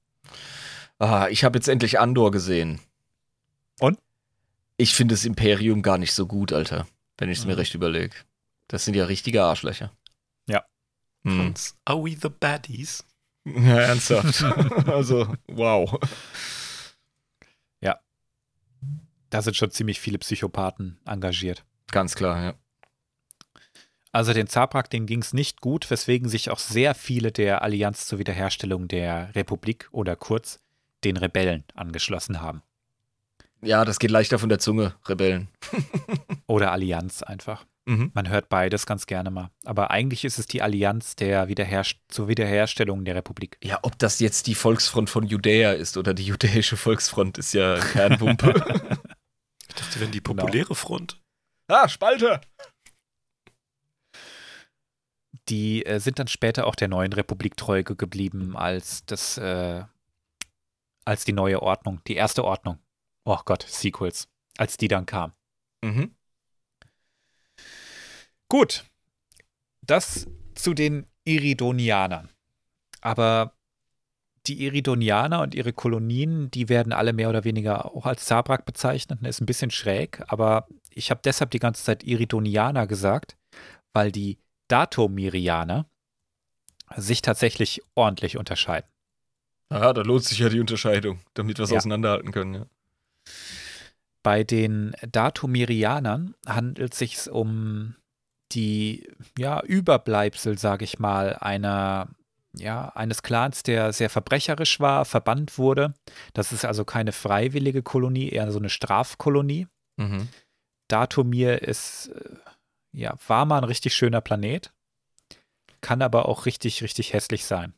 [0.99, 2.80] Ah, ich habe jetzt endlich Andor gesehen.
[3.80, 3.97] Und?
[4.78, 6.86] Ich finde das Imperium gar nicht so gut, Alter.
[7.18, 7.60] Wenn ich es mir Mhm.
[7.60, 8.16] recht überlege.
[8.68, 9.91] Das sind ja richtige Arschlöcher.
[11.24, 11.32] Ja.
[11.32, 11.54] Hm.
[11.86, 13.04] Are we the baddies?
[13.46, 14.44] Ja, ernsthaft.
[14.88, 15.98] also, wow.
[19.30, 21.64] Da sind schon ziemlich viele Psychopathen engagiert.
[21.92, 22.54] Ganz klar, ja.
[24.12, 28.08] Also den Zabrak, denen ging es nicht gut, weswegen sich auch sehr viele der Allianz
[28.08, 30.60] zur Wiederherstellung der Republik oder kurz
[31.04, 32.64] den Rebellen angeschlossen haben.
[33.62, 35.50] Ja, das geht leichter von der Zunge, Rebellen.
[36.48, 37.66] Oder Allianz einfach.
[37.86, 38.12] Mhm.
[38.14, 39.50] Man hört beides ganz gerne mal.
[39.66, 43.58] Aber eigentlich ist es die Allianz der Wiederherst zur Wiederherstellung der Republik.
[43.64, 47.78] Ja, ob das jetzt die Volksfront von Judäa ist oder die judäische Volksfront, ist ja
[47.80, 48.54] Kernwumpe.
[49.72, 50.44] Ich dachte, wir wären die Genau.
[50.44, 51.22] populäre Front.
[51.68, 52.42] ah, Spalte!
[55.48, 59.84] Die äh, sind dann später auch der neuen Republik treu ge- geblieben als das, äh,
[61.06, 62.80] als die neue Ordnung, die erste Ordnung.
[63.26, 64.28] Oh Gott, Sequels,
[64.58, 65.34] als die dann kam.
[65.84, 66.16] Mhm.
[68.50, 68.84] Gut,
[69.82, 72.30] das zu den Iridonianern.
[73.02, 73.54] Aber
[74.47, 79.20] die Iridonianer und ihre Kolonien, die werden alle mehr oder weniger auch als Zabrak bezeichnet.
[79.22, 83.38] Das ist ein bisschen schräg, aber ich habe deshalb die ganze Zeit Iridonianer gesagt,
[83.93, 85.86] weil die Datomirianer
[86.95, 88.89] sich tatsächlich ordentlich unterscheiden.
[89.70, 91.78] Ah, da lohnt sich ja die Unterscheidung, damit wir es Ja.
[91.78, 92.66] auseinanderhalten können, ja.
[94.24, 97.95] Bei den Datomirianern handelt es sich um
[98.52, 102.10] die ja, Überbleibsel, sage ich mal, einer,
[102.54, 105.93] ja, eines Clans, der sehr verbrecherisch war, verbannt wurde.
[106.34, 109.68] Das ist also keine freiwillige Kolonie, eher so eine Strafkolonie.
[109.97, 110.28] Mhm.
[110.88, 112.36] Datomir ist, äh,
[112.91, 114.74] ja, war mal ein richtig schöner Planet,
[115.82, 117.74] kann aber auch richtig, richtig hässlich sein.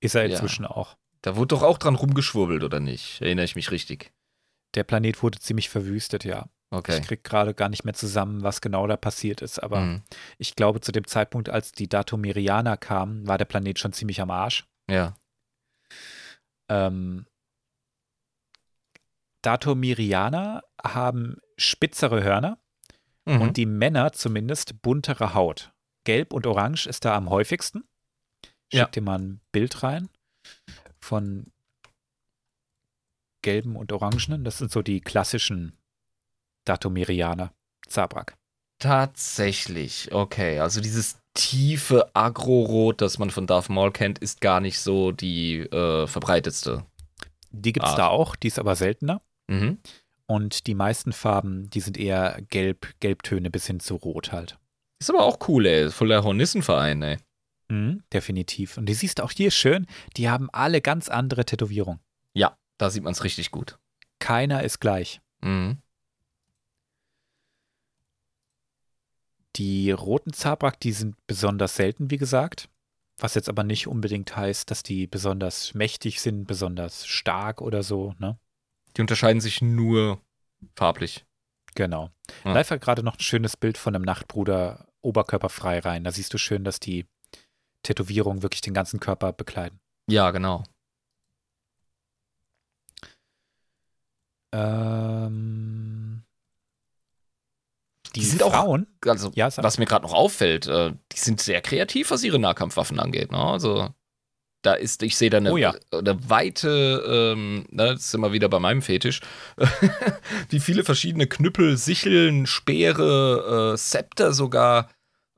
[0.00, 0.30] Ist er Ja.
[0.30, 0.96] inzwischen auch.
[1.22, 3.20] Da wurde doch auch dran rumgeschwurbelt, oder nicht?
[3.20, 4.12] Erinnere ich mich richtig.
[4.74, 6.46] Der Planet wurde ziemlich verwüstet, ja.
[6.72, 6.98] Okay.
[7.00, 10.02] Ich krieg gerade gar nicht mehr zusammen, was genau da passiert ist, aber Mhm.
[10.38, 14.30] ich glaube, zu dem Zeitpunkt, als die Datomirianer kamen, war der Planet schon ziemlich am
[14.30, 14.66] Arsch.
[14.88, 15.16] Ja.
[16.68, 17.26] Ähm,
[19.42, 22.58] Datomirianer haben spitzere Hörner
[23.26, 23.40] Mhm.
[23.40, 25.72] und die Männer zumindest buntere Haut.
[26.04, 27.84] Gelb und Orange ist da am häufigsten.
[28.68, 28.84] Ich Ja.
[28.84, 30.08] schick dir mal ein Bild rein
[31.00, 31.52] von
[33.42, 34.44] gelben und orangenen.
[34.44, 35.76] Das sind so die klassischen
[36.64, 37.52] Datomirianer.
[37.86, 38.36] Zabrak.
[38.78, 40.58] Tatsächlich, okay.
[40.58, 45.60] Also dieses tiefe Agro-Rot, das man von Darth Maul kennt, ist gar nicht so die
[45.60, 46.86] äh, verbreitetste.
[47.50, 49.20] Die gibt es da auch, die ist aber seltener.
[49.48, 49.78] Mhm.
[50.26, 54.58] Und die meisten Farben, die sind eher gelb, Gelbtöne bis hin zu rot halt.
[55.00, 55.90] Ist aber auch cool, ey.
[55.90, 57.18] Voll der Hornissenverein, ey.
[57.68, 58.76] Mhm, definitiv.
[58.76, 59.86] Und die siehst du auch hier schön,
[60.16, 62.00] die haben alle ganz andere Tätowierungen.
[62.34, 63.78] Ja, da sieht man es richtig gut.
[64.20, 65.20] Keiner ist gleich.
[65.42, 65.78] Mhm.
[69.56, 72.68] Die roten Zabrak, die sind besonders selten, wie gesagt.
[73.18, 78.14] Was jetzt aber nicht unbedingt heißt, dass die besonders mächtig sind, besonders stark oder so,
[78.18, 78.38] ne?
[78.96, 80.20] Die unterscheiden sich nur
[80.74, 81.24] farblich.
[81.74, 82.10] Genau.
[82.44, 82.52] Ja.
[82.54, 86.04] Live hat gerade noch ein schönes Bild von einem Nachtbruder oberkörperfrei rein.
[86.04, 87.06] Da siehst du schön, dass die
[87.82, 89.78] Tätowierungen wirklich den ganzen Körper bekleiden.
[90.08, 90.64] Ja, genau.
[94.52, 95.79] Ähm,
[98.10, 101.40] die, Die sind auch- Frauen, Also, Ja, was mir gerade noch auffällt, äh, die sind
[101.40, 103.30] sehr kreativ, was ihre Nahkampfwaffen angeht.
[103.32, 103.38] Ne?
[103.38, 103.88] Also,
[104.62, 105.74] da ist, ich sehe da eine, Oh ja.
[105.90, 109.20] eine weite, ähm, ne, das ist immer wieder bei meinem Fetisch,
[110.50, 114.90] wie viele verschiedene Knüppel, Sicheln, Speere, äh, Zepter sogar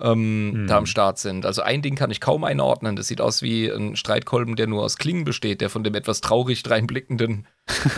[0.02, 0.66] ähm, Hm.
[0.66, 1.46] da am Start sind.
[1.46, 2.96] Also ein Ding kann ich kaum einordnen.
[2.96, 6.20] Das sieht aus wie ein Streitkolben, der nur aus Klingen besteht, der von dem etwas
[6.20, 7.46] traurig dreinblickenden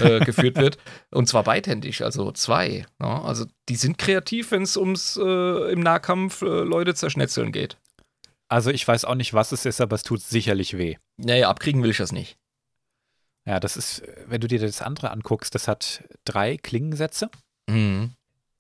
[0.00, 0.78] äh, geführt wird.
[1.10, 2.86] Und zwar beidhändig, also zwei.
[3.00, 3.22] Ja?
[3.22, 7.76] Also die sind kreativ, wenn es ums äh, im Nahkampf äh, Leute zerschnetzeln geht.
[8.48, 10.96] also ich weiß auch nicht, was es ist, aber es tut sicherlich weh.
[11.16, 12.36] Naja, abkriegen will ich das nicht.
[13.46, 17.30] Ja, das ist, wenn du dir das andere anguckst, das hat drei Klingensätze,
[17.68, 18.12] Mhm.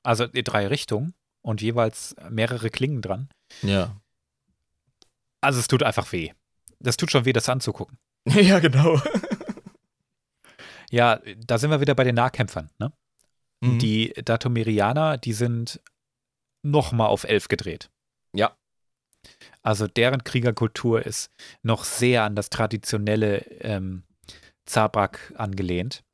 [0.02, 1.14] also drei Richtungen
[1.44, 3.28] und jeweils mehrere Klingen dran.
[3.62, 4.00] Ja.
[5.40, 6.32] Also es tut einfach weh.
[6.80, 7.98] Das tut schon weh, das anzugucken.
[8.26, 9.00] ja, genau.
[10.90, 12.70] Ja, da sind wir wieder bei den Nahkämpfern.
[12.78, 12.92] Ne?
[13.60, 13.78] Mhm.
[13.78, 15.80] Die Datomirianer, die sind
[16.62, 17.90] nochmal auf elf gedreht.
[18.32, 18.56] Ja.
[19.62, 21.30] Also deren Kriegerkultur ist
[21.62, 24.04] noch sehr an das traditionelle ähm,
[24.66, 26.04] Zabrak angelehnt.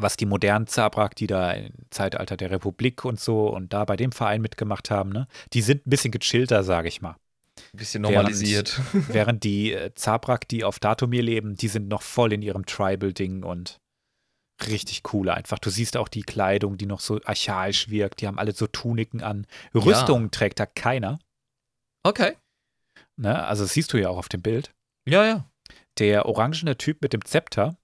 [0.00, 3.96] Was die modernen Zabrak, die da im Zeitalter der Republik und so und da bei
[3.96, 7.16] dem Verein mitgemacht haben, ne, die sind ein bisschen gechillter, sage ich mal.
[7.74, 8.80] Ein bisschen normalisiert.
[8.92, 13.42] Während die äh, Zabrak, die auf Datomir leben, die sind noch voll in ihrem Tribal-Ding
[13.42, 13.78] und
[14.66, 15.58] richtig cool einfach.
[15.58, 18.20] Du siehst auch die Kleidung, die noch so archaisch wirkt.
[18.20, 19.46] Die haben alle so Tuniken an.
[19.74, 21.18] Rüstungen trägt da keiner.
[22.02, 22.36] Okay.
[23.16, 23.42] Ne?
[23.44, 24.72] Also das siehst du ja auch auf dem Bild.
[25.06, 25.44] Ja, ja.
[25.98, 27.76] Der orangene Typ mit dem Zepter,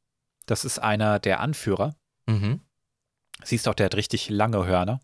[0.47, 1.97] das ist einer der Anführer.
[2.27, 2.61] Mhm.
[3.45, 5.01] Siehst auch, der hat richtig lange Hörner.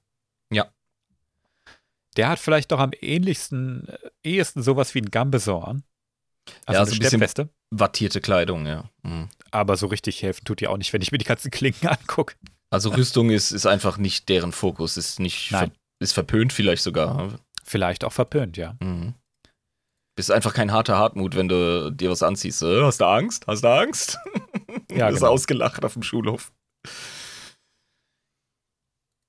[0.50, 0.70] Ja.
[2.16, 5.82] Der hat vielleicht noch am ähnlichsten, äh, ehesten sowas wie ein Gambeson an.
[6.66, 7.48] Also Ja, eine so ein bisschen- Steppweste.
[7.70, 8.90] Wattierte Kleidung, ja.
[9.02, 9.28] Mhm.
[9.50, 12.34] Aber so richtig helfen tut die auch nicht, wenn ich mir die ganzen Klingen angucke.
[12.70, 15.70] Also Rüstung ist, ist einfach nicht deren Fokus, ist nicht ver
[16.00, 17.38] ist verpönt vielleicht sogar.
[17.64, 18.76] Vielleicht auch verpönt, ja.
[18.80, 19.14] Mhm.
[20.16, 22.60] Bist einfach kein harter Hartmut, wenn du dir was anziehst.
[22.62, 23.46] Hast du Angst?
[23.46, 24.18] Hast du Angst?
[24.90, 25.28] Ja, genau.
[25.28, 26.52] ausgelacht auf dem Schulhof.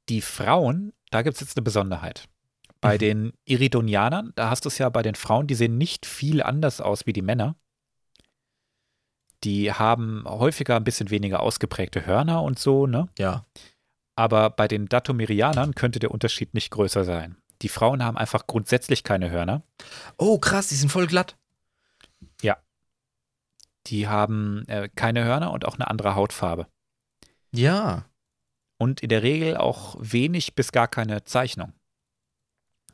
[0.10, 2.28] Die Frauen, da gibt es jetzt eine Besonderheit.
[2.82, 3.00] Bei Mhm.
[3.00, 6.82] den Iridonianern, da hast du es ja bei den Frauen, die sehen nicht viel anders
[6.82, 7.56] aus wie die Männer.
[9.44, 13.10] Die haben häufiger ein bisschen weniger ausgeprägte Hörner und so, ne?
[13.18, 13.46] Ja.
[14.16, 17.38] Aber bei den Datomirianern könnte der Unterschied nicht größer sein.
[17.62, 19.64] Die Frauen haben einfach grundsätzlich keine Hörner.
[20.18, 21.38] Oh, krass, die sind voll glatt.
[23.88, 26.68] Die haben äh, keine Hörner und auch eine andere Hautfarbe.
[27.54, 28.06] Ja.
[28.78, 31.74] Und in der Regel auch wenig bis gar keine Zeichnung.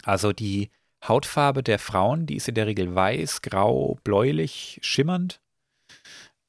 [0.03, 0.69] Also die
[1.07, 5.41] Hautfarbe der Frauen, die ist in der Regel weiß, grau, bläulich, schimmernd.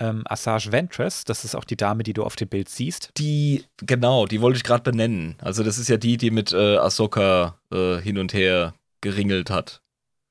[0.00, 3.10] Ähm, Assage Ventress, das ist auch die Dame, die du auf dem Bild siehst.
[3.18, 5.36] Die, genau, die wollte ich gerade benennen.
[5.40, 9.82] Also, das ist ja die, die mit äh, Ahsoka äh, hin und her geringelt hat.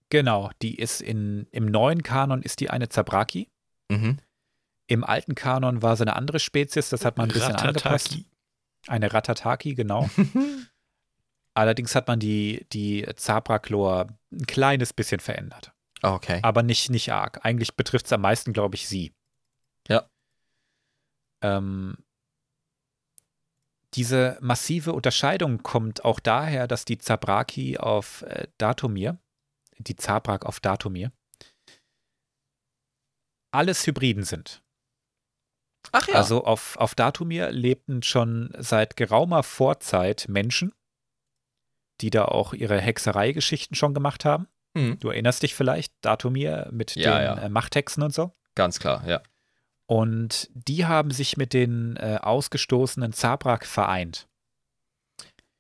[0.09, 3.47] Genau, die ist in, im neuen Kanon ist die eine Zabraki.
[3.89, 4.17] Mhm.
[4.89, 8.07] Im alten Kanon war sie eine andere Spezies, das hat man ein bisschen angepasst.
[8.07, 8.25] Ratataki.
[8.87, 10.09] Eine Ratataki, genau.
[11.53, 15.73] Allerdings hat man die, die Zabraklor ein kleines bisschen verändert.
[16.01, 16.39] Okay.
[16.41, 17.45] Aber nicht, nicht arg.
[17.45, 19.13] Eigentlich betrifft es am meisten, glaube ich, sie.
[19.87, 20.09] Ja.
[21.43, 21.95] Ähm,
[23.93, 29.19] diese massive Unterscheidung kommt auch daher, dass die Zabraki auf äh, Datomir,
[29.77, 31.11] die Zabrak auf Datomir,
[33.51, 34.63] alles Hybriden sind.
[35.91, 36.15] Ach ja.
[36.15, 40.73] Also auf, auf Datumir lebten schon seit geraumer Vorzeit Menschen,
[42.01, 44.47] die da auch ihre Hexereigeschichten schon gemacht haben.
[44.75, 44.99] Mhm.
[44.99, 47.34] Du erinnerst dich vielleicht, Datumir mit Ja, den ja.
[47.45, 48.32] Äh, Machthexen und so.
[48.55, 49.21] Ganz klar, ja.
[49.88, 54.27] Und die haben sich mit den äh, ausgestoßenen Zabrak vereint.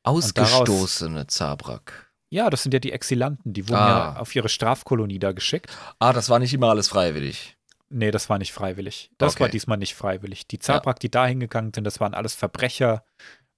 [0.03, 2.11] Ausgestoßene Zabrak.
[2.29, 4.13] Ja, das sind ja die Exilanten, die wurden Ah.
[4.13, 5.75] ja auf ihre Strafkolonie da geschickt.
[5.97, 7.57] Ah, das war nicht immer alles freiwillig.
[7.91, 9.09] Nee, das war nicht freiwillig.
[9.17, 9.41] Das Okay.
[9.41, 10.47] war diesmal nicht freiwillig.
[10.47, 13.03] Die Zabrak, die da hingegangen sind, das waren alles Verbrecher,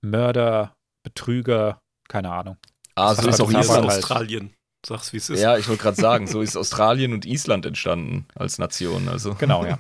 [0.02, 0.74] Mörder,
[1.04, 2.58] Betrüger, keine Ahnung.
[2.96, 3.92] Ah, Das so ist auch Hier ist Zabrak Island.
[3.94, 4.04] halt.
[4.04, 4.54] Australien.
[4.86, 5.40] Sag's, wie es ist.
[5.42, 9.10] Ja, ich wollte gerade sagen, so ist Australien und Island entstanden als Nation.
[9.10, 9.36] Also.
[9.40, 9.78] Genau, ja.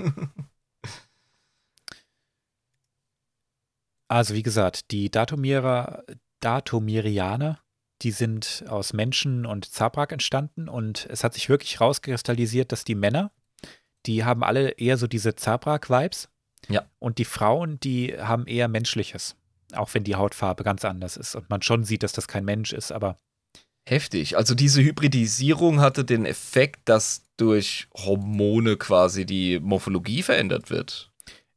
[4.09, 6.03] Also wie gesagt, die Datomierer,
[6.41, 7.59] Datomirianer,
[8.01, 12.95] die sind aus Menschen und Zabrak entstanden und es hat sich wirklich rauskristallisiert, dass die
[12.95, 13.31] Männer,
[14.05, 16.29] die haben alle eher so diese Zabrak-Vibes.
[16.69, 16.85] Ja.
[16.99, 19.35] Und die Frauen, die haben eher Menschliches.
[19.73, 22.73] Auch wenn die Hautfarbe ganz anders ist und man schon sieht, dass das kein Mensch
[22.73, 23.17] ist, aber
[23.87, 24.37] Heftig.
[24.37, 31.11] Also diese Hybridisierung hatte den Effekt, dass durch Hormone quasi die Morphologie verändert wird.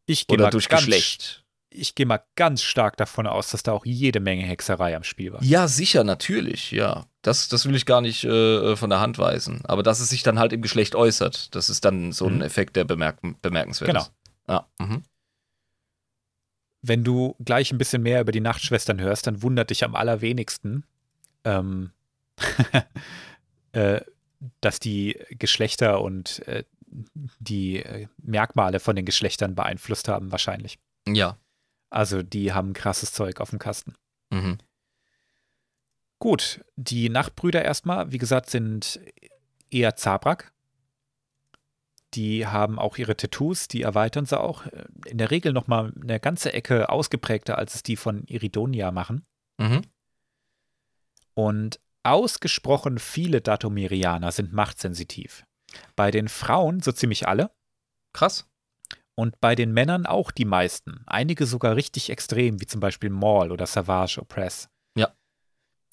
[0.07, 1.45] ich gehe Oder mal, durch ganz, Geschlecht.
[1.69, 5.33] ich gehe mal ganz stark davon aus, dass da auch jede Menge Hexerei am Spiel
[5.35, 5.43] war.
[5.43, 7.07] Ja, sicher, natürlich, ja.
[7.25, 9.62] Das, das will ich gar nicht äh, von der Hand weisen.
[9.64, 12.43] Aber dass es sich dann halt im Geschlecht äußert, das ist dann so ein Mhm.
[12.43, 14.03] Effekt, der bemerken, bemerkenswert Genau.
[14.03, 14.12] ist.
[14.47, 15.03] Ja, mhm.
[16.83, 20.85] wenn du gleich ein bisschen mehr über die Nachtschwestern hörst, dann wundert dich am allerwenigsten,
[21.45, 21.93] ähm,
[23.72, 24.01] äh,
[24.61, 26.64] dass die Geschlechter und äh,
[27.39, 30.79] die äh, Merkmale von den Geschlechtern beeinflusst haben, wahrscheinlich.
[31.09, 31.37] ja.
[31.91, 33.95] Also die haben krasses Zeug auf dem Kasten.
[34.31, 34.59] Mhm.
[36.25, 38.99] Gut, die Nachtbrüder erstmal, wie gesagt, sind
[39.70, 40.55] eher Zabrak.
[42.14, 44.64] Die haben auch ihre Tattoos, die erweitern sie auch.
[45.05, 49.27] In der Regel nochmal eine ganze Ecke ausgeprägter, als es die von Iridonia machen.
[49.59, 49.83] Mhm.
[51.35, 55.45] Und ausgesprochen viele Datomirianer sind machtsensitiv.
[55.95, 57.51] Bei den Frauen so ziemlich alle
[58.14, 58.49] Krass.
[59.14, 61.03] und bei den Männern auch die meisten.
[61.05, 64.70] Einige sogar richtig extrem, wie zum Beispiel Maul oder Savage Opress.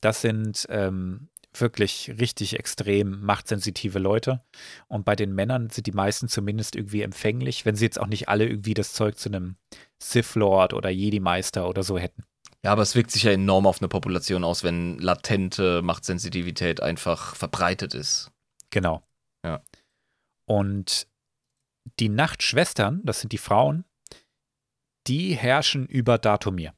[0.01, 4.43] Das sind ähm, wirklich richtig extrem machtsensitive Leute.
[4.87, 8.29] Und bei den Männern sind die meisten zumindest irgendwie empfänglich, wenn sie jetzt auch nicht
[8.29, 9.57] alle irgendwie das Zeug zu einem
[10.01, 12.23] Sith Lord oder Jedi-Meister oder so hätten.
[12.63, 17.35] Ja, aber es wirkt sich ja enorm auf eine Population aus, wenn latente Machtsensitivität einfach
[17.35, 18.31] verbreitet ist.
[18.69, 19.01] Genau.
[19.43, 19.63] Ja.
[20.45, 21.07] Und
[21.99, 23.83] die Nachtschwestern, das sind die Frauen,
[25.07, 26.73] die herrschen über Datomir.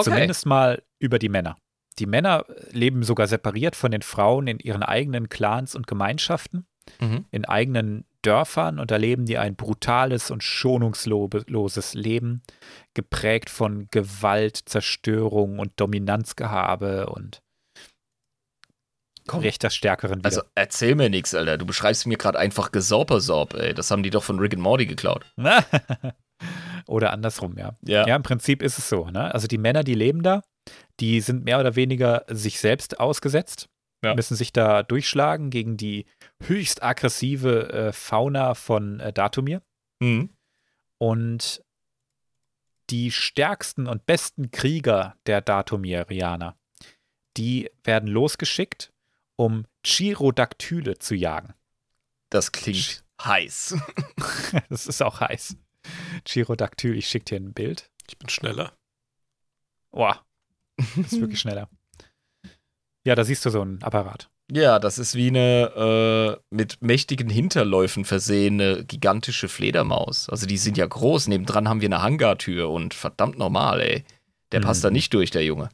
[0.00, 1.56] Zumindest mal über die Männer.
[1.98, 6.66] Die Männer leben sogar separiert von den Frauen in ihren eigenen Clans und Gemeinschaften,
[7.00, 7.26] Mhm.
[7.30, 12.42] in eigenen Dörfern und da leben die ein brutales und schonungsloses Leben,
[12.94, 17.40] geprägt von Gewalt, Zerstörung und Dominanzgehabe und
[19.28, 19.40] Komm.
[19.40, 20.26] recht das Stärkeren wieder.
[20.26, 21.56] Also erzähl mir nichts, Alter.
[21.58, 23.74] Du beschreibst mir gerade einfach Gesorpersorb, ey.
[23.74, 25.24] Das haben die doch von Rick and Morty geklaut.
[26.88, 27.76] Oder andersrum, ja.
[27.82, 28.06] Ja.
[28.06, 29.06] Ja, im Prinzip ist es so.
[29.06, 29.32] Ne?
[29.32, 30.42] Also die Männer, die leben da,
[31.00, 33.68] die sind mehr oder weniger sich selbst ausgesetzt,
[34.04, 34.14] Ja.
[34.14, 36.06] müssen sich da durchschlagen gegen die
[36.42, 39.62] höchst aggressive äh, Fauna von äh, Datumir.
[40.00, 40.30] Mhm.
[40.98, 41.62] Und
[42.90, 46.56] die stärksten und besten Krieger der Datumirianer,
[47.36, 48.92] die werden losgeschickt,
[49.36, 51.54] um Chirodactyle zu jagen.
[52.28, 53.76] Das klingt heiß.
[54.68, 55.56] Das ist auch heiß.
[56.24, 57.90] Chirodactyl, ich schicke dir ein Bild.
[58.08, 58.72] Ich bin schneller.
[59.90, 60.24] Boah,
[60.96, 61.68] ist wirklich schneller.
[63.04, 64.28] Ja, da siehst du so einen Apparat.
[64.50, 70.28] Ja, das ist wie eine äh, mit mächtigen Hinterläufen versehene gigantische Fledermaus.
[70.28, 71.28] Also die sind ja groß.
[71.28, 74.04] Nebendran haben wir eine Hangartür und verdammt normal, ey.
[74.52, 74.64] Der Mhm.
[74.64, 75.70] passt da nicht durch, der Junge.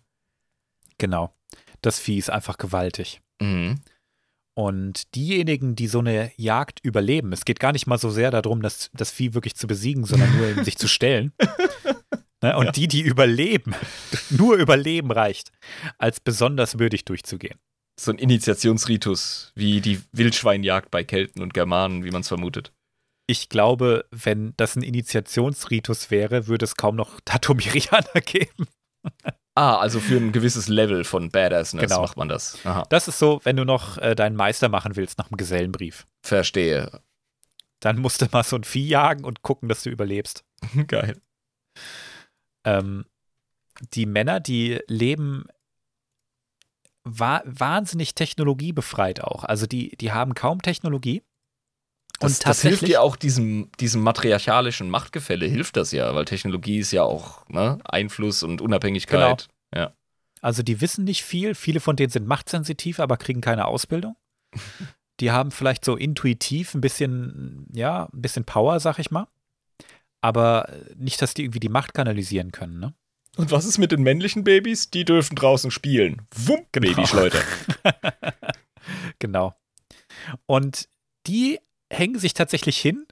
[0.99, 1.35] Genau.
[1.83, 3.21] Das Vieh ist einfach gewaltig.
[3.41, 3.81] Mhm.
[4.55, 8.61] Und diejenigen, die so eine Jagd überleben, es geht gar nicht mal so sehr darum,
[8.63, 11.33] das, das Vieh wirklich zu besiegen, sondern nur sich zu stellen.
[12.43, 12.57] Ne?
[12.57, 13.75] Und die, die überleben,
[14.31, 15.51] nur überleben reicht,
[15.99, 17.59] als besonders würdig durchzugehen.
[18.01, 22.73] So ein Initiationsritus, wie die Wildschweinjagd bei Kelten und Germanen, wie man es vermutet.
[23.27, 28.67] Ich glaube, wenn das ein Initiationsritus wäre, würde es kaum noch Datumirianer geben.
[29.55, 32.03] Ah, also für ein gewisses Level von Badassness Genau.
[32.03, 32.65] macht man das.
[32.65, 36.07] Aha, Das ist so, wenn du noch äh, deinen Meister machen willst nach dem Gesellenbrief.
[36.25, 37.01] verstehe.
[37.81, 40.45] Dann musst du mal so ein Vieh jagen und gucken, dass du überlebst.
[40.87, 41.21] Geil.
[42.77, 43.05] Ähm,
[43.95, 45.47] die Männer, die leben
[47.05, 49.45] wa wahnsinnig technologiebefreit auch.
[49.45, 51.23] Also die, die haben kaum Technologie.
[52.21, 56.79] Das, und das hilft dir auch diesem, diesem matriarchalischen Machtgefälle, hilft das ja, weil Technologie
[56.79, 59.49] ist ja auch ne, Einfluss und Unabhängigkeit.
[59.75, 59.95] Ja.
[60.41, 61.55] also die wissen nicht viel.
[61.55, 64.17] Viele von denen sind machtsensitiv, aber kriegen keine Ausbildung.
[65.21, 69.27] Die haben vielleicht so intuitiv ein bisschen, ja, ein bisschen Power, sag ich mal.
[70.21, 72.95] Aber nicht, dass die irgendwie die Macht kanalisieren können, ne?
[73.37, 74.91] Und was ist mit den männlichen Babys?
[74.91, 76.23] Die dürfen draußen spielen.
[76.35, 76.89] Wumm, Genau.
[76.89, 77.41] Babyschleuder.
[79.19, 79.55] Genau.
[80.47, 80.89] Und
[81.27, 81.59] die
[81.91, 83.07] hängen sich tatsächlich hin,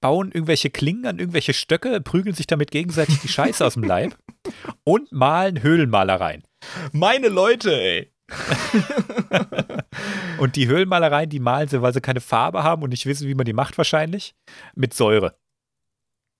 [0.00, 4.16] bauen irgendwelche Klingen an irgendwelche Stöcke, prügeln sich damit gegenseitig die Scheiße aus dem Leib
[4.84, 6.44] und malen Höhlenmalereien.
[6.92, 8.12] Meine Leute, ey.
[10.38, 13.34] Und die Höhlenmalereien, die malen sie, weil sie keine Farbe haben und nicht wissen, wie
[13.34, 14.34] man die macht wahrscheinlich,
[14.74, 15.36] mit Säure.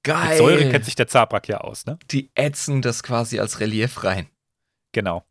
[0.02, 0.28] Geil.
[0.30, 1.98] Mit Säure kennt sich der Zabrak ja aus, ne?
[2.10, 4.28] die ätzen das quasi als Relief rein.
[4.92, 5.24] Genau.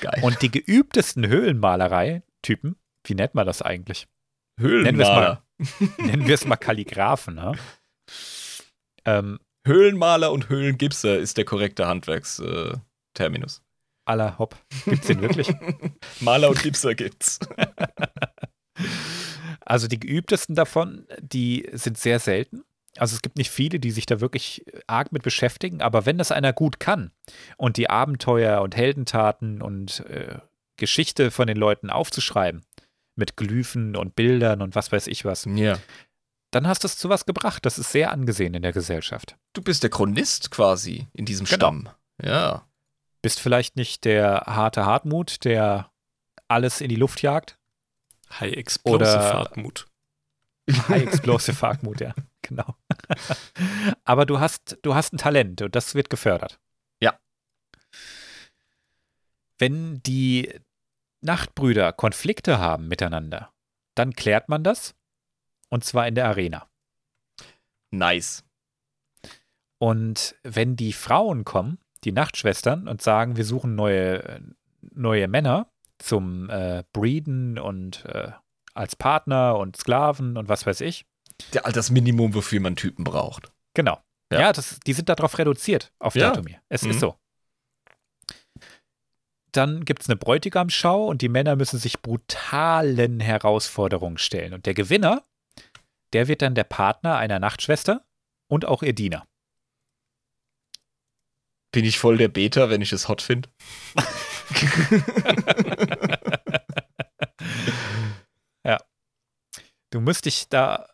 [0.00, 0.20] Geil.
[0.22, 4.08] Und die geübtesten Höhlenmalerei-Typen, wie nennt man das eigentlich?
[4.58, 5.42] Höhlenmaler.
[5.98, 7.52] Nennen wir es mal Kalligraphen, ne?
[9.08, 13.58] Ähm, Höhlenmaler und Höhlengipser ist der korrekte Handwerksterminus.
[13.58, 13.62] Äh,
[14.06, 14.56] aller Hopp.
[14.84, 15.52] Gibt's den wirklich?
[16.20, 17.38] Maler und Gipser gibt's.
[19.68, 22.62] Also die geübtesten davon, die sind sehr selten.
[23.00, 26.32] Also es gibt nicht viele, die sich da wirklich arg mit beschäftigen, aber wenn das
[26.32, 27.10] einer gut kann
[27.56, 30.38] und die Abenteuer und Heldentaten und äh,
[30.76, 32.64] Geschichte von den Leuten aufzuschreiben,
[33.14, 35.78] mit Glyphen und Bildern und was weiß ich was, Ja.
[36.50, 37.64] dann hast du es zu was gebracht.
[37.64, 39.36] Das ist sehr angesehen in der Gesellschaft.
[39.54, 41.56] Du bist der Chronist quasi in diesem Genau.
[41.56, 41.88] Stamm.
[42.22, 42.66] Ja.
[43.22, 45.90] Bist vielleicht nicht der harte Hartmut, der
[46.48, 47.58] alles in die Luft jagt.
[48.38, 49.86] High Explosive Hartmut.
[50.88, 52.12] High Explosive Hartmut, ja,
[52.48, 52.76] genau.
[54.04, 56.58] Aber du hast, du hast ein Talent und das wird gefördert.
[57.00, 57.18] Ja.
[59.58, 60.52] Wenn die
[61.20, 63.52] Nachtbrüder Konflikte haben miteinander,
[63.94, 64.94] dann klärt man das
[65.68, 66.68] und zwar in der Arena.
[67.90, 68.44] Nice.
[69.78, 74.40] Und wenn die Frauen kommen, die Nachtschwestern, und sagen, wir suchen neue,
[74.80, 78.32] neue Männer zum äh, Breeden und äh,
[78.74, 81.06] als Partner und Sklaven und was weiß ich,
[81.52, 83.52] Der, das Minimum, wofür man Typen braucht.
[83.74, 84.00] Genau.
[84.32, 84.40] Ja.
[84.40, 86.30] Ja, das, die sind darauf reduziert, auf Ja.
[86.30, 86.60] Datumir.
[86.68, 86.90] Es Mhm.
[86.90, 87.16] ist so.
[89.52, 94.52] Dann gibt es eine Bräutigamschau und die Männer müssen sich brutalen Herausforderungen stellen.
[94.52, 95.24] Und der Gewinner,
[96.12, 98.04] der wird dann der Partner einer Nachtschwester
[98.48, 99.26] und auch ihr Diener.
[101.72, 103.48] Bin ich voll der Beta, wenn ich es hot finde?
[109.90, 110.88] Du musst dich da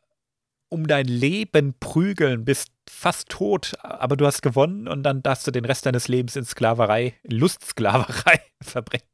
[0.72, 5.50] um dein Leben prügeln, bist fast tot, aber du hast gewonnen und dann darfst du
[5.50, 9.04] den Rest deines Lebens in Sklaverei, Lustsklaverei verbringen.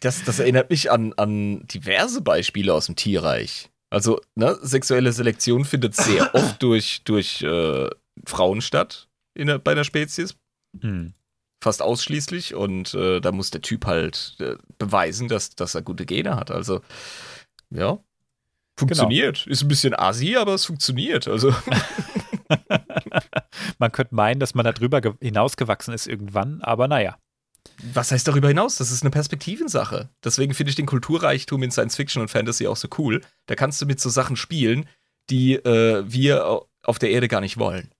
[0.00, 3.70] Das, das erinnert mich an, an diverse Beispiele aus dem Tierreich.
[3.90, 7.88] Also, ne, sexuelle Selektion findet sehr oft durch, durch äh,
[8.26, 10.36] Frauen statt in der, bei einer Spezies.
[10.80, 11.14] Hm.
[11.62, 12.54] Fast ausschließlich.
[12.54, 16.50] Und äh, da muss der Typ halt äh, beweisen, dass, dass er gute Gene hat.
[16.50, 16.80] Also,
[17.70, 17.98] ja.
[18.76, 19.46] Funktioniert.
[19.46, 21.28] Ist ein bisschen assi, aber es funktioniert.
[21.28, 21.54] Also,
[23.78, 27.18] man könnte meinen, dass man darüber hinausgewachsen ist irgendwann, aber naja.
[27.92, 28.76] Was heißt darüber hinaus?
[28.76, 30.10] Das ist eine Perspektivensache.
[30.22, 33.20] Deswegen finde ich den Kulturreichtum in Science Fiction und Fantasy auch so cool.
[33.46, 34.88] Da kannst du mit so Sachen spielen,
[35.30, 37.90] die äh, wir auf der Erde gar nicht wollen.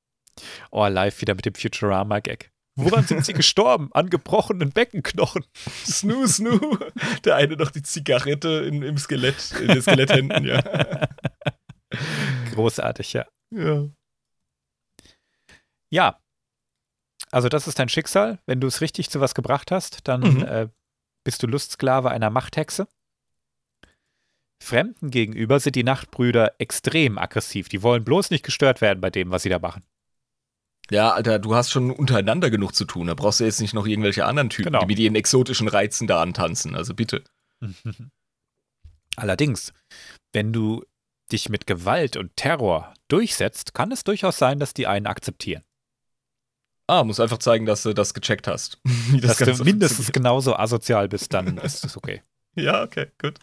[0.70, 2.51] Oh, live wieder mit dem Futurama-Gag.
[2.77, 3.89] Woran sind sie gestorben?
[3.93, 5.45] An gebrochenen Beckenknochen.
[5.87, 6.77] Snoo, snoo.
[7.25, 10.61] Der eine noch die Zigarette in, im Skelett, in den Skeletthänden, ja.
[12.53, 13.27] Großartig, ja.
[13.51, 13.89] Ja.
[15.91, 16.20] Ja.
[17.31, 18.39] Also, das ist dein Schicksal.
[18.47, 20.43] Wenn du es richtig zu was gebracht hast, dann Mhm.
[20.43, 20.68] äh,
[21.25, 22.89] bist du Lustsklave einer Machthexe.
[24.62, 27.68] Fremden gegenüber sind die Nachtbrüder extrem aggressiv.
[27.68, 29.85] Die wollen bloß nicht gestört werden bei dem, was sie da machen.
[30.91, 33.07] Ja, Alter, du hast schon untereinander genug zu tun.
[33.07, 34.80] Da brauchst du jetzt nicht noch irgendwelche anderen Typen, Genau.
[34.80, 36.74] die mit ihren exotischen Reizen da antanzen.
[36.76, 37.24] Also bitte.
[39.16, 39.72] Allerdings,
[40.32, 40.85] wenn du
[41.32, 45.62] dich mit Gewalt und Terror durchsetzt, kann es durchaus sein, dass die einen akzeptieren.
[46.87, 48.78] Ah, muss einfach zeigen, dass du das gecheckt hast.
[49.22, 52.22] Dass du Ganze mindestens genauso asozial bist, dann ist es okay.
[52.57, 53.39] Ja, okay, gut.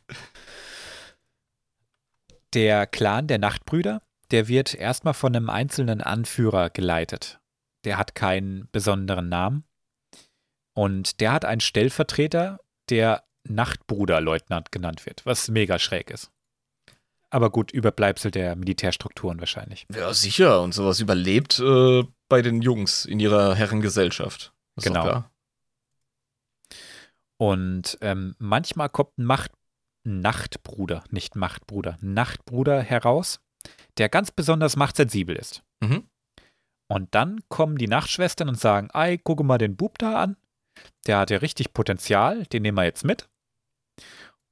[2.54, 7.40] Der Clan der Nachtbrüder, der wird erstmal von einem einzelnen Anführer geleitet.
[7.84, 9.64] Der hat keinen besonderen Namen.
[10.74, 12.60] Und der hat einen Stellvertreter,
[12.90, 16.32] der Nachtbruderleutnant genannt wird, was mega schräg ist.
[17.30, 19.88] Aber gut, Überbleibsel der Militärstrukturen wahrscheinlich.
[19.94, 20.62] Ja, sicher.
[20.62, 24.54] Und sowas überlebt äh, bei den Jungs in ihrer Herrengesellschaft.
[24.76, 25.24] Ist Genau.
[27.38, 29.52] Und ähm, manchmal kommt ein Macht
[30.04, 33.40] Nachtbruder, nicht Machtbruder, Nachtbruder heraus,
[33.98, 35.64] der ganz besonders machtsensibel ist.
[35.82, 36.08] Mhm.
[36.88, 40.38] Und dann kommen die Nachtschwestern und sagen, ei, gucke mal den Bub da an.
[41.08, 43.30] Der hat ja richtig Potenzial, den nehmen wir jetzt mit.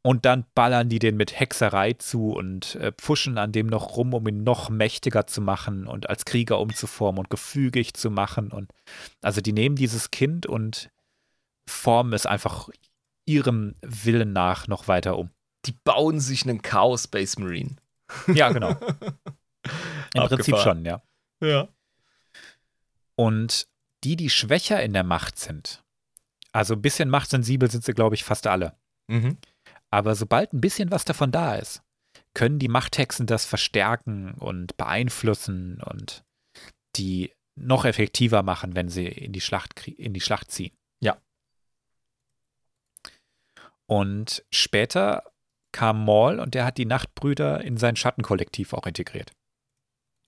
[0.02, 4.14] Und dann ballern die den mit Hexerei zu und äh, pfuschen an dem noch rum,
[4.14, 8.52] um ihn noch mächtiger zu machen und als Krieger umzuformen und gefügig zu machen.
[8.52, 8.72] Und
[9.22, 10.90] also die nehmen dieses Kind und
[11.68, 12.70] formen es einfach
[13.26, 15.32] ihrem Willen nach noch weiter um.
[15.66, 17.76] Die bauen sich einen Chaos Space Marine.
[18.28, 18.72] Ja, genau.
[20.14, 21.02] Im Prinzip schon, ja.
[21.42, 21.68] Ja.
[23.16, 23.68] Und
[24.04, 25.84] die, die schwächer in der Macht sind,
[26.52, 28.76] also ein bisschen machtsensibel sind sie, glaube ich, fast alle.
[29.08, 29.38] Mhm.
[29.90, 31.84] Aber sobald ein bisschen was davon da ist,
[32.34, 36.24] können die Machthexen das verstärken und beeinflussen und
[36.96, 40.76] die noch effektiver machen, wenn sie in die Schlacht, in die Schlacht ziehen.
[41.02, 41.18] Ja.
[43.86, 45.29] Und später
[45.72, 49.32] kam Maul und der hat die Nachtbrüder in sein Schattenkollektiv auch integriert.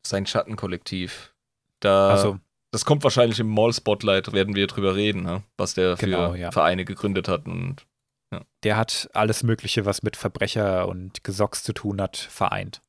[0.06, 1.34] Sein Schattenkollektiv.
[1.80, 2.39] Da, Also
[2.72, 5.44] das kommt wahrscheinlich im Mall Spotlight, werden wir drüber reden, ne?
[5.58, 6.52] was der für Genau, ja.
[6.52, 7.46] Vereine gegründet hat.
[7.46, 7.86] Und
[8.64, 12.82] der hat alles Mögliche, was mit Verbrecher und Gesocks zu tun hat, vereint.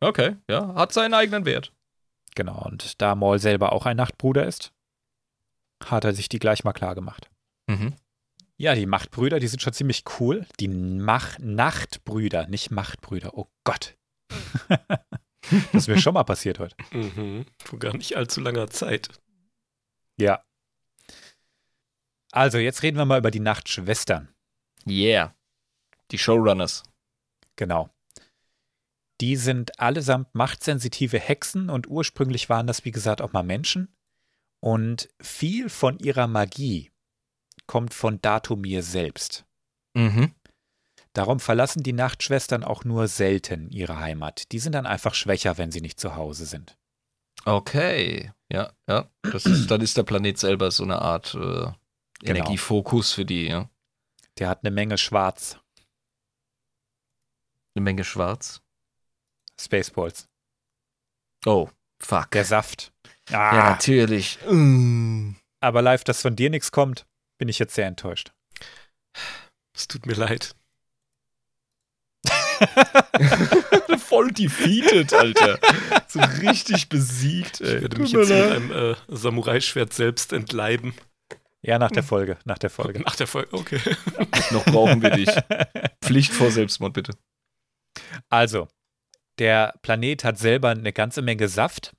[0.00, 1.72] okay, ja, hat seinen eigenen Wert.
[2.36, 4.72] Genau, und da Maul selber auch ein Nachtbruder ist,
[5.84, 7.28] hat er sich die gleich mal klar gemacht.
[7.66, 7.96] Mhm.
[8.60, 10.46] Ja, die Machtbrüder, die sind schon ziemlich cool.
[10.60, 13.32] Die Mach Nachtbrüder, nicht Machtbrüder.
[13.32, 13.96] Oh Gott.
[15.48, 16.76] das ist mir schon mal passiert heute.
[16.92, 17.46] Mhm.
[17.64, 19.08] Vor gar nicht allzu langer Zeit.
[20.18, 20.44] Ja.
[22.32, 24.28] Also, jetzt reden wir mal über die Nachtschwestern.
[24.86, 25.34] Yeah.
[26.10, 26.82] Die Showrunners.
[27.56, 27.88] Genau.
[29.22, 33.96] Die sind allesamt machtsensitive Hexen und ursprünglich waren das, wie gesagt, auch mal Menschen.
[34.60, 36.89] Und viel von ihrer Magie
[37.70, 39.44] kommt von Datumir selbst.
[39.94, 40.34] Mhm.
[41.12, 44.50] Darum verlassen die Nachtschwestern auch nur selten ihre Heimat.
[44.50, 46.76] Die sind dann einfach schwächer, wenn sie nicht zu Hause sind.
[47.44, 48.32] Okay.
[48.52, 49.08] Ja, ja.
[49.22, 51.70] Das ist, dann ist der Planet selber so eine Art äh,
[52.24, 53.70] Energiefokus für die, ja.
[54.38, 55.56] Der hat eine Menge Schwarz.
[57.76, 58.62] Eine Menge Schwarz.
[59.60, 60.28] Spaceballs.
[61.46, 61.68] Oh,
[62.02, 62.32] fuck.
[62.32, 62.92] Der Saft.
[63.28, 64.40] ja, Ah, natürlich.
[64.50, 65.34] Mm.
[65.60, 67.06] aber live, dass von dir nichts kommt,
[67.40, 68.32] bin ich jetzt sehr enttäuscht.
[69.74, 70.54] Es tut mir leid.
[73.98, 75.58] Voll defeated, Alter.
[76.06, 77.80] So richtig besiegt, Ich ey.
[77.80, 80.94] werde Tut mich jetzt mit einem äh, Samurai-Schwert selbst entleiben.
[81.62, 83.00] Ja, nach der Folge, nach der Folge.
[83.00, 83.80] Nach der Folge, okay.
[84.50, 85.30] Noch brauchen wir dich.
[86.02, 87.12] Pflicht vor Selbstmord, bitte.
[88.28, 88.68] Also,
[89.38, 91.94] der Planet hat selber eine ganze Menge Saft.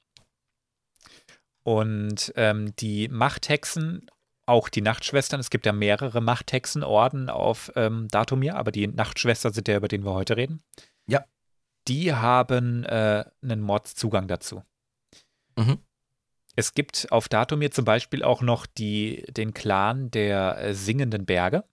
[1.63, 4.10] Und ähm, die Machthexen,
[4.51, 9.67] auch die Nachtschwestern, es gibt ja mehrere Machthexenorden auf ähm, Datumir, aber die Nachtschwestern sind
[9.67, 10.61] der, über den wir heute reden.
[11.07, 11.25] Ja.
[11.87, 14.63] Die haben äh, einen Mordszugang dazu.
[15.55, 15.79] Mhm.
[16.55, 21.63] Es gibt auf Datumir zum Beispiel auch noch die, den Clan der äh, singenden Berge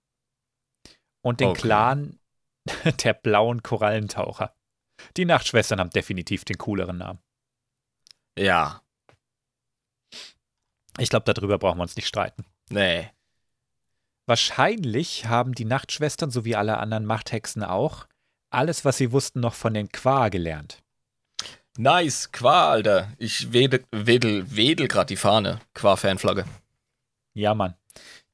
[1.21, 1.61] und den Okay.
[1.61, 2.19] Clan
[3.03, 4.55] der blauen Korallentaucher.
[5.17, 7.19] Die Nachtschwestern haben definitiv den cooleren Namen.
[8.37, 8.81] Ja.
[10.97, 12.45] Ich glaube, darüber brauchen wir uns nicht streiten.
[12.69, 13.09] Nee.
[14.25, 18.05] Wahrscheinlich haben die Nachtschwestern sowie alle anderen Machthexen auch
[18.51, 20.81] alles, was sie wussten, noch von den Qua gelernt.
[21.77, 23.11] Nice, Qua, Alter.
[23.17, 25.59] Ich wedel, wedel, wedel gerade die Fahne.
[25.73, 26.45] Qua-Fanflagge.
[27.33, 27.75] Ja, Mann.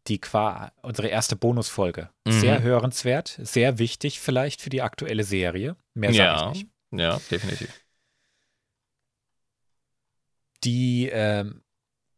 [0.07, 2.09] Die Qua, unsere erste Bonusfolge.
[2.25, 2.31] Mhm.
[2.31, 5.75] Sehr hörenswert, sehr wichtig vielleicht für die aktuelle Serie.
[5.93, 6.51] Mehr sage Ja.
[6.51, 6.67] ich nicht.
[6.91, 7.69] Ja, definitiv.
[10.63, 11.61] Die ähm,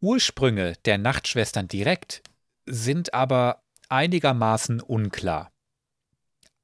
[0.01, 2.21] Ursprünge der Nachtschwestern direkt
[2.65, 5.51] sind aber einigermaßen unklar.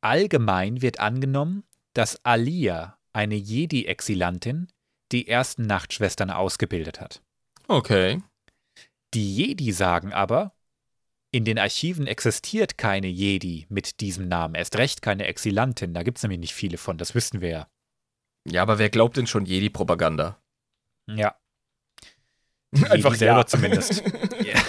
[0.01, 4.68] Allgemein wird angenommen, dass Alia, eine Jedi-Exilantin,
[5.11, 7.22] die ersten Nachtschwestern ausgebildet hat.
[7.68, 8.22] Okay.
[9.14, 10.53] Die Jedi sagen aber,
[11.31, 16.18] in den Archiven existiert keine Jedi mit diesem Namen, erst recht keine Exilantin, da gibt
[16.18, 17.68] es nämlich nicht viele von, das wissen wir ja.
[18.45, 20.39] Ja, aber wer glaubt denn schon Jedi-Propaganda?
[21.07, 21.35] Ja.
[22.73, 24.03] Jedi selber zumindest.
[24.43, 24.59] Ja.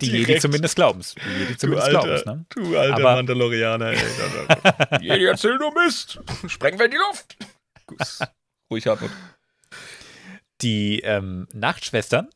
[0.00, 1.14] Die Jedi zumindest glauben's.
[1.14, 2.44] Die Jedi zumindest glauben's, ne?
[2.50, 3.98] Du alter Aber- Mandalorianer, ey.
[5.00, 6.18] Jedi erzähl nur Mist.
[6.48, 7.36] Sprengen wir in die Luft.
[8.70, 9.10] Ruhig Hartmut.
[10.62, 12.28] Die ähm, Nachtschwestern,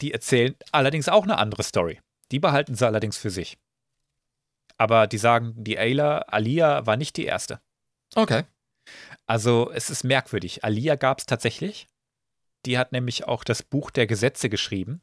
[0.00, 2.00] die erzählen allerdings auch eine andere Story.
[2.30, 3.58] Die behalten sie allerdings für sich.
[4.78, 7.60] Aber die sagen, die Ayla, Alia war nicht die erste.
[8.14, 8.44] Okay.
[9.26, 10.62] Also es ist merkwürdig.
[10.64, 11.88] Alia gab es tatsächlich.
[12.66, 15.00] Die hat nämlich auch das Buch der Gesetze geschrieben,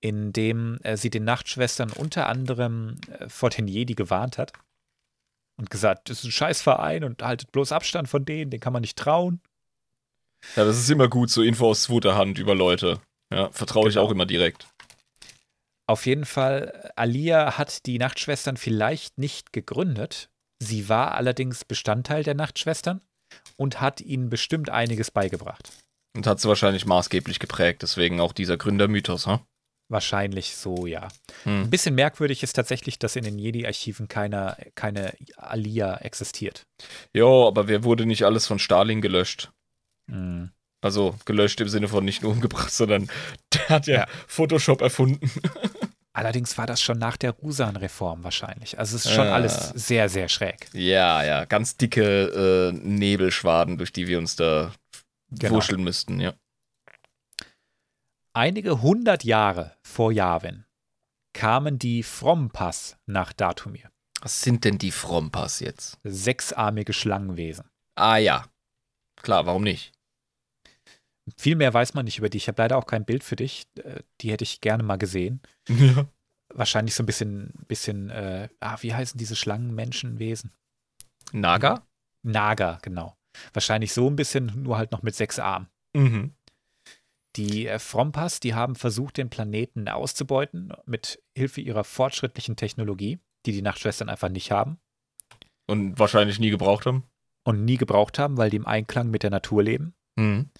[0.00, 4.52] in dem äh, sie den Nachtschwestern unter anderem äh, vor den Jedi gewarnt hat.
[5.56, 8.80] Und gesagt, das ist ein Scheißverein und haltet bloß Abstand von denen, den kann man
[8.80, 9.40] nicht trauen.
[10.56, 13.00] Ja, das ist immer gut, so Info aus zweiter Hand über Leute.
[13.32, 14.06] Ja, vertraue ich Genau.
[14.06, 14.66] auch immer direkt.
[15.86, 20.30] Auf jeden Fall, Alia hat die Nachtschwestern vielleicht nicht gegründet.
[20.58, 23.00] Sie war allerdings Bestandteil der Nachtschwestern
[23.56, 25.70] und hat ihnen bestimmt einiges beigebracht.
[26.14, 29.40] Und hat sie wahrscheinlich maßgeblich geprägt, deswegen auch dieser Gründermythos, ha?
[29.88, 31.08] Wahrscheinlich so, ja.
[31.44, 31.62] Hm.
[31.64, 36.62] Ein bisschen merkwürdig ist tatsächlich, dass in den Jedi-Archiven keine, keine Alia existiert.
[37.14, 39.50] Ja, aber wer wurde nicht alles von Stalin gelöscht?
[40.10, 40.50] Hm.
[40.82, 43.08] Also gelöscht im Sinne von nicht nur umgebracht, sondern
[43.54, 44.06] der hat ja, Ja.
[44.26, 45.30] Photoshop erfunden.
[46.14, 48.78] Allerdings war das schon nach der Rusan-Reform wahrscheinlich.
[48.78, 49.32] Also es ist schon Ja.
[49.32, 50.68] alles sehr, sehr schräg.
[50.74, 54.72] Ja, ja, ganz dicke äh, Nebelschwaden, durch die wir uns da
[55.38, 55.54] Genau.
[55.54, 56.34] wurscheln müssten, ja.
[58.34, 60.64] Einige hundert Jahre vor Yavin
[61.34, 63.90] kamen die Frompas nach Datumir.
[64.20, 65.98] Was sind denn die Frompas jetzt?
[66.04, 67.64] Sechsarmige Schlangenwesen.
[67.94, 68.46] Ah ja.
[69.16, 69.92] Klar, warum nicht?
[71.36, 72.38] Viel mehr weiß man nicht über die.
[72.38, 73.66] Ich habe leider auch kein Bild für dich.
[73.78, 75.40] Äh, Die hätte ich gerne mal gesehen.
[75.68, 76.06] Ja.
[76.54, 80.52] Wahrscheinlich so ein bisschen, bisschen, äh, ah, wie heißen diese Schlangenmenschenwesen?
[81.32, 81.86] Naga?
[82.22, 83.16] Naga, genau.
[83.52, 85.68] Wahrscheinlich so ein bisschen, nur halt noch mit sechs Armen.
[85.94, 86.32] Mhm.
[87.36, 93.52] Die äh, Frompas, die haben versucht, den Planeten auszubeuten, mit Hilfe ihrer fortschrittlichen Technologie, die
[93.52, 94.78] die Nachtschwestern einfach nicht haben
[95.66, 97.04] Und wahrscheinlich nie gebraucht haben.
[97.44, 99.94] und nie gebraucht haben, weil die im Einklang mit der Natur leben.
[100.16, 100.50] Mhm.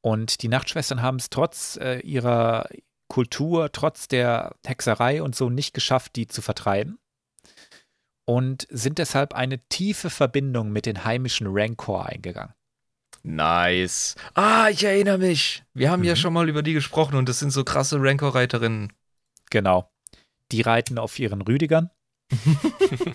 [0.00, 2.68] Und die Nachtschwestern haben es trotz äh, ihrer
[3.08, 6.98] Kultur, trotz der Hexerei und so nicht geschafft, die zu vertreiben.
[8.26, 12.54] Und sind deshalb eine tiefe Verbindung mit den heimischen Rancor eingegangen.
[13.22, 14.16] Nice.
[14.34, 15.62] Ah, ich erinnere mich.
[15.74, 16.16] Wir haben ja Mhm.
[16.16, 18.92] schon mal über die gesprochen und das sind so krasse Rancor-Reiterinnen.
[19.50, 19.90] Genau.
[20.52, 21.90] Die reiten auf ihren Rüdigern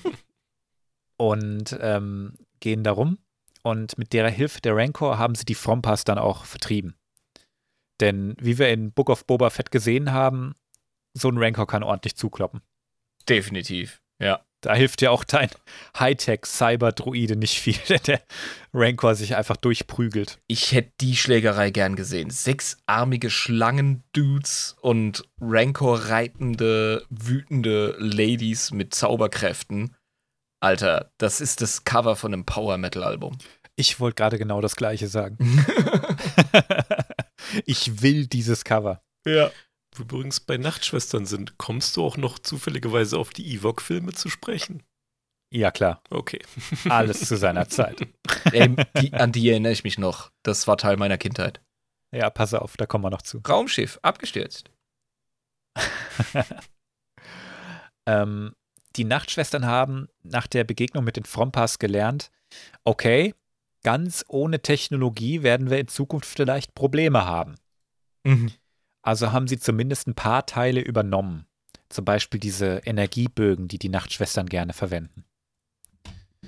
[1.17, 3.17] und ähm, gehen darum.
[3.61, 6.95] Und mit der Hilfe der Rancor haben sie die Frompas dann auch vertrieben.
[7.99, 10.55] Denn wie wir in Book of Boba Fett gesehen haben,
[11.13, 12.61] so ein Rancor kann ordentlich zukloppen.
[13.27, 14.01] Definitiv.
[14.19, 14.43] Ja.
[14.61, 15.49] Da hilft ja auch dein
[15.97, 18.21] Hightech-Cyber-Druide nicht viel, wenn der
[18.73, 20.39] Rancor sich einfach durchprügelt.
[20.47, 22.29] Ich hätte die Schlägerei gern gesehen.
[22.29, 29.95] Sechsarmige Schlangen-Dudes und Rancor-reitende, wütende Ladies mit Zauberkräften.
[30.61, 33.37] Alter, das ist das Cover von einem Power-Metal-Album.
[33.77, 35.37] Ich wollte gerade genau das Gleiche sagen.
[37.65, 39.01] ich will dieses Cover.
[39.25, 39.51] ja.
[39.95, 44.29] Wo wir übrigens bei Nachtschwestern sind, kommst du auch noch zufälligerweise auf die Ewok-Filme zu
[44.29, 44.83] sprechen?
[45.51, 46.01] Ja, klar.
[46.09, 46.39] Okay.
[46.89, 48.07] Alles zu seiner Zeit.
[48.51, 50.31] Ey, die, an die erinnere ich mich noch.
[50.43, 51.61] Das war Teil meiner Kindheit.
[52.11, 53.41] Ja, pass auf, da kommen wir noch zu.
[53.47, 54.69] Raumschiff, abgestürzt.
[58.09, 58.55] Ähm,
[58.95, 62.31] die Nachtschwestern haben nach der Begegnung mit den Frompas gelernt,
[62.83, 63.35] okay,
[63.83, 67.55] ganz ohne Technologie werden wir in Zukunft vielleicht Probleme haben.
[68.23, 68.51] Mhm.
[69.09, 71.47] Also haben sie zumindest ein paar Teile übernommen.
[71.89, 75.25] Zum Beispiel diese Energiebögen, die die Nachtschwestern gerne verwenden.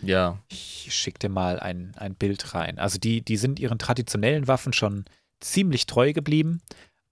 [0.04, 0.38] Ja.
[0.48, 2.78] Ich schick dir mal ein, ein Bild rein.
[2.78, 5.06] Also die, die sind ihren traditionellen Waffen schon
[5.40, 6.62] ziemlich treu geblieben,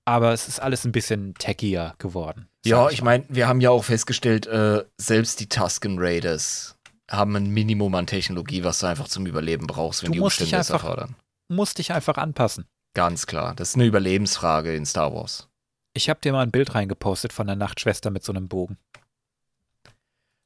[0.05, 2.47] aber es ist alles ein bisschen tackier geworden.
[2.63, 6.75] Ja, ich meine, wir haben ja auch festgestellt, äh, selbst die Tusken Raiders
[7.09, 10.57] haben ein Minimum an Technologie, was du einfach zum Überleben brauchst, wenn Du die Umstände
[10.57, 11.15] es erfordern.
[11.47, 12.67] Musst dich einfach anpassen.
[12.93, 13.55] Ganz klar.
[13.55, 15.47] Das ist eine Überlebensfrage in Star Wars.
[15.93, 18.77] Ich habe dir mal ein Bild reingepostet von der Nachtschwester mit so einem Bogen.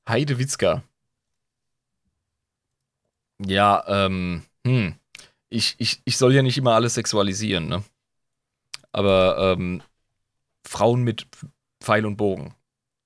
[0.07, 0.83] Heide Witzka.
[3.39, 4.95] Ja, ähm, hm.
[5.49, 7.83] Ich, ich, ich soll ja nicht immer alles sexualisieren, ne?
[8.91, 9.81] Aber ähm,
[10.65, 11.27] Frauen mit
[11.79, 12.55] Pfeil und Bogen,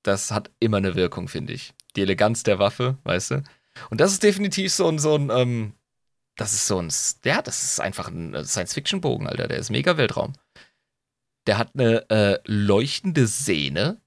[0.03, 1.73] das hat immer eine Wirkung, finde ich.
[1.95, 3.43] Die Eleganz der Waffe, weißt du?
[3.89, 5.73] Und das ist definitiv so ein, so ein, ähm,
[6.37, 6.89] das ist so ein,
[7.25, 9.47] ja, das ist einfach ein äh, Science-Fiction-Bogen, Alter.
[9.47, 10.33] Der ist mega Weltraum.
[11.47, 13.99] Der hat eine äh, leuchtende Sehne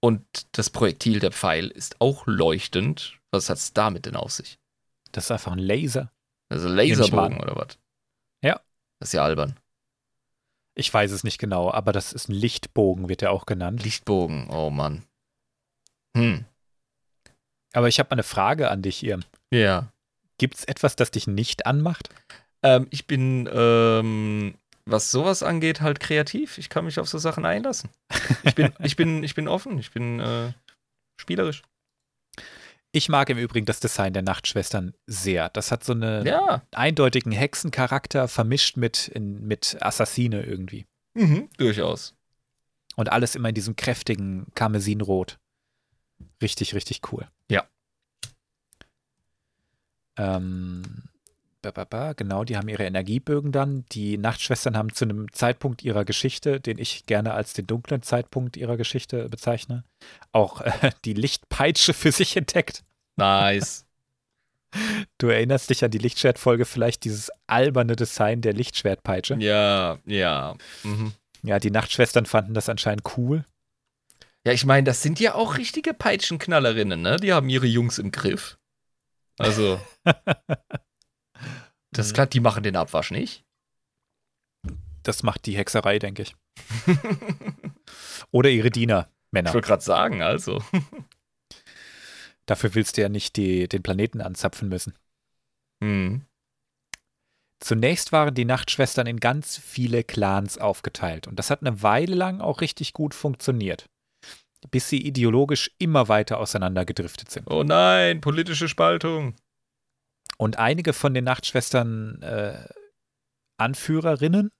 [0.00, 3.18] und das Projektil, der Pfeil, ist auch leuchtend.
[3.30, 4.58] Was hat's damit denn auf sich?
[5.12, 6.12] Das ist einfach ein Laser.
[6.50, 7.78] Also Laserbogen oder was?
[8.42, 8.60] Ja.
[8.98, 9.58] Das ist ja albern.
[10.74, 13.84] Ich weiß es nicht genau, aber das ist ein Lichtbogen, wird er auch genannt.
[13.84, 15.04] Lichtbogen, oh Mann.
[16.16, 16.44] Hm.
[17.72, 19.24] Aber ich habe mal eine Frage an dich, Irm.
[19.50, 19.92] Ja.
[20.38, 22.08] Gibt es etwas, das dich nicht anmacht?
[22.62, 24.54] Ähm, ich bin, ähm,
[24.86, 26.58] was sowas angeht, halt kreativ.
[26.58, 27.90] Ich kann mich auf so Sachen einlassen.
[28.42, 30.52] Ich bin, ich bin, ich bin offen, ich bin äh,
[31.20, 31.62] spielerisch.
[32.92, 35.48] Ich mag im Übrigen das Design der Nachtschwestern sehr.
[35.48, 36.62] Das hat so einen Ja.
[36.72, 40.86] eindeutigen Hexencharakter vermischt mit, in, mit Assassine irgendwie.
[41.14, 42.14] Mhm, durchaus.
[42.96, 45.38] Und alles immer in diesem kräftigen Karmesinrot.
[46.40, 47.28] Richtig, richtig cool.
[47.50, 47.64] Ja.
[50.16, 50.82] Ähm,
[52.16, 53.84] genau, die haben ihre Energiebögen dann.
[53.92, 58.56] Die Nachtschwestern haben zu einem Zeitpunkt ihrer Geschichte, den ich gerne als den dunklen Zeitpunkt
[58.56, 59.84] ihrer Geschichte bezeichne,
[60.32, 62.84] auch äh, die Lichtpeitsche für sich entdeckt.
[63.16, 63.84] Nice.
[65.18, 69.36] Du erinnerst dich an die Lichtschwertfolge vielleicht, dieses alberne Design der Lichtschwertpeitsche.
[69.38, 70.56] ja, ja.
[70.82, 71.12] Mhm.
[71.44, 73.44] Ja, die Nachtschwestern fanden das anscheinend cool.
[74.44, 77.18] Ja, ich meine, das sind ja auch richtige Peitschenknallerinnen, ne?
[77.18, 78.58] Die haben ihre Jungs im Griff.
[79.38, 79.80] Also.
[81.90, 83.44] das ist klar, die machen den Abwasch nicht.
[85.02, 86.34] Das macht die Hexerei, denke ich.
[88.30, 89.50] Oder ihre Diener, Männer.
[89.50, 90.62] Ich wollte gerade sagen, also.
[92.46, 94.94] Dafür willst du ja nicht die, den Planeten anzapfen müssen.
[95.82, 96.24] Hm.
[97.60, 102.40] Zunächst waren die Nachtschwestern in ganz viele Clans aufgeteilt und das hat eine Weile lang
[102.40, 103.88] auch richtig gut funktioniert,
[104.70, 107.46] bis sie ideologisch immer weiter auseinandergedriftet sind.
[107.50, 109.34] Oh nein, politische Spaltung.
[110.38, 112.66] Und einige von den Nachtschwestern äh,
[113.56, 114.50] Anführerinnen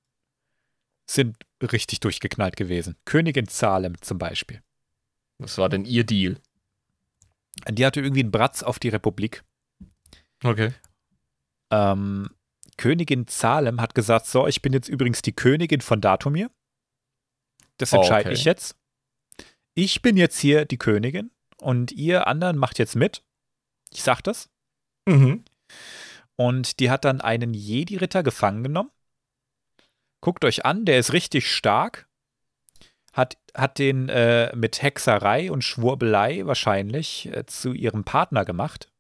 [1.10, 2.97] sind richtig durchgeknallt gewesen.
[3.05, 4.62] Königin Salem zum Beispiel.
[5.39, 6.36] Was war denn ihr Deal?
[7.68, 9.43] Die hatte irgendwie einen Bratz auf die Republik.
[10.43, 10.72] Okay.
[11.70, 12.31] Ähm,
[12.76, 16.51] Königin Salem hat gesagt, so, ich bin jetzt übrigens die Königin von Datumir.
[17.78, 18.35] Das Oh, entscheide okay.
[18.39, 18.76] ich jetzt.
[19.75, 23.25] Ich bin jetzt hier die Königin und ihr anderen macht jetzt mit.
[23.93, 24.49] Ich sag das.
[25.07, 25.45] Mhm.
[26.37, 28.91] Und die hat dann einen Jedi-Ritter gefangen genommen.
[30.21, 32.09] Guckt euch an, der ist richtig stark.
[33.13, 38.91] Hat, hat den äh, mit Hexerei und Schwurbelei wahrscheinlich äh, zu ihrem Partner gemacht.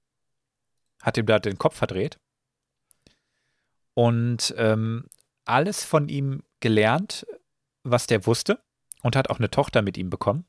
[1.02, 2.18] Hat ihm da den Kopf verdreht.
[3.94, 5.06] Und ähm,
[5.44, 7.26] alles von ihm gelernt,
[7.84, 8.60] was der wusste.
[9.02, 10.46] Und hat auch eine Tochter mit ihm bekommen.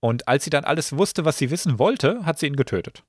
[0.00, 3.02] Und als sie dann alles wusste, was sie wissen wollte, hat sie ihn getötet.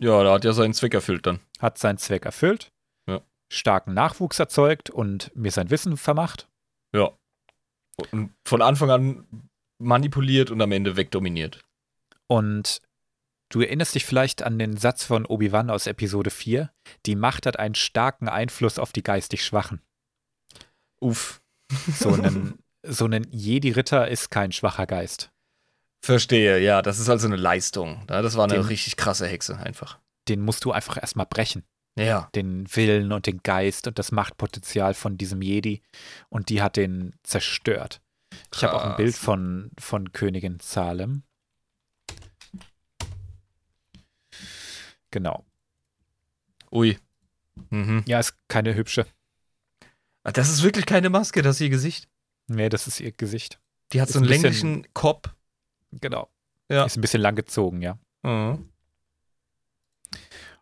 [0.00, 1.38] Ja, da hat ja seinen Zweck erfüllt dann.
[1.60, 2.72] hat seinen Zweck erfüllt,
[3.08, 3.20] Ja.
[3.52, 6.48] starken Nachwuchs erzeugt und mir sein Wissen vermacht.
[6.92, 7.12] Ja.
[8.10, 11.62] Und von Anfang an manipuliert und am Ende wegdominiert.
[12.26, 12.82] Und
[13.50, 16.72] du erinnerst dich vielleicht an den Satz von Obi-Wan aus Episode 4,
[17.06, 19.80] die Macht hat einen starken Einfluss auf die geistig Schwachen.
[21.00, 21.40] Uff.
[21.70, 25.30] So ein, so ein Jedi-Ritter ist kein schwacher Geist.
[26.04, 28.04] Verstehe, ja, das ist also eine Leistung.
[28.10, 29.98] Ja, das war eine Den- richtig krasse Hexe einfach.
[30.28, 31.64] Den musst du einfach erstmal brechen.
[31.96, 32.28] Ja.
[32.34, 35.80] Den Willen und den Geist und das Machtpotenzial von diesem Jedi.
[36.28, 38.02] Und die hat den zerstört.
[38.54, 38.96] Ich habe auch ein Krass.
[38.98, 41.22] Bild von, von Königin Salem.
[45.10, 45.44] Genau.
[46.70, 46.98] Ui.
[47.70, 48.02] Mhm.
[48.06, 49.06] Ja, ist keine hübsche.
[50.24, 52.08] Ah, Das ist wirklich keine Maske, das ist ihr Gesicht.
[52.48, 53.58] Nee, das ist ihr Gesicht.
[53.92, 55.30] Die hat Ist so einen länglichen Kopf.
[56.00, 56.28] Genau.
[56.70, 56.84] Ja.
[56.84, 57.98] Ist ein bisschen lang gezogen, ja.
[58.22, 58.68] Mhm.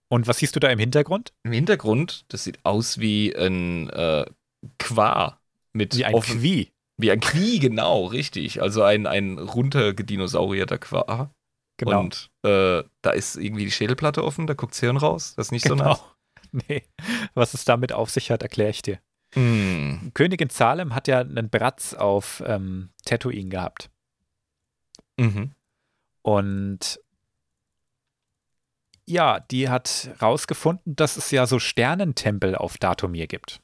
[0.08, 1.32] Und was siehst du da im Hintergrund?
[1.42, 4.26] Im Hintergrund, das sieht aus wie ein äh,
[4.78, 5.40] Qua.
[5.72, 6.72] Mit Wie ein offen- Qui.
[6.98, 8.60] Wie ein Qui, genau, richtig.
[8.60, 11.30] Also ein, ein runtergedinosaurierter Qua.
[11.78, 12.00] Genau.
[12.00, 15.34] Und äh, da ist irgendwie die Schädelplatte offen, da guckt Hirn raus.
[15.36, 15.98] Das ist nicht so genau.
[16.52, 16.62] nice.
[16.68, 16.82] nee,
[17.34, 18.98] was es damit auf sich hat, erkläre ich dir.
[19.34, 20.10] Hm.
[20.12, 23.88] Königin Salem hat ja einen Bratz auf ähm, Tatooine gehabt.
[25.22, 25.54] Mhm.
[26.22, 27.00] Und
[29.06, 33.60] ja, die hat rausgefunden, dass es ja so Sternentempel auf Datumir gibt.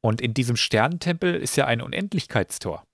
[0.00, 2.84] Und in diesem Sternentempel ist ja ein Unendlichkeitstor.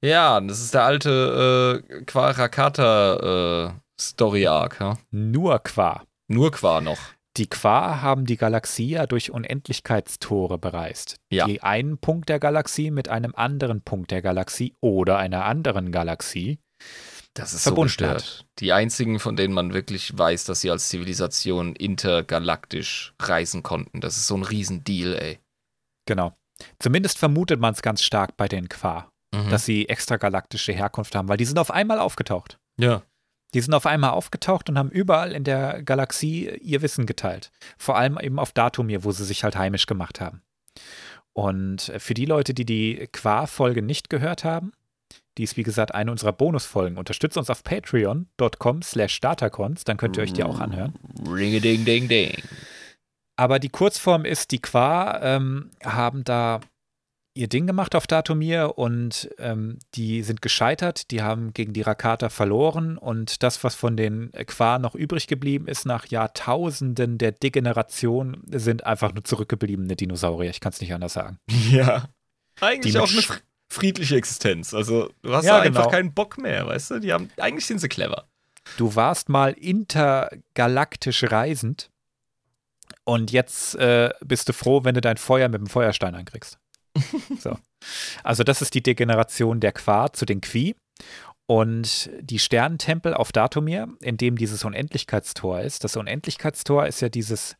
[0.00, 4.98] Ja, das ist der alte äh, Quarakata äh, Story Arc, ja?
[5.10, 6.04] Nur Qua.
[6.28, 6.98] Nur Qua noch.
[7.38, 11.16] Die Qua haben die Galaxie ja durch Unendlichkeitstore bereist.
[11.32, 11.46] Ja.
[11.46, 16.58] Die einen Punkt der Galaxie mit einem anderen Punkt der Galaxie oder einer anderen Galaxie.
[17.34, 18.46] Das ist verbunden so gestört.
[18.58, 24.00] Die einzigen, von denen man wirklich weiß, dass sie als Zivilisation intergalaktisch reisen konnten.
[24.00, 25.38] Das ist so ein Riesendeal, ey.
[26.06, 26.32] Genau.
[26.80, 29.50] Zumindest vermutet man es ganz stark bei den Qua, Mhm.
[29.50, 32.58] dass sie extragalaktische Herkunft haben, weil die sind auf einmal aufgetaucht.
[32.80, 33.02] ja.
[33.54, 37.50] Die sind auf einmal aufgetaucht und haben überall in der Galaxie ihr Wissen geteilt.
[37.78, 40.42] Vor allem eben auf Datumir, wo sie sich halt heimisch gemacht haben.
[41.32, 44.72] Und für die Leute, die die Qua-Folge nicht gehört haben,
[45.38, 46.98] die ist wie gesagt eine unserer Bonusfolgen.
[46.98, 50.94] Unterstützt uns auf patreon.com slash datacons, dann könnt ihr euch die auch anhören.
[51.26, 52.42] Ringe ding ding ding.
[53.36, 56.60] Aber die Kurzform ist, die Qua ähm, haben da
[57.38, 62.30] ihr Ding gemacht auf Datumir und ähm, die sind gescheitert, die haben gegen die Rakata
[62.30, 68.42] verloren und das, was von den Qua noch übrig geblieben ist, nach Jahrtausenden der Degeneration,
[68.50, 70.50] sind einfach nur zurückgebliebene Dinosaurier.
[70.50, 71.38] Ich kann es nicht anders sagen.
[71.70, 72.08] Ja.
[72.60, 73.22] Eigentlich Die auch eine
[73.68, 74.74] friedliche Existenz.
[74.74, 75.92] Also, du hast Ja, da einfach genau.
[75.92, 76.98] keinen Bock mehr, weißt du?
[76.98, 78.26] Die haben, eigentlich sind sie clever.
[78.76, 81.90] Du warst mal intergalaktisch reisend
[83.04, 86.58] und jetzt äh, bist du froh, wenn du dein Feuer mit dem Feuerstein ankriegst.
[87.38, 87.56] so.
[88.24, 90.76] Also das ist die Degeneration der Qua zu den Qui.
[91.50, 95.82] Und die Sternentempel auf Datumir, in dem dieses Unendlichkeitstor ist.
[95.82, 97.56] Das Unendlichkeitstor ist ja dieses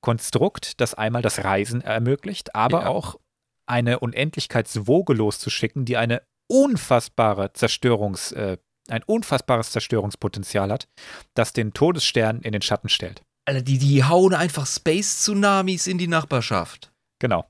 [0.00, 2.86] Konstrukt, das einmal das Reisen ermöglicht, aber Ja.
[2.86, 3.18] auch
[3.66, 8.58] eine Unendlichkeitswoge loszuschicken, die eine unfassbare Zerstörungs, äh,
[8.88, 10.86] ein unfassbares Zerstörungspotenzial hat,
[11.34, 13.22] das den Todesstern in den Schatten stellt.
[13.48, 16.92] Alter, die, die hauen einfach Space-Tsunamis in die Nachbarschaft.
[17.18, 17.44] Genau.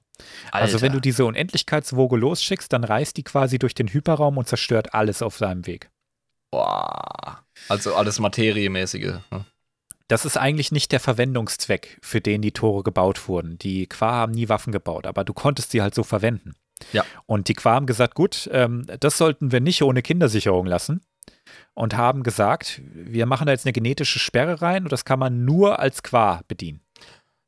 [0.51, 4.95] Also wenn du diese Unendlichkeitswoge losschickst, dann reist die quasi durch den Hyperraum und zerstört
[4.95, 5.91] alles auf seinem Weg.
[6.51, 7.45] Boah.
[7.69, 9.15] Also alles Materiemäßige.
[9.31, 9.45] ne?
[10.09, 13.57] Das ist eigentlich nicht der Verwendungszweck, für den die Tore gebaut wurden.
[13.59, 16.53] Die Qua haben nie Waffen gebaut, aber du konntest sie halt so verwenden.
[16.93, 17.05] Ja.
[17.27, 21.01] Und die Qua haben gesagt, gut, ähm, das sollten wir nicht ohne Kindersicherung lassen.
[21.75, 25.45] Und haben gesagt, wir machen da jetzt eine genetische Sperre rein und das kann man
[25.45, 26.83] nur als Qua bedienen.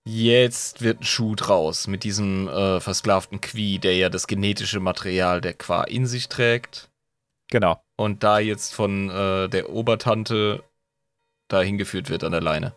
[0.06, 5.40] Jetzt wird ein Schuh draus mit diesem äh, versklavten Qui, der ja das genetische Material
[5.40, 6.90] der Qua in sich trägt.
[7.48, 7.82] Genau.
[7.96, 10.62] Und da jetzt von äh, der Obertante
[11.48, 12.74] dahin geführt wird an der Leine.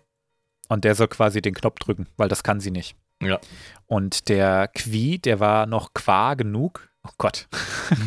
[0.69, 2.95] Und der soll quasi den Knopf drücken, weil das kann sie nicht.
[3.21, 3.39] Ja.
[3.87, 6.89] Und der Qui, der war noch Qua genug.
[7.03, 7.47] Oh Gott.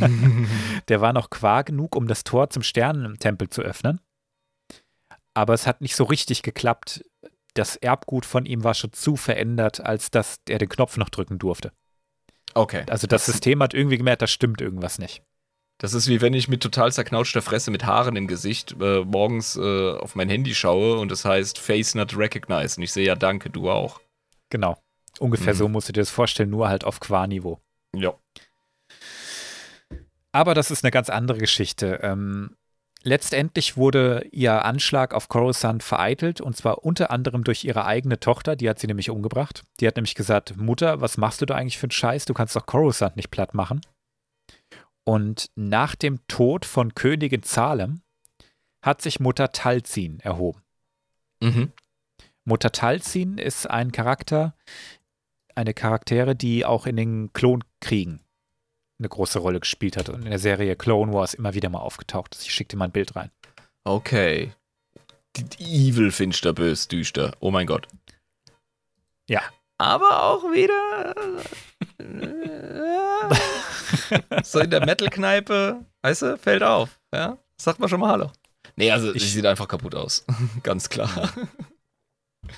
[0.89, 4.01] der war noch Qua genug, um das Tor zum Sternentempel zu öffnen.
[5.35, 7.05] Aber es hat nicht so richtig geklappt.
[7.61, 11.39] Das Erbgut von ihm war schon zu verändert, als dass er den Knopf noch drücken
[11.39, 11.73] durfte.
[12.55, 12.85] Okay.
[12.89, 15.23] Also das System hat irgendwie gemerkt, da stimmt irgendwas nicht.
[15.77, 19.57] Das ist wie wenn ich mit total zerknautschter Fresse mit Haaren im Gesicht äh, morgens
[19.57, 22.79] äh, auf mein Handy schaue und es heißt Face not recognized.
[22.79, 24.01] Und ich sehe ja, danke, du auch.
[24.49, 24.79] Genau.
[25.19, 25.59] Ungefähr Mhm.
[25.59, 27.61] so musst du dir das vorstellen, nur halt auf Qua-Niveau.
[27.95, 28.15] Ja.
[30.33, 32.01] Aber das ist eine ganz andere Geschichte.
[32.03, 32.57] Ähm,
[33.03, 38.57] letztendlich wurde ihr Anschlag auf Coruscant vereitelt und zwar unter anderem durch ihre eigene Tochter,
[38.57, 39.63] die hat sie nämlich umgebracht.
[39.81, 42.25] Die hat nämlich gesagt, Mutter, was machst du da eigentlich für einen Scheiß?
[42.25, 43.81] Du kannst doch Coruscant nicht platt machen.
[45.05, 48.03] Und nach dem Tod von Königin Salem
[48.83, 50.63] hat sich Mutter Talzin erhoben.
[51.41, 51.73] Mhm.
[52.45, 54.55] Mutter Talzin ist ein Charakter,
[55.55, 58.21] eine Charaktere, die auch in den Klonkriegen
[59.01, 62.35] eine große Rolle gespielt hat und in der Serie Clone Wars immer wieder mal aufgetaucht
[62.37, 62.43] ist.
[62.47, 63.31] Ich schicke dir mal ein Bild rein.
[63.85, 64.53] Okay.
[65.37, 67.33] Die, Evil finster bös düster.
[67.41, 67.89] Oh mein Gott.
[69.29, 69.41] Ja.
[69.79, 71.15] Aber auch wieder.
[74.45, 76.99] so in der Metal-Kneipe, weißt du, fällt auf.
[77.15, 77.39] Ja?
[77.57, 78.31] Sagt man schon mal Hallo.
[78.77, 80.25] Nee, also Ich- sie sieht einfach kaputt aus.
[80.63, 81.33] Ganz klar.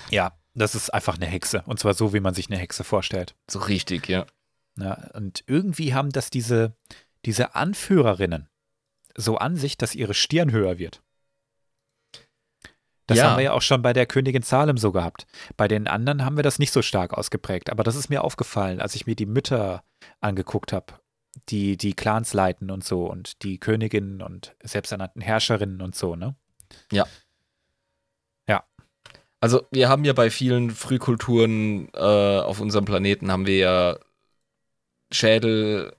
[0.09, 1.63] Ja, das ist einfach eine Hexe.
[1.65, 3.35] Und zwar so, wie man sich eine Hexe vorstellt.
[3.49, 4.25] So richtig, ja.
[4.77, 6.75] Ja, und irgendwie haben das diese,
[7.25, 8.49] diese Anführerinnen
[9.15, 11.01] so an sich, dass ihre Stirn höher wird.
[13.05, 13.25] Das Ja.
[13.25, 15.27] haben wir ja auch schon bei der Königin Salem so gehabt.
[15.57, 17.69] Bei den anderen haben wir das nicht so stark ausgeprägt.
[17.69, 19.83] Aber das ist mir aufgefallen, als ich mir die Mütter
[20.21, 20.93] angeguckt habe,
[21.49, 26.35] die die Clans leiten und so und die Königinnen und selbsternannten Herrscherinnen und so, ne?
[29.43, 31.99] Also wir haben ja bei vielen Frühkulturen äh,
[32.39, 33.97] auf unserem Planeten haben wir ja
[35.13, 35.93] Schädel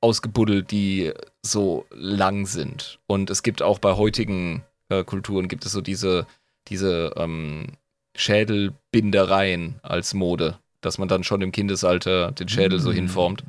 [0.00, 2.98] ausgebuddelt, die so lang sind.
[3.06, 6.26] Und es gibt auch bei heutigen äh, Kulturen gibt es so diese,
[6.68, 7.76] diese ähm,
[8.16, 12.94] Schädelbindereien als Mode, dass man dann schon im Kindesalter den Schädel so Mm.
[12.94, 13.44] hinformt.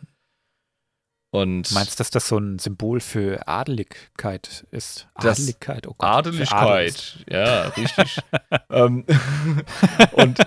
[1.34, 5.08] Und Meinst du, dass das so ein Symbol für Adeligkeit ist?
[5.14, 6.00] Adeligkeit, oh Gott.
[6.02, 8.20] für Adel ist- Adeligkeit, ja, richtig.
[8.70, 9.06] ähm,
[10.12, 10.40] und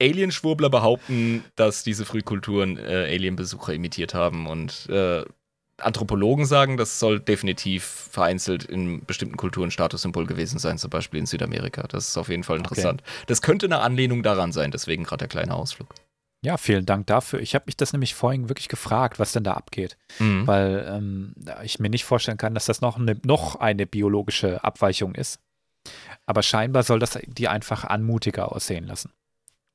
[0.00, 5.24] Alienschwurbler behaupten, dass diese Frühkulturen äh, Alienbesucher imitiert haben und äh,
[5.78, 11.26] Anthropologen sagen, das soll definitiv vereinzelt in bestimmten Kulturen Statussymbol gewesen sein, zum Beispiel in
[11.26, 11.82] Südamerika.
[11.88, 13.02] Das ist auf jeden Fall interessant.
[13.26, 15.94] Das könnte eine Anlehnung daran sein, deswegen gerade der kleine Ausflug.
[16.44, 17.40] Ja, vielen Dank dafür.
[17.40, 19.96] Ich habe mich das nämlich vorhin wirklich gefragt, was denn da abgeht.
[20.18, 20.46] Mhm.
[20.46, 21.34] weil ähm,
[21.64, 25.40] ich mir nicht vorstellen kann, dass das noch eine, noch eine biologische Abweichung ist.
[26.26, 29.10] Aber scheinbar soll das die einfach anmutiger aussehen lassen.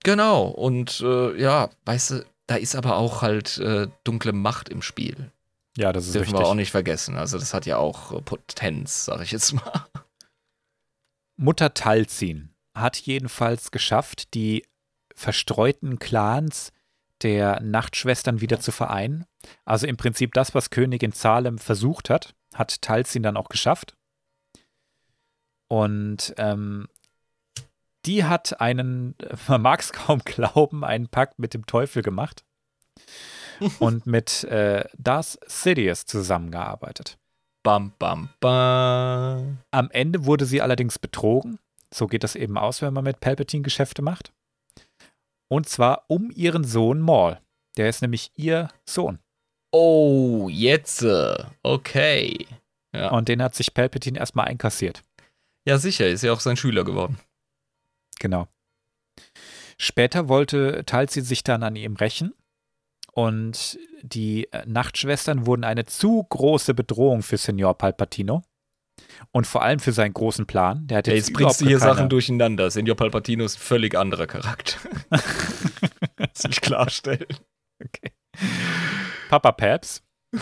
[0.03, 4.81] Genau, und äh, ja, weißt du, da ist aber auch halt äh, dunkle Macht im
[4.81, 5.31] Spiel.
[5.77, 6.41] Ja, das ist dürfen richtig.
[6.41, 7.15] wir auch nicht vergessen.
[7.15, 9.85] Also das hat ja auch äh, Potenz, sag ich jetzt mal.
[11.37, 14.65] Mutter Talzin hat jedenfalls geschafft, die
[15.15, 16.71] verstreuten Clans
[17.21, 19.25] der Nachtschwestern wieder zu vereinen.
[19.65, 23.95] Also im Prinzip das, was Königin Salem versucht hat, hat Talzin dann auch geschafft.
[25.67, 26.87] Und ähm,
[28.05, 29.15] die hat einen,
[29.47, 32.43] man mag es kaum glauben, einen Pakt mit dem Teufel gemacht
[33.79, 37.17] und mit äh, Darth Sidious zusammengearbeitet.
[37.63, 39.57] Bam, bam, bam.
[39.71, 41.59] Am Ende wurde sie allerdings betrogen.
[41.93, 44.31] So geht das eben aus, wenn man mit Palpatine Geschäfte macht.
[45.49, 47.39] Und zwar um ihren Sohn Maul.
[47.77, 49.19] Der ist nämlich ihr Sohn.
[49.71, 51.01] Oh, jetzt.
[51.03, 52.47] äh, Okay.
[52.93, 53.09] Ja.
[53.11, 55.03] Und den hat sich Palpatine erstmal einkassiert.
[55.65, 57.19] ja, sicher, ist ja auch sein Schüler geworden.
[58.19, 58.47] Genau.
[59.77, 62.33] Später wollte Talzi sich dann an ihm rächen.
[63.13, 68.43] Und die äh, Nachtschwestern wurden eine zu große Bedrohung für Senor Palpatino.
[69.31, 70.85] Und vor allem für seinen großen Plan.
[70.87, 72.69] Der hat Ja, jetzt, jetzt bringst du hier keine- Sachen durcheinander.
[72.69, 74.77] Senior Palpatino ist ein völlig anderer Charakter.
[76.17, 77.25] das will ich klarstellen.
[77.83, 78.11] Okay.
[79.29, 80.03] Papa Paps.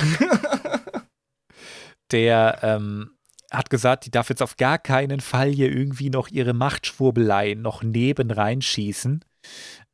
[2.11, 3.16] der ähm,
[3.51, 7.83] hat gesagt, die darf jetzt auf gar keinen Fall hier irgendwie noch ihre Machtschwurbelei noch
[7.83, 9.23] neben reinschießen.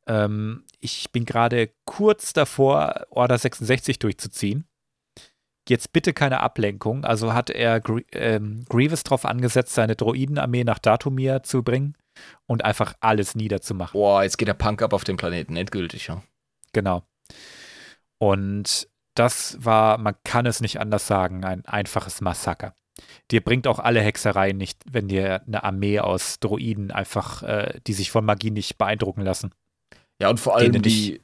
[0.06, 4.66] Ähm, ich bin gerade kurz davor, Order 66 durchzuziehen.
[5.68, 7.04] Jetzt bitte keine Ablenkung.
[7.04, 11.96] Also hat er Gr ähm, Grievous drauf angesetzt, seine Droidenarmee nach Datumir zu bringen
[12.46, 13.98] und einfach alles niederzumachen.
[13.98, 16.22] Boah, jetzt geht der Punk ab auf dem Planeten, endgültig, ja.
[16.72, 17.02] Genau.
[18.18, 22.74] Und das war, man kann es nicht anders sagen, ein einfaches Massaker.
[23.30, 27.92] Dir bringt auch alle Hexereien nicht, wenn dir eine Armee aus Droiden einfach, äh, die
[27.92, 29.52] sich von Magie nicht beeindrucken lassen.
[30.20, 31.20] Ja, und vor allem Denen die,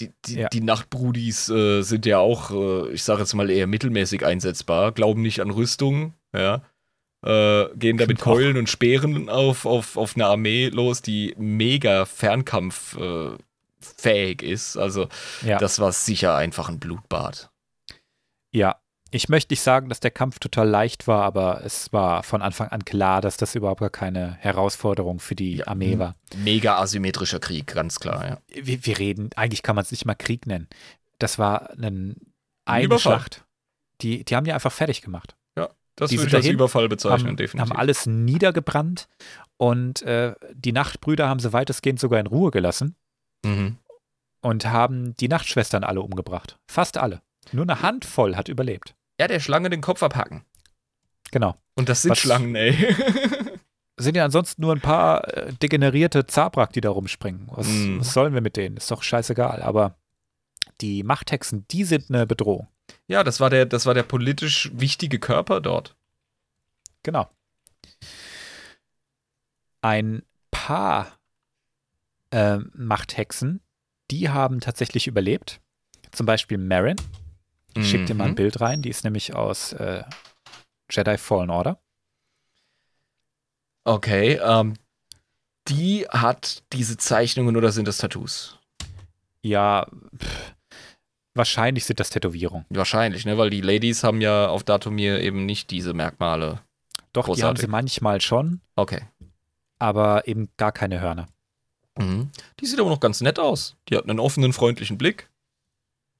[0.00, 0.48] die, die, Ja.
[0.48, 5.22] die Nachtbrudis äh, sind ja auch, äh, ich sage jetzt mal, eher mittelmäßig einsetzbar, glauben
[5.22, 6.62] nicht an Rüstung, ja.
[7.24, 8.18] Äh, gehen da mit.
[8.20, 13.36] Keulen und Speeren auf, auf, auf eine Armee los, die mega Fernkampf äh,
[14.42, 14.76] ist.
[14.76, 15.08] Also,
[15.44, 15.58] Ja.
[15.58, 17.50] das war sicher einfach ein Blutbad.
[18.52, 18.76] Ja.
[19.10, 22.68] Ich möchte nicht sagen, dass der Kampf total leicht war, aber es war von Anfang
[22.68, 25.68] an klar, dass das überhaupt gar keine Herausforderung für die Ja.
[25.68, 26.16] Armee war.
[26.36, 28.38] Mega asymmetrischer Krieg, ganz klar, ja.
[28.48, 30.68] Wir, wir reden, eigentlich kann man es nicht mal Krieg nennen.
[31.18, 32.16] Das war ein,
[32.64, 33.12] eine Überfall.
[33.18, 33.44] Schlacht.
[34.02, 35.36] Die, die haben die einfach fertig gemacht.
[35.96, 37.70] Das Die würde ich als Überfall bezeichnen, haben, definitiv.
[37.70, 39.08] haben alles niedergebrannt
[39.56, 42.96] und äh, die Nachtbrüder haben sie weitestgehend sogar in Ruhe gelassen
[43.44, 43.78] mhm.
[44.42, 46.58] und haben die Nachtschwestern alle umgebracht.
[46.70, 47.22] Fast alle.
[47.52, 48.94] Nur eine Handvoll hat überlebt.
[49.20, 50.44] Ja, der Schlange den Kopf abhacken.
[51.30, 51.56] Genau.
[51.74, 52.94] Und das sind Was- Schlangen, ey.
[53.98, 57.48] Sind ja ansonsten nur ein paar äh, degenerierte Zabrak, die da rumspringen.
[57.50, 58.00] Was, Mhm.
[58.00, 58.76] was sollen wir mit denen?
[58.76, 59.62] Ist doch scheißegal.
[59.62, 59.96] Aber
[60.82, 62.68] die Machthexen, die sind eine Bedrohung.
[63.08, 65.96] Ja, das war der, das war der politisch wichtige Körper dort.
[67.04, 67.30] Genau.
[69.80, 71.18] Ein paar
[72.32, 73.60] ähm, Machthexen,
[74.10, 75.60] die haben tatsächlich überlebt.
[76.10, 76.96] Zum Beispiel Marin.
[77.76, 78.36] Ich schick dir mal ein Mhm.
[78.36, 78.82] Bild rein.
[78.82, 80.02] Die ist nämlich aus äh,
[80.90, 81.78] Jedi Fallen Order.
[83.84, 84.74] Okay, ähm,
[85.68, 88.58] die hat diese Zeichnungen oder sind das Tattoos?
[89.42, 89.86] Ja,
[90.18, 90.54] pff,
[91.34, 92.66] wahrscheinlich sind das Tätowierungen.
[92.70, 93.38] Wahrscheinlich, ne?
[93.38, 96.60] Weil die Ladies haben ja auf Datumir eben nicht diese Merkmale.
[97.12, 97.60] Doch, die haben Großartig.
[97.62, 99.02] sie manchmal schon, Okay.
[99.78, 101.26] aber eben gar keine Hörner.
[101.96, 102.30] Mhm.
[102.60, 103.76] Die sieht aber noch ganz nett aus.
[103.88, 105.30] Die hat einen offenen, freundlichen Blick.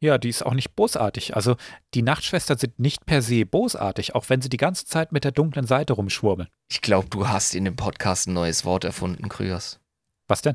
[0.07, 1.35] Ja, die ist auch nicht bosartig.
[1.35, 1.57] Also
[1.93, 5.33] die Nachtschwestern sind nicht per se bosartig, auch wenn sie die ganze Zeit mit der
[5.33, 6.49] dunklen Seite rumschwurbeln.
[6.71, 9.81] Ich glaube, du hast in dem Podcast ein neues Wort erfunden, Kryos.
[10.29, 10.55] Was denn?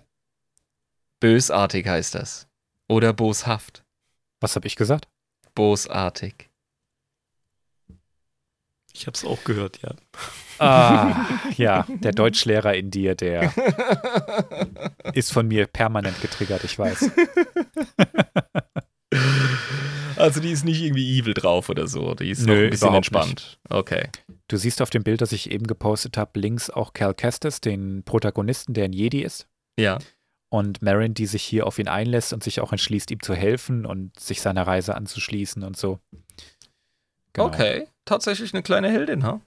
[1.20, 2.48] Bösartig heißt das.
[2.88, 3.84] Oder boshaft.
[4.40, 5.10] Was habe ich gesagt?
[5.54, 6.50] Bosartig.
[8.94, 9.96] Ich habe es auch gehört, ja.
[10.60, 11.26] Ah,
[11.58, 13.52] ja, der Deutschlehrer in dir, der
[15.14, 17.12] ist von mir permanent getriggert, ich weiß.
[20.18, 22.14] Also die ist nicht irgendwie evil drauf oder so.
[22.14, 23.60] Die ist Nö, noch ein bisschen entspannt.
[23.70, 24.10] Okay.
[24.48, 28.04] Du siehst auf dem Bild, das ich eben gepostet habe, links auch Cal Kestis, den
[28.04, 29.48] Protagonisten, der ein Jedi ist.
[29.80, 29.98] Ja.
[30.50, 33.86] Und Marin, die sich hier auf ihn einlässt und sich auch entschließt, ihm zu helfen
[33.86, 36.00] und sich seiner Reise anzuschließen und so.
[37.34, 37.48] Genau.
[37.48, 37.88] Okay.
[38.06, 39.42] Tatsächlich eine kleine Heldin, ha?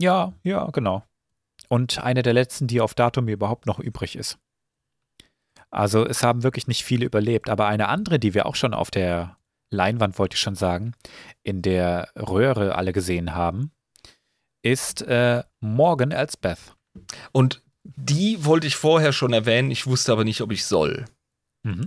[0.00, 1.02] Ja, ja, genau.
[1.68, 4.38] Und eine der letzten, die auf Datum überhaupt noch übrig ist.
[5.74, 8.90] Also es haben wirklich nicht viele überlebt, aber eine andere, die wir auch schon auf
[8.90, 9.36] der
[9.70, 10.94] Leinwand, wollte ich schon sagen,
[11.42, 13.72] in der Röhre alle gesehen haben,
[14.62, 16.74] ist äh, Morgan Elsbeth.
[17.32, 21.04] Und die wollte ich vorher schon erwähnen, ich wusste aber nicht, ob ich soll.
[21.64, 21.86] Mhm.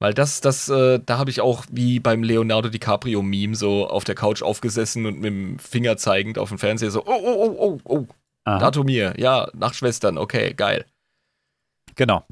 [0.00, 4.14] Weil das, das, äh, da habe ich auch wie beim Leonardo DiCaprio-Meme so auf der
[4.14, 7.96] Couch aufgesessen und mit dem Finger zeigend auf dem Fernseher so, oh, oh, oh, oh,
[7.98, 8.06] oh.
[8.44, 10.86] Datumir, ja, Nachtschwestern, okay, geil.
[11.94, 12.24] Genau.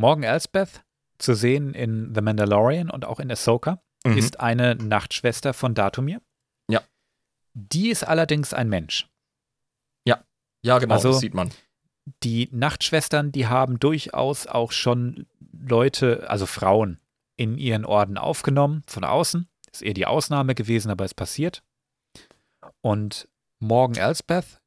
[0.00, 0.82] Morgan Elsbeth,
[1.18, 4.16] zu sehen in The Mandalorian und auch in Ahsoka, Mhm.
[4.16, 6.20] ist eine Nachtschwester von Datumir.
[6.68, 6.80] Ja.
[7.54, 9.06] Die ist allerdings ein Mensch.
[10.62, 11.50] Ja, genau, Also- das sieht man.
[12.22, 17.00] Die Nachtschwestern, die haben durchaus auch schon Leute, also Frauen,
[17.38, 19.48] in ihren Orden aufgenommen, von außen.
[19.72, 21.62] Ist eher die Ausnahme gewesen, aber es passiert.
[22.82, 23.26] Und
[23.58, 24.60] Morgan Elsbeth,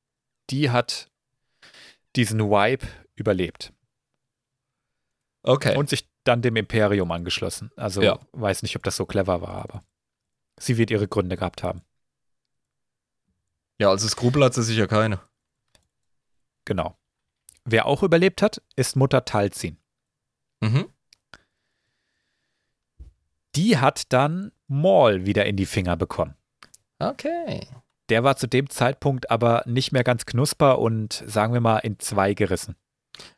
[0.50, 1.12] die hat
[2.16, 3.72] diesen Vibe überlebt.
[5.44, 5.76] Okay.
[5.78, 7.72] Und sich dann dem Imperium angeschlossen.
[7.76, 8.20] Also Ja.
[8.32, 9.84] weiß nicht, ob das so clever war, aber
[10.60, 11.82] sie wird ihre Gründe gehabt haben.
[13.80, 15.20] ja, also Skrupel hat sie sicher keine.
[16.66, 16.98] Genau.
[17.66, 19.78] Wer auch überlebt hat, ist Mutter Talzin.
[20.62, 20.88] Mhm.
[23.56, 26.36] Die hat dann Maul wieder in die Finger bekommen.
[27.00, 27.68] Okay.
[28.10, 32.00] Der war zu dem Zeitpunkt aber nicht mehr ganz knusper und sagen wir mal in
[32.00, 32.76] zwei gerissen.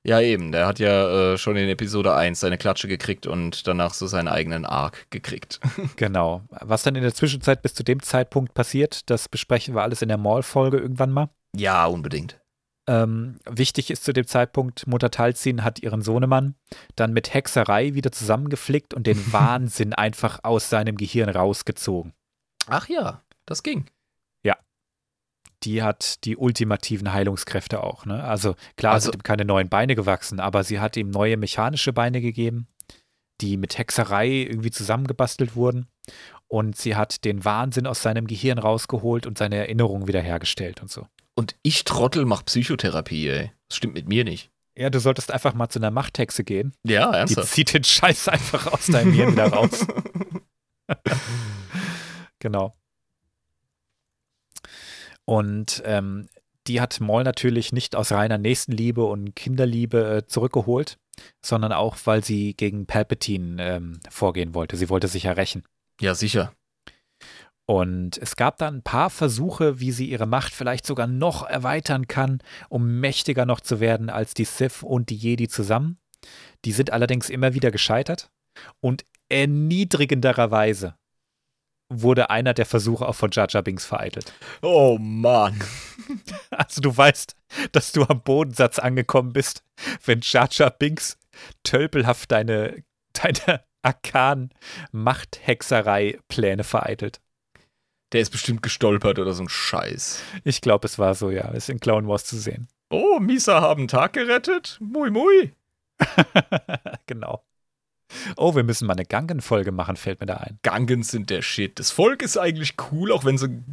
[0.03, 0.52] Ja, eben.
[0.52, 4.27] Der hat ja äh, schon in Episode 1 seine Klatsche gekriegt und danach so seinen
[4.27, 5.60] eigenen Arc gekriegt.
[5.97, 6.41] Genau.
[6.49, 10.10] Was dann in der Zwischenzeit bis zu dem Zeitpunkt passiert, das besprechen wir alles in
[10.10, 11.30] der Maul-Folge irgendwann mal.
[11.56, 12.39] ja, unbedingt.
[12.88, 16.56] Ähm, wichtig ist zu dem Zeitpunkt, Mutter Talzin hat ihren Sohnemann
[16.95, 22.14] dann mit Hexerei wieder zusammengeflickt und den Wahnsinn einfach aus seinem Gehirn rausgezogen.
[22.68, 23.85] Ach ja, das ging.
[25.66, 28.06] Die hat die ultimativen Heilungskräfte auch.
[28.06, 28.24] Ne?
[28.24, 31.92] Also klar Also- sind ihm keine neuen Beine gewachsen, aber sie hat ihm neue mechanische
[31.92, 32.68] Beine gegeben,
[33.42, 35.88] die mit Hexerei irgendwie zusammengebastelt wurden.
[36.48, 41.08] Und sie hat den Wahnsinn aus seinem Gehirn rausgeholt und seine Erinnerungen wiederhergestellt und so.
[41.34, 43.52] Und ich Trottel mach Psychotherapie, ey.
[43.68, 44.52] Das stimmt mit mir nicht.
[44.78, 46.74] Ja, du solltest einfach mal zu einer Machthexe gehen.
[46.84, 47.48] Ja, Die ernsthaft.
[47.50, 49.86] zieht den Scheiß einfach aus deinem Hirn wieder raus.
[52.40, 52.76] genau.
[55.26, 56.27] Und ähm,
[56.68, 60.97] die hat Maul natürlich nicht aus reiner Nächstenliebe und Kinderliebe äh, zurückgeholt,
[61.43, 64.77] sondern auch, weil sie gegen Palpatine ähm, vorgehen wollte.
[64.77, 65.64] Sie wollte sich ja rächen.
[66.02, 66.53] Ja, sicher.
[67.68, 72.07] Und es gab dann ein paar Versuche, wie sie ihre Macht vielleicht sogar noch erweitern
[72.07, 72.39] kann,
[72.69, 75.97] um mächtiger noch zu werden als die Sith und die Jedi zusammen.
[76.64, 78.30] Die sind allerdings immer wieder gescheitert.
[78.81, 80.95] Und erniedrigenderweise
[81.90, 84.34] wurde einer der Versuche auch von Jar Jar Binks vereitelt.
[84.62, 85.62] Oh Mann.
[86.52, 87.36] Also du weißt,
[87.72, 89.64] dass du am Bodensatz angekommen bist,
[90.06, 91.18] wenn Jar Jar Binks
[91.64, 92.84] tölpelhaft deine,
[93.14, 97.22] deine Arkan-Machthexerei-Pläne vereitelt.
[98.12, 100.22] Der ist bestimmt gestolpert oder so ein Scheiß.
[100.44, 101.48] Ich glaube, es war so, ja.
[101.49, 102.68] Ist in Clone Wars zu sehen.
[102.90, 104.78] Oh, Misa haben Tag gerettet?
[104.80, 105.53] Mui, mui.
[107.07, 107.44] genau.
[108.38, 110.60] Oh, wir müssen mal eine Gangen-Folge machen, fällt mir da ein.
[110.64, 111.80] Gangens sind der Shit.
[111.80, 113.64] Das Volk ist eigentlich cool, auch wenn sie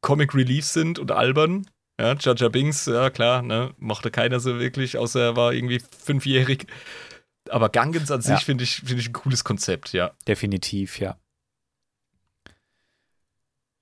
[0.00, 1.66] Comic Relief sind und albern.
[2.00, 6.66] Ja, Jar Binks, ja klar, ne, mochte keiner so wirklich, außer er war irgendwie fünfjährig.
[7.50, 8.38] Aber Gangens an sich Ja.
[8.38, 10.12] finde ich, finde ich ein cooles Konzept, ja.
[10.26, 11.18] Definitiv, ja.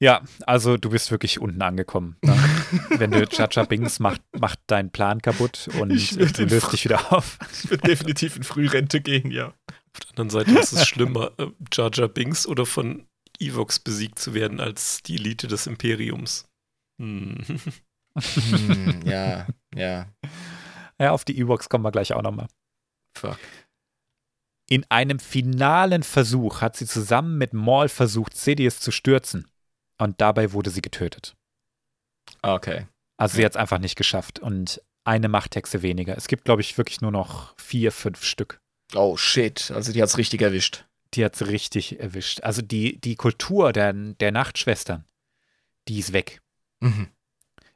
[0.01, 2.17] Ja, also du bist wirklich unten angekommen.
[2.23, 2.37] Ne?
[2.91, 7.39] Wenn du Jar Binks macht, macht deinen Plan kaputt und du löst dich wieder auf.
[7.53, 9.53] Ich würde definitiv in Frührente gehen, ja.
[9.99, 13.07] Auf der anderen Seite ist es schlimmer, äh, Jar Jar Binks oder von
[13.41, 16.49] Evox besiegt zu werden als die Elite des Imperiums.
[17.01, 17.39] Hm.
[18.19, 19.47] Hm, ja,
[19.77, 20.13] ja.
[20.99, 22.49] Ja, auf die Ewoks kommen wir gleich auch nochmal.
[23.17, 23.39] Fuck.
[24.69, 29.47] In einem finalen Versuch hat sie zusammen mit Maul versucht, Sidious zu stürzen.
[29.99, 31.37] Und dabei wurde sie getötet.
[32.43, 32.87] Ah, Okay.
[33.21, 34.41] Also sie hat es einfach nicht geschafft.
[34.41, 36.17] Und eine Machthexe weniger.
[36.17, 38.61] Es gibt, glaube ich, wirklich nur noch vier, fünf Stück.
[38.95, 40.85] Oh shit, also die hat's richtig erwischt.
[41.15, 42.43] Die hat's richtig erwischt.
[42.43, 45.05] Also die, die Kultur der, der Nachtschwestern,
[45.89, 46.41] die ist weg.
[46.81, 47.09] Mhm.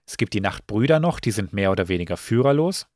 [0.07, 2.87] Es gibt die Nachtbrüder noch, die sind mehr oder weniger führerlos.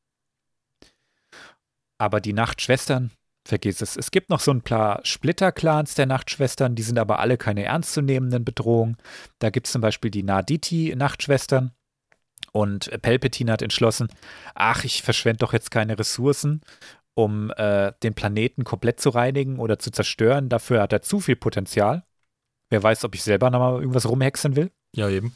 [1.98, 3.10] Aber die Nachtschwestern,
[3.46, 3.96] vergiss es.
[3.96, 8.44] Es gibt noch so ein paar Splitter-Clans der Nachtschwestern, die sind aber alle keine ernstzunehmenden
[8.44, 8.96] Bedrohungen.
[9.38, 11.72] Da gibt es zum Beispiel die Naditi-Nachtschwestern.
[12.52, 14.08] Und Palpatine hat entschlossen,
[14.54, 16.62] ach, ich verschwende doch jetzt keine Ressourcen,
[17.16, 20.50] um äh, den Planeten komplett zu reinigen oder zu zerstören.
[20.50, 22.04] Dafür hat er zu viel Potenzial.
[22.68, 24.70] Wer weiß, ob ich selber nochmal irgendwas rumhexen will.
[24.94, 25.34] Ja, eben.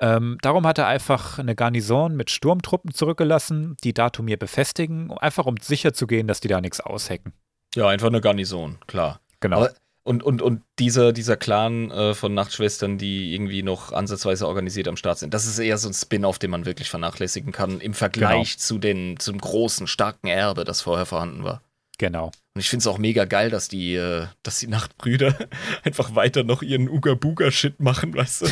[0.00, 5.56] Ähm, darum hat er einfach eine Garnison mit Sturmtruppen zurückgelassen, die Datumir befestigen, einfach um
[5.56, 7.32] sicher zu gehen, dass die da nichts aushecken.
[7.74, 9.20] Ja, einfach eine Garnison, klar.
[9.40, 9.64] Genau.
[9.64, 9.74] Aber,
[10.08, 14.96] und, und, und dieser, dieser Clan äh, von Nachtschwestern, die irgendwie noch ansatzweise organisiert am
[14.96, 18.54] Start sind, das ist eher so ein Spin-off, den man wirklich vernachlässigen kann im Vergleich
[18.56, 18.58] Genau.
[18.58, 21.62] zu den, zum großen, starken Erbe, das vorher vorhanden war.
[21.98, 22.32] genau.
[22.54, 25.36] Und ich finde es auch mega geil, dass die, äh, dass die Nachtbrüder
[25.84, 28.46] einfach weiter noch ihren Uga-Buga-Shit machen, weißt du?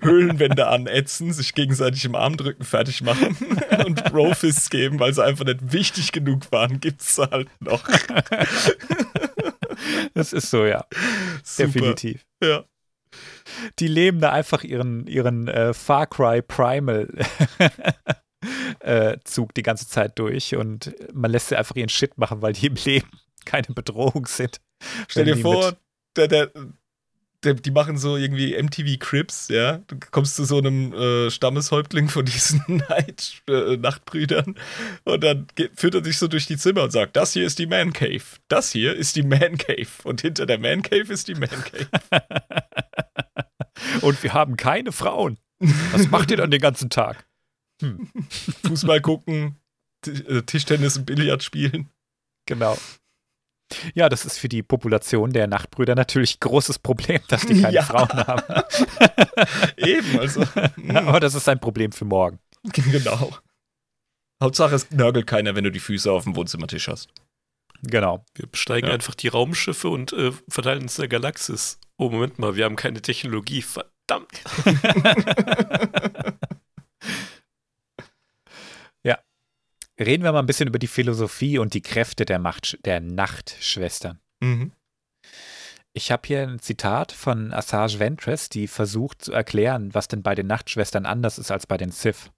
[0.00, 3.36] Höhlenwände anätzen, sich gegenseitig im Arm drücken, fertig machen
[3.86, 7.84] und Bro-Fists geben, weil sie einfach nicht wichtig genug waren, gibt's sie halt noch.
[10.14, 10.84] Das ist so, ja.
[11.42, 11.68] Super.
[11.68, 12.26] Definitiv.
[12.42, 12.64] Ja.
[13.78, 17.08] Die leben da einfach ihren, ihren äh, Far Cry Primal
[18.80, 22.54] äh, Zug die ganze Zeit durch und man lässt sie einfach ihren Shit machen, weil
[22.54, 23.10] die im Leben
[23.44, 24.60] keine Bedrohung sind.
[25.08, 25.76] Stell dir vor,
[26.16, 26.50] der, der,
[27.44, 29.78] die machen so irgendwie MTV Crips, ja.
[29.88, 34.54] Du kommst zu so einem äh, Stammeshäuptling von diesen Night, äh, Nachtbrüdern
[35.04, 37.58] und dann geht, führt er sich so durch die Zimmer und sagt, das hier ist
[37.58, 41.28] die Man Cave, das hier ist die Man Cave und hinter der Man Cave ist
[41.28, 41.88] die Man Cave.
[44.00, 45.38] Und wir haben keine Frauen.
[45.92, 47.26] Was macht ihr dann den ganzen Tag?
[48.64, 49.56] Fußball gucken,
[50.06, 51.90] äh, Tischtennis und Billard spielen.
[52.46, 52.76] Genau.
[53.94, 57.74] Ja, das ist für die Population der Nachtbrüder natürlich ein großes Problem, dass die keine
[57.74, 57.82] Ja.
[57.82, 58.62] Frauen haben.
[59.76, 60.44] Eben, also.
[60.94, 62.38] Aber das ist ein Problem für morgen.
[62.72, 63.36] genau.
[64.42, 67.08] Hauptsache, es nörgelt keiner, wenn du die Füße auf dem Wohnzimmertisch hast.
[67.82, 68.24] Genau.
[68.34, 68.94] Wir besteigen Ja.
[68.94, 71.78] einfach die Raumschiffe und äh, verteilen uns in der Galaxis.
[71.96, 73.62] Oh, Moment mal, wir haben keine Technologie.
[73.62, 74.42] Verdammt.
[80.02, 84.20] Reden wir mal ein bisschen über die Philosophie und die Kräfte der, Macht, der Nachtschwestern.
[84.40, 84.72] Mhm.
[85.94, 90.34] Ich habe hier ein Zitat von Assage Ventress, die versucht zu erklären, was denn bei
[90.34, 92.30] den Nachtschwestern anders ist als bei den Sith.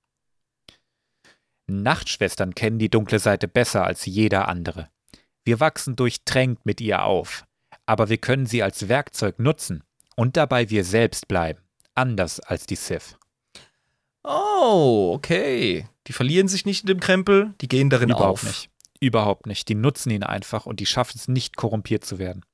[1.66, 4.88] Nachtschwestern kennen die dunkle Seite besser als jeder andere.
[5.44, 7.46] Wir wachsen durchtränkt mit ihr auf,
[7.86, 9.84] aber wir können sie als Werkzeug nutzen
[10.16, 11.60] und dabei wir selbst bleiben,
[11.94, 13.16] anders als die Sith.
[14.24, 15.86] Oh, okay.
[16.06, 18.42] Die verlieren sich nicht in dem Krempel, die gehen darin Überhaupt auf.
[18.44, 18.70] nicht.
[19.00, 19.68] Überhaupt nicht.
[19.68, 22.44] Die nutzen ihn einfach und die schaffen es nicht, korrumpiert zu werden.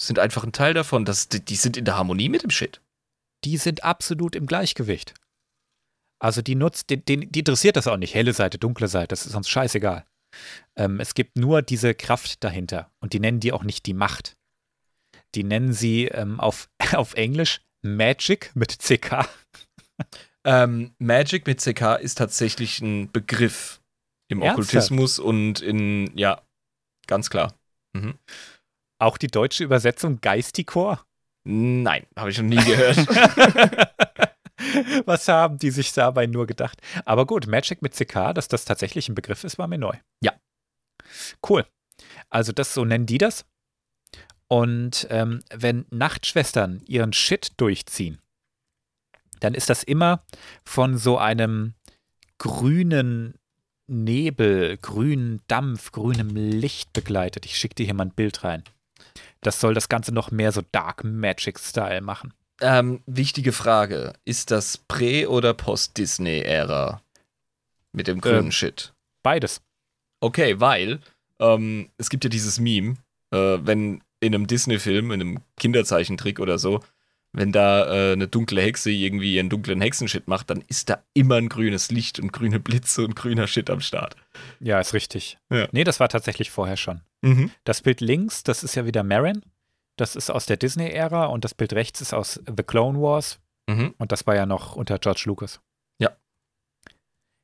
[0.00, 1.04] Sind einfach ein Teil davon.
[1.04, 2.80] Das, die, die sind in der Harmonie mit dem Shit.
[3.44, 5.14] die sind absolut im Gleichgewicht.
[6.18, 9.24] Also die nutzt, den, den, die interessiert das auch nicht, helle Seite, dunkle Seite, das
[9.26, 10.04] ist uns scheißegal.
[10.76, 14.36] Ähm, es gibt nur diese Kraft dahinter und die nennen die auch nicht die Macht.
[15.34, 19.26] Die nennen sie ähm, auf, auf Englisch Magic mit CK.
[20.44, 23.80] Ähm, Magic mit CK ist tatsächlich ein Begriff
[24.28, 24.68] im Ernsthaft?
[24.68, 26.42] Okkultismus und in, ja,
[27.06, 27.54] ganz klar.
[28.98, 31.04] Auch die deutsche Übersetzung Geistikor.
[31.44, 32.96] Nein, habe ich noch nie gehört.
[35.06, 36.80] Was haben die sich dabei nur gedacht?
[37.04, 39.94] Aber gut, Magic mit CK, dass das tatsächlich ein Begriff ist, war mir neu.
[40.22, 40.32] Ja.
[41.48, 41.66] Cool.
[42.28, 43.46] Also das, so nennen die das.
[44.48, 48.20] Und ähm, wenn Nachtschwestern ihren Shit durchziehen,
[49.40, 50.22] dann ist das immer
[50.64, 51.74] von so einem
[52.38, 53.34] grünen
[53.86, 57.44] Nebel, grünen Dampf, grünem Licht begleitet.
[57.44, 58.62] Ich schicke dir hier mal ein Bild rein.
[59.40, 62.32] Das soll das Ganze noch mehr so Dark Magic-Style machen.
[62.62, 64.12] ähm, wichtige Frage.
[64.24, 67.00] Ist das Prä- oder Post-Disney-Ära?
[67.92, 68.52] Mit dem grünen Ähm.
[68.52, 68.92] Shit.
[69.22, 69.60] Beides.
[70.20, 71.00] Okay, weil
[71.40, 72.96] ähm, es gibt ja dieses Meme,
[73.32, 76.80] äh, wenn in einem Disney-Film, in einem Kinderzeichentrick oder so,
[77.32, 81.36] wenn da äh, eine dunkle Hexe irgendwie ihren dunklen Hexenshit macht, dann ist da immer
[81.36, 84.16] ein grünes Licht und grüne Blitze und grüner Shit am Start.
[84.58, 85.38] Ja, ist richtig.
[85.50, 85.68] Ja.
[85.72, 87.02] Nee, das war tatsächlich vorher schon.
[87.22, 87.50] Mhm.
[87.64, 89.42] Das Bild links, das ist ja wieder Marin.
[89.96, 93.38] Das ist aus der Disney-Ära und das Bild rechts ist aus The Clone Wars.
[93.68, 93.94] Mhm.
[93.98, 95.60] Und das war ja noch unter George Lucas.
[95.98, 96.10] Ja.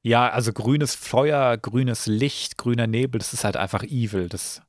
[0.02, 4.28] Ja, also grünes Feuer, grünes Licht, grüner Nebel, das ist halt einfach evil.
[4.28, 4.62] Das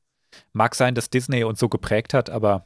[0.52, 2.64] mag sein, dass Disney uns so geprägt hat, aber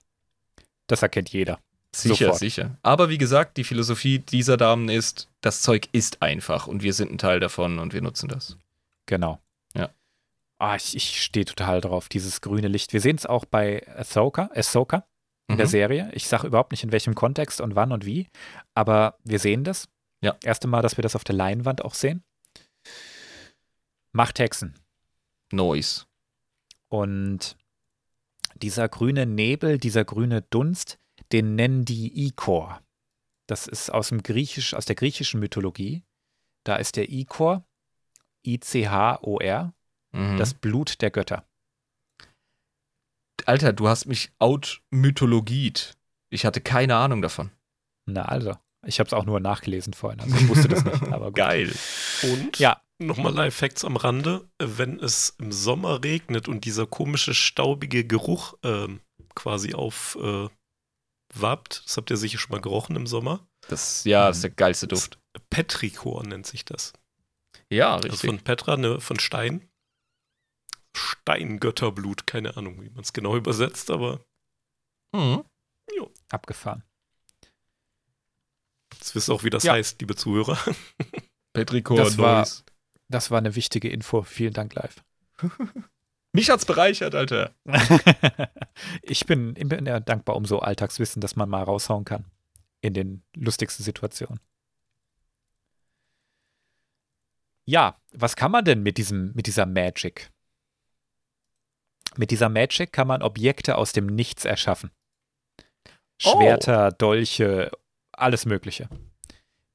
[0.87, 1.59] das erkennt jeder.
[1.95, 2.39] Sicher, Sofort.
[2.39, 2.79] sicher.
[2.83, 7.11] Aber wie gesagt, die Philosophie dieser Damen ist, das Zeug ist einfach und wir sind
[7.13, 8.57] ein Teil davon und wir nutzen das.
[9.07, 9.39] Genau.
[9.75, 9.91] Ja.
[10.59, 12.93] Ah, ich, ich stehe total drauf, dieses grüne Licht.
[12.95, 15.05] Wir sehen es auch bei Ahsoka, Ahsoka
[15.49, 15.71] in der Mhm.
[15.71, 16.11] Serie.
[16.15, 18.29] Ich sage überhaupt nicht, in welchem Kontext und wann und wie,
[18.75, 19.89] aber wir sehen das.
[20.23, 20.37] Ja.
[20.43, 22.23] Erste Mal, dass wir das auf der Leinwand auch sehen.
[24.13, 24.75] Macht Hexen.
[25.51, 26.05] Noise.
[26.89, 27.57] Und
[28.55, 30.99] dieser grüne Nebel, dieser grüne Dunst,
[31.33, 32.83] den nennen die Ikor.
[33.49, 36.05] Das ist aus dem Griechisch, aus der griechischen Mythologie.
[36.65, 37.65] Da ist der Ikor,
[38.47, 39.75] I-C-H-O-R,
[40.15, 40.37] Mhm.
[40.37, 41.47] das Blut der Götter.
[43.47, 45.97] Alter, du hast mich outmythologiet.
[46.31, 47.51] Ich hatte keine Ahnung davon.
[48.07, 48.55] Na also,
[48.87, 51.03] ich habe es auch nur nachgelesen vorhin, also ich wusste das nicht.
[51.13, 51.35] Aber gut.
[51.37, 51.73] Geil.
[52.23, 52.81] Und Ja.
[52.99, 59.01] nochmal Live-Facts am Rande, wenn es im Sommer regnet und dieser komische staubige Geruch ähm,
[59.35, 60.49] quasi auf äh,
[61.35, 63.47] wabbt, das habt ihr sicher schon mal gerochen im Sommer.
[63.69, 65.19] Das, ja, das ist der geilste Duft.
[65.51, 66.93] Petrichor nennt sich das.
[67.71, 68.29] Ja, Also richtig.
[68.31, 69.69] von Petra, ne, von Stein.
[70.95, 74.21] Steingötterblut, keine Ahnung, wie man es genau übersetzt, aber
[75.15, 75.45] Mhm.
[76.31, 76.83] Abgefahren.
[78.95, 79.73] jetzt wisst ihr auch, wie das Ja.
[79.75, 80.59] heißt, liebe Zuhörer.
[81.53, 82.63] Petrikor Das war- Noise.
[83.09, 84.23] Das war eine wichtige Info.
[84.23, 85.05] Vielen Dank, live.
[86.33, 87.55] Mich hat's bereichert, Alter.
[89.03, 92.25] ich bin, bin ja dankbar um so Alltagswissen, dass man mal raushauen kann.
[92.81, 94.41] In den lustigsten Situationen.
[97.65, 100.31] Ja, was kann man denn mit diesem, mit dieser Magic?
[102.17, 104.91] Mit dieser Magic kann man Objekte aus dem Nichts erschaffen.
[106.25, 106.39] Oh.
[106.41, 107.71] Schwerter, Dolche,
[108.11, 108.89] alles Mögliche.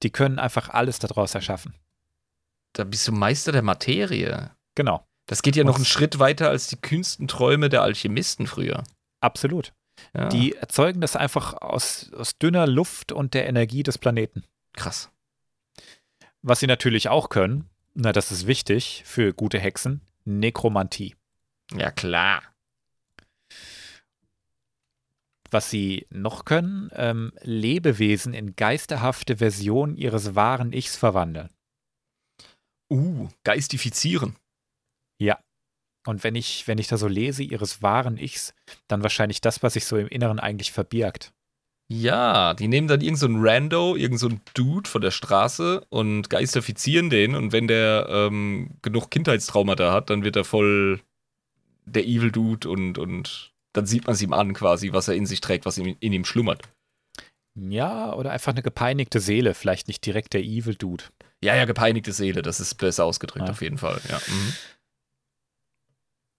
[0.04, 1.76] Die können einfach alles daraus erschaffen.
[2.74, 4.52] Da bist du Meister der Materie.
[4.76, 8.84] Genau, Das geht ja noch einen Schritt weiter als die kühnsten Träume der Alchemisten früher.
[9.22, 9.74] absolut.
[10.14, 10.30] Ja.
[10.30, 14.44] Die erzeugen das einfach aus, aus dünner Luft und der Energie des Planeten.
[14.74, 15.10] Krass.
[16.44, 21.16] Was sie natürlich auch können, na, das ist wichtig für gute Hexen, Nekromantie.
[21.76, 22.44] Ja, klar.
[25.50, 31.50] Was sie noch können, ähm, Lebewesen in geisterhafte Versionen ihres wahren Ichs verwandeln.
[32.90, 34.36] Uh, geistifizieren.
[36.08, 38.54] Und wenn ich, wenn ich da so lese, ihres wahren Ichs,
[38.88, 41.34] dann wahrscheinlich das, was sich so im Inneren eigentlich verbirgt.
[41.90, 47.10] Ja, die nehmen dann irgendeinen so Rando, irgendeinen so Dude von der Straße und geistifizieren
[47.10, 47.36] den.
[47.36, 51.02] Und wenn der ähm, genug Kindheitstraumata hat, dann wird er voll
[51.86, 55.26] der Evil Dude und, und dann sieht man es ihm an quasi, was er in
[55.26, 56.64] sich trägt, was in, in ihm schlummert.
[57.56, 61.06] Ja, oder einfach eine gepeinigte Seele, vielleicht nicht direkt der Evil Dude.
[61.44, 63.52] Ja, ja, gepeinigte Seele, das ist besser ausgedrückt Ja.
[63.52, 64.00] auf jeden Fall.
[64.10, 64.20] Ja.
[64.28, 64.54] Mhm.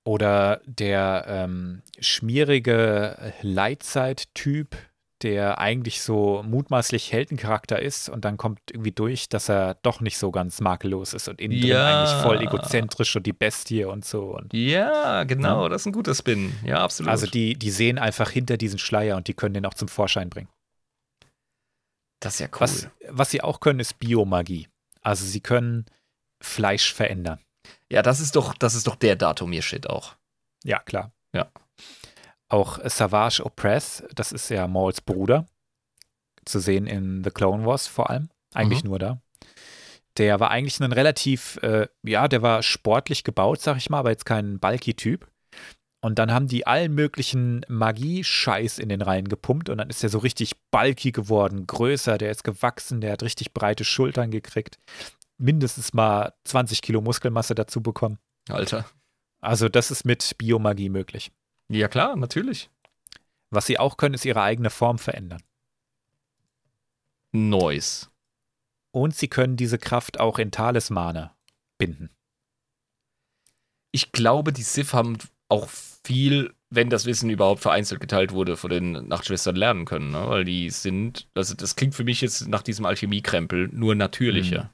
[0.04, 4.76] Oder der ähm, schmierige Leitzeit-Typ,
[5.22, 10.16] der eigentlich so mutmaßlich Heldencharakter ist und dann kommt irgendwie durch, dass er doch nicht
[10.16, 11.86] so ganz makellos ist und innen drin Ja.
[12.04, 14.36] eigentlich voll egozentrisch und die Bestie und so.
[14.36, 16.54] Und Ja, genau, das ist ein guter Spin.
[16.64, 17.10] Ja, absolut.
[17.10, 20.30] also die, die sehen einfach hinter diesen Schleier und die können den auch zum Vorschein
[20.30, 20.48] bringen.
[22.20, 22.60] das ist ja cool.
[22.60, 24.68] Was, was sie auch können, ist Biomagie.
[25.02, 25.86] Also sie können
[26.40, 27.40] Fleisch verändern.
[27.90, 30.14] Ja, das ist doch, das ist doch der Datumir-Shit auch.
[30.64, 31.12] Ja, klar.
[31.32, 31.50] Ja.
[32.48, 35.46] Auch Savage Opress, das ist ja Mauls Bruder,
[36.44, 38.90] zu sehen in The Clone Wars vor allem, eigentlich Mhm.
[38.90, 39.20] nur da.
[40.16, 44.10] Der war eigentlich ein relativ, äh, ja, der war sportlich gebaut, sag ich mal, aber
[44.10, 45.30] jetzt kein bulky Typ.
[46.00, 50.08] Und dann haben die allen möglichen Magie-Scheiß in den Reihen gepumpt und dann ist er
[50.08, 54.78] so richtig bulky geworden, größer, der ist gewachsen, der hat richtig breite Schultern gekriegt,
[55.38, 58.18] mindestens mal 20 Kilo Muskelmasse dazu bekommen.
[58.48, 58.84] Alter.
[59.40, 61.32] Also das ist mit Biomagie möglich.
[61.68, 62.70] Ja, klar, natürlich.
[63.50, 65.42] Was sie auch können, ist ihre eigene Form verändern.
[67.32, 68.08] Noise.
[68.90, 71.30] Und sie können diese Kraft auch in Talismane
[71.78, 72.10] binden.
[73.92, 78.70] Ich glaube, die Sith haben auch viel, wenn das Wissen überhaupt vereinzelt geteilt wurde, von
[78.70, 80.28] den Nachtschwestern lernen können, ne?
[80.28, 84.72] weil die sind, also das klingt für mich jetzt nach diesem Alchemiekrempel nur natürlicher.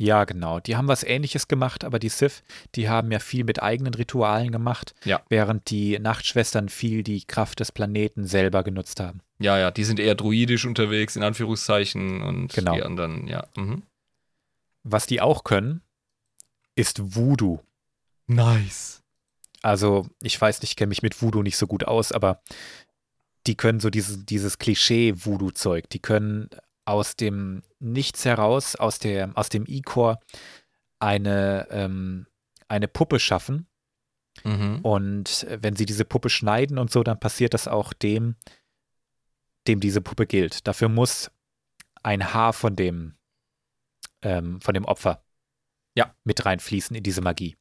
[0.00, 0.60] Ja, genau.
[0.60, 2.42] Die haben was ähnliches gemacht, aber die Sith,
[2.74, 5.20] die haben ja viel mit eigenen Ritualen gemacht, Ja.
[5.28, 9.20] während die Nachtschwestern viel die Kraft des Planeten selber genutzt haben.
[9.40, 12.74] Ja, ja, die sind eher druidisch unterwegs, in Anführungszeichen, und Genau.
[12.76, 13.46] die anderen, ja.
[13.56, 13.82] Mhm.
[14.84, 15.82] Was die auch können,
[16.76, 17.58] ist Voodoo.
[18.26, 19.02] Nice.
[19.60, 22.40] Also, ich weiß nicht, ich kenne mich mit Voodoo nicht so gut aus, aber
[23.46, 26.48] die können so dieses, dieses Klischee-Voodoo-Zeug, die können
[26.84, 30.18] aus dem Nichts heraus, aus, der, aus dem E-Core
[30.98, 32.26] eine, ähm,
[32.68, 33.66] eine Puppe schaffen.
[34.44, 34.80] Mhm.
[34.82, 38.36] Und äh, wenn sie diese Puppe schneiden und so, dann passiert das auch dem,
[39.66, 40.66] dem diese Puppe gilt.
[40.66, 41.30] Dafür muss
[42.02, 43.14] ein Haar von dem,
[44.22, 45.22] ähm, von dem Opfer
[45.96, 46.14] Ja.
[46.24, 47.56] mit reinfließen in diese Magie.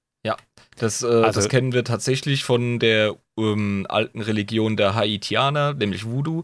[0.77, 6.05] Das, äh, Also- das kennen wir tatsächlich von der ähm, alten Religion der Haitianer, nämlich
[6.05, 6.43] Voodoo.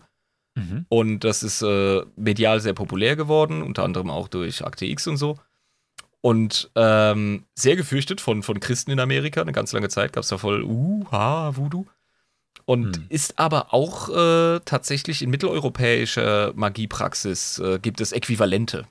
[0.55, 0.85] Mhm.
[0.89, 5.17] Und das ist äh, medial sehr populär geworden, unter anderem auch durch Akte X und
[5.17, 5.37] so.
[6.21, 9.41] Und ähm, sehr gefürchtet von, von Christen in Amerika.
[9.41, 11.85] Eine ganz lange Zeit gab es da voll, uh, ha, Voodoo.
[12.65, 13.05] Und Hm.
[13.09, 18.87] ist aber auch äh, tatsächlich in mitteleuropäischer Magiepraxis äh, gibt es Äquivalente.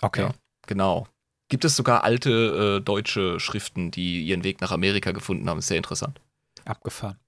[0.00, 0.22] Okay.
[0.22, 0.34] Ja.
[0.66, 1.06] Genau.
[1.48, 5.60] Gibt es sogar alte äh, deutsche Schriften, die ihren Weg nach Amerika gefunden haben.
[5.60, 6.20] Sehr interessant.
[6.64, 7.18] Abgefahren.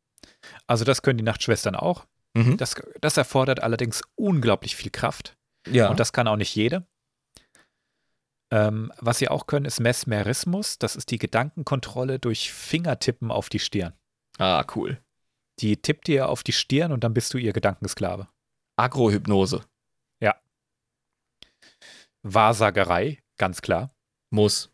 [0.67, 2.07] Also das können die Nachtschwestern auch.
[2.37, 2.57] Mhm.
[2.57, 5.37] Das, das erfordert allerdings unglaublich viel Kraft.
[5.67, 5.89] Ja.
[5.89, 6.87] Und das kann auch nicht jede.
[8.53, 10.79] Ähm, was sie auch können, ist Mesmerismus.
[10.79, 13.95] Das ist die Gedankenkontrolle durch Fingertippen auf die Stirn.
[14.39, 15.01] ah, cool.
[15.61, 18.29] Die tippt dir auf die Stirn und dann bist du ihr Gedankensklave.
[18.77, 19.65] Agrohypnose.
[22.23, 23.95] Wahrsagerei, ganz klar.
[24.31, 24.73] Muss.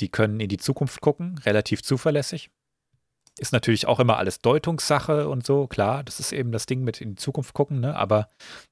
[0.00, 2.50] Die können in die Zukunft gucken, relativ zuverlässig.
[3.38, 7.00] Ist natürlich auch immer alles Deutungssache und so, klar, das ist eben das Ding mit
[7.00, 7.96] in die Zukunft gucken, ne?
[7.96, 8.28] aber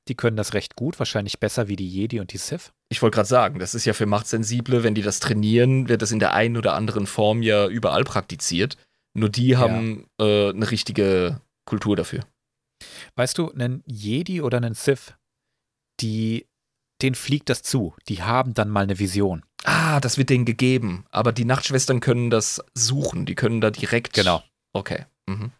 [0.06, 2.72] die können das recht gut, wahrscheinlich besser wie die Jedi und die Sith.
[2.88, 6.12] Ich wollte gerade sagen, das ist ja für Machtsensible, wenn die das trainieren, wird das
[6.12, 8.76] in der einen oder anderen Form ja überall praktiziert.
[9.14, 12.20] Nur die haben äh, eine richtige Kultur dafür.
[13.16, 15.14] Weißt du, einen Jedi oder einen Sith,
[16.00, 16.46] die,
[17.02, 17.94] denen fliegt das zu.
[18.08, 19.42] Die haben dann mal eine Vision.
[19.64, 21.04] Ah, das wird denen gegeben.
[21.10, 23.26] Aber die Nachtschwestern können das suchen.
[23.26, 24.14] Die können da direkt.
[24.14, 24.42] Genau.
[24.72, 25.06] Okay.
[25.26, 25.52] Mhm.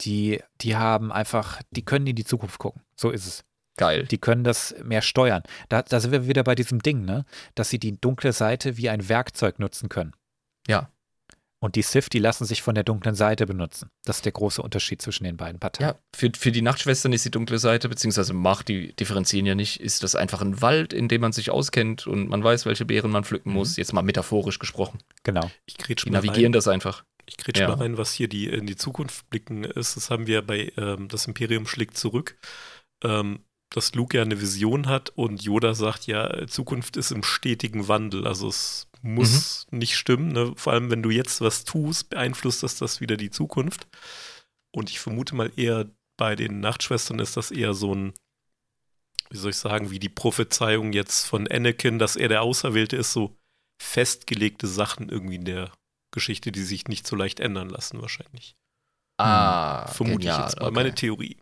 [0.00, 2.82] Die, die haben einfach, die können in die Zukunft gucken.
[2.96, 3.44] So ist es.
[3.76, 4.04] Geil.
[4.04, 5.42] Die können das mehr steuern.
[5.68, 7.24] Da, da sind wir wieder bei diesem Ding, ne?
[7.54, 10.12] Dass sie die dunkle Seite wie ein Werkzeug nutzen können.
[10.68, 10.90] Ja.
[11.58, 13.88] Und die Sith, die lassen sich von der dunklen Seite benutzen.
[14.04, 15.90] Das ist der große Unterschied zwischen den beiden Parteien.
[15.90, 19.80] Ja, für, für die Nachtschwestern ist die dunkle Seite, beziehungsweise Macht, die differenzieren ja nicht,
[19.80, 23.12] ist das einfach ein Wald, in dem man sich auskennt und man weiß, welche Beeren
[23.12, 23.54] man pflücken Mhm.
[23.58, 23.76] muss.
[23.76, 24.98] Jetzt mal metaphorisch gesprochen.
[25.22, 25.50] Genau.
[25.66, 26.52] Ich Die mal navigieren rein.
[26.52, 27.04] das einfach.
[27.26, 27.68] Ich grätsch Ja.
[27.68, 29.96] mal rein, was hier die in die Zukunft blicken ist.
[29.96, 32.36] Das haben wir bei ähm, Das Imperium schlägt zurück.
[33.02, 37.88] Ähm, dass Luke ja eine Vision hat und Yoda sagt, ja, Zukunft ist im stetigen
[37.88, 38.26] Wandel.
[38.26, 40.28] Also es muss nicht stimmen.
[40.28, 40.52] Ne?
[40.56, 43.88] Vor allem, wenn du jetzt was tust, beeinflusst das das wieder die Zukunft.
[44.72, 48.12] Und ich vermute mal eher bei den Nachtschwestern ist das eher so ein,
[49.30, 53.12] wie soll ich sagen, wie die Prophezeiung jetzt von Anakin, dass er der Auserwählte ist,
[53.12, 53.36] so
[53.80, 55.72] festgelegte Sachen irgendwie in der
[56.12, 58.56] Geschichte, die sich nicht so leicht ändern lassen, wahrscheinlich.
[59.18, 60.38] Ah, Vermute genial.
[60.38, 60.66] ich jetzt mal.
[60.66, 60.74] okay.
[60.74, 61.36] Meine Theorie.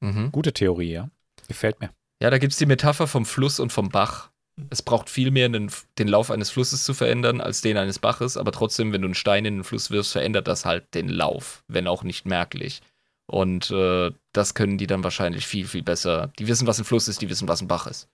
[0.00, 0.32] Mhm.
[0.32, 1.10] Gute Theorie, ja.
[1.48, 1.90] Gefällt mir.
[2.20, 4.30] Ja, da gibt es die Metapher vom Fluss und vom Bach.
[4.70, 8.36] Es braucht viel mehr, den, den Lauf eines Flusses zu verändern, als den eines Baches.
[8.36, 11.64] Aber trotzdem, wenn du einen Stein in den Fluss wirfst, verändert das halt den Lauf,
[11.68, 12.82] wenn auch nicht merklich.
[13.26, 16.32] Und äh, das können die dann wahrscheinlich viel, viel besser.
[16.38, 18.08] Die wissen, was ein Fluss ist, die wissen, was ein Bach ist.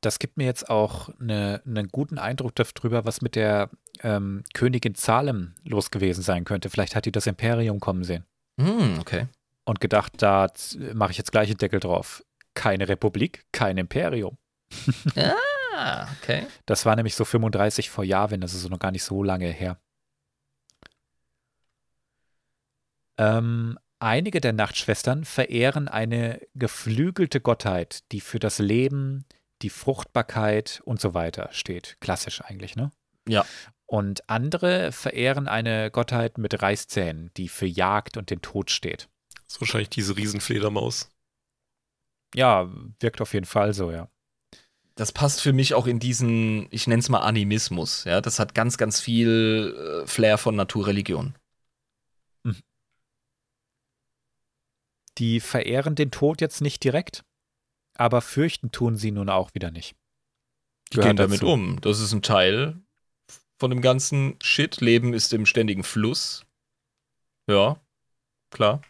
[0.00, 3.70] Das gibt mir jetzt auch eine, einen guten Eindruck darüber, was mit der
[4.02, 6.70] ähm, Königin Salem los gewesen sein könnte.
[6.70, 8.24] Vielleicht hat die das Imperium kommen sehen
[8.60, 9.26] Hm, okay.
[9.64, 10.48] und gedacht, da
[10.94, 12.24] mache ich jetzt gleich einen Deckel drauf.
[12.54, 14.36] Keine Republik, kein Imperium.
[15.80, 16.44] Ah, okay.
[16.66, 19.78] Das war nämlich so 35 vor Jahren, das ist noch gar nicht so lange her.
[23.16, 29.24] Ähm, einige der Nachtschwestern verehren eine geflügelte Gottheit, die für das Leben,
[29.62, 31.96] die Fruchtbarkeit und so weiter steht.
[32.00, 32.90] Klassisch eigentlich, ne?
[33.28, 33.44] Ja.
[33.90, 39.08] Und andere verehren eine Gottheit mit Reißzähnen, die für Jagd und den Tod steht.
[39.46, 41.10] Das ist wahrscheinlich diese Riesenfledermaus.
[42.34, 42.70] Ja,
[43.00, 44.10] wirkt auf jeden Fall so, ja.
[44.94, 48.04] Das passt für mich auch in diesen, ich nenne es mal Animismus.
[48.04, 51.34] Ja, das hat ganz, ganz viel äh, Flair von Naturreligion.
[55.16, 57.24] Die verehren den Tod jetzt nicht direkt,
[57.94, 59.96] aber fürchten tun sie nun auch wieder nicht.
[60.92, 61.52] Die Gehört gehen damit dazu.
[61.52, 61.80] um.
[61.80, 62.82] Das ist ein Teil
[63.58, 64.80] von dem ganzen Shit.
[64.80, 66.44] Leben ist im ständigen Fluss.
[67.48, 67.80] Ja,
[68.50, 68.82] klar.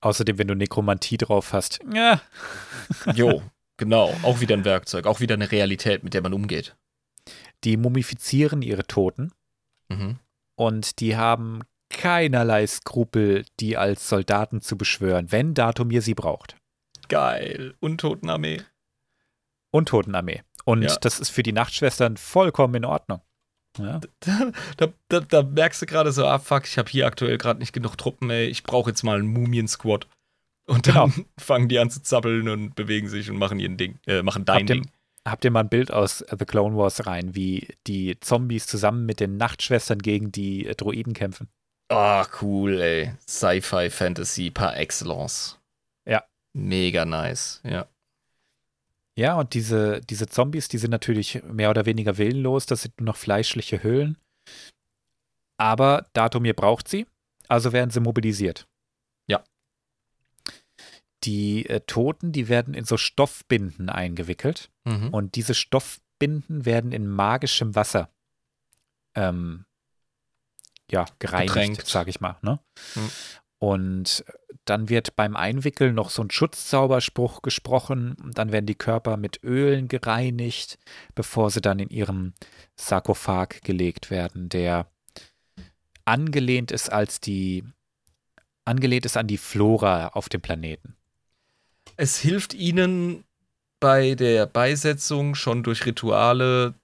[0.00, 1.80] Außerdem, wenn du Nekromantie drauf hast.
[1.92, 2.20] Ja,
[3.14, 3.42] Jo,
[3.76, 4.14] genau.
[4.22, 5.06] Auch wieder ein Werkzeug.
[5.06, 6.76] Auch wieder eine Realität, mit der man umgeht.
[7.64, 9.32] die mumifizieren ihre Toten
[9.88, 10.18] Mhm.
[10.56, 11.60] und die haben
[11.90, 16.56] keinerlei Skrupel, die als Soldaten zu beschwören, wenn Datumir sie braucht.
[17.08, 17.74] Geil.
[17.80, 18.62] Untotenarmee.
[19.70, 20.42] Und Totenarmee.
[20.64, 20.96] Und Ja.
[20.96, 23.20] das ist für die Nachtschwestern vollkommen in Ordnung.
[23.78, 27.38] Ja, Da, da, da, da merkst du gerade so, ah fuck, ich habe hier aktuell
[27.38, 28.46] gerade nicht genug Truppen, ey.
[28.46, 30.06] Ich brauche jetzt mal einen Mumien-Squad.
[30.66, 34.22] Und dann fangen die an zu zappeln und bewegen sich und machen ihren Ding, äh,
[34.22, 34.90] machen dein Habt ihr- Ding.
[35.26, 39.20] Habt ihr mal ein Bild aus The Clone Wars rein, wie die Zombies zusammen mit
[39.20, 41.48] den Nachtschwestern gegen die äh, Droiden kämpfen?
[41.90, 43.14] Ah, cool, ey.
[43.26, 45.58] Sci-Fi Fantasy par excellence.
[46.56, 47.86] Mega nice, ja.
[49.16, 53.06] Ja, und diese, diese Zombies, die sind natürlich mehr oder weniger willenlos, das sind nur
[53.06, 54.18] noch fleischliche Hüllen.
[55.56, 57.06] Aber Datumir braucht sie,
[57.46, 58.66] also werden sie mobilisiert.
[59.28, 59.44] Ja.
[61.22, 64.70] Die äh, Toten, die werden in so Stoffbinden eingewickelt.
[64.84, 65.10] Mhm.
[65.10, 68.10] Und diese Stoffbinden werden in magischem Wasser
[69.14, 69.64] ähm,
[70.90, 72.36] ja, gereinigt, sage ich mal.
[72.42, 72.58] Ne?
[72.94, 73.10] Hm.
[73.64, 74.26] Und
[74.66, 78.14] dann wird beim Einwickeln noch so ein Schutzzauberspruch gesprochen.
[78.34, 80.78] Dann werden die Körper mit Ölen gereinigt,
[81.14, 82.34] bevor sie dann in ihren
[82.76, 84.86] Sarkophag gelegt werden, der
[86.04, 87.64] angelehnt ist als die
[88.66, 90.94] angelehnt ist an die Flora auf dem Planeten.
[91.96, 93.24] Es hilft ihnen
[93.80, 96.74] bei der Beisetzung schon durch Rituale,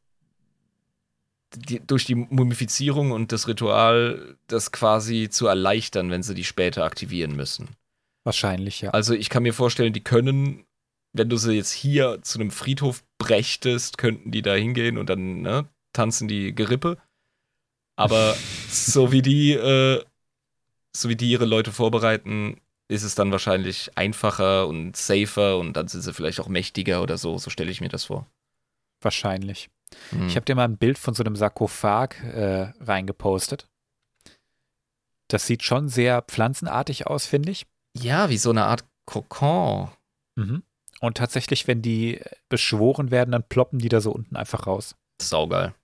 [1.55, 6.85] die, durch die Mumifizierung und das Ritual, das quasi zu erleichtern, wenn sie die später
[6.85, 7.69] aktivieren müssen.
[8.25, 8.91] Wahrscheinlich, ja.
[8.91, 10.65] Also ich kann mir vorstellen, die können,
[11.13, 15.43] wenn du sie jetzt hier zu einem Friedhof brächtest, könnten die da hingehen und dann
[15.43, 16.99] ne, tanzen die Gerippe.
[17.97, 18.37] Aber
[18.69, 20.05] so wie die, äh,
[20.95, 25.87] so wie die ihre Leute vorbereiten, ist es dann wahrscheinlich einfacher und safer und dann
[25.87, 27.39] sind sie vielleicht auch mächtiger oder so.
[27.39, 28.27] So stelle ich mir das vor.
[29.01, 29.71] Wahrscheinlich.
[30.11, 30.27] Hm.
[30.27, 33.69] Ich habe dir mal ein Bild von so einem Sarkophag äh, reingepostet.
[35.29, 37.67] Das sieht schon sehr pflanzenartig aus, finde ich.
[37.97, 39.91] ja, wie so eine Art Kokon.
[40.37, 40.63] Mhm.
[41.01, 44.95] Und tatsächlich, wenn die beschworen werden, dann ploppen die da so unten einfach raus.
[45.21, 45.75] Saugeil.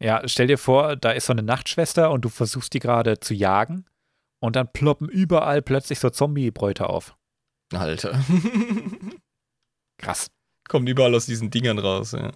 [0.00, 3.34] Ja, stell dir vor, da ist so eine Nachtschwester und du versuchst die gerade zu
[3.34, 3.84] jagen
[4.40, 7.16] und dann ploppen überall plötzlich so Zombie-Bräute auf.
[7.72, 8.18] Alter.
[9.98, 10.30] Krass.
[10.70, 12.30] Kommen überall aus diesen Dingern raus, ja.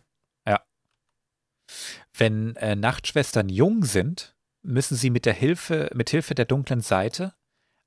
[2.16, 7.35] Wenn äh, Nachtschwestern jung sind, müssen sie mit der Hilfe, mit Hilfe der dunklen Seite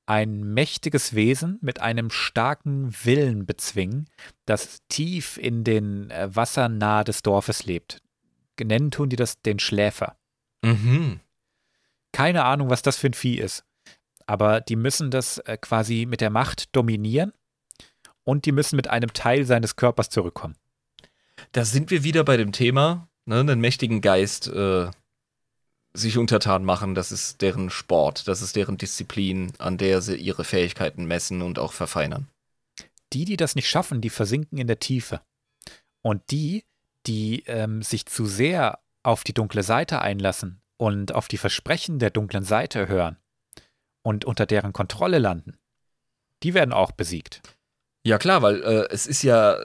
[0.06, 4.08] ein mächtiges Wesen mit einem starken Willen bezwingen,
[4.46, 8.02] das tief in den äh, Wassern nahe des Dorfes lebt.
[8.62, 10.18] Nennen tun die das den Schläfer.
[10.64, 11.20] Mhm.
[12.14, 13.66] Keine Ahnung, was das für ein Vieh ist.
[14.26, 17.34] Aber die müssen das äh, quasi mit der Macht dominieren
[18.28, 20.58] und die müssen mit einem Teil seines Körpers zurückkommen.
[21.54, 24.92] Da sind wir wieder bei dem Thema, ne, einen mächtigen Geist äh,
[25.94, 26.94] sich untertan machen.
[26.94, 31.58] Das ist deren Sport, das ist deren Disziplin, an der sie ihre Fähigkeiten messen und
[31.58, 32.28] auch verfeinern.
[33.14, 35.22] Die, die das nicht schaffen, die versinken in der Tiefe.
[36.02, 36.66] Und die,
[37.06, 42.10] die ähm, sich zu sehr auf die dunkle Seite einlassen und auf die Versprechen der
[42.10, 43.16] dunklen Seite hören
[44.02, 45.58] und unter deren Kontrolle landen,
[46.44, 47.42] die werden auch besiegt.
[48.08, 49.58] Ja klar, weil äh, es ist ja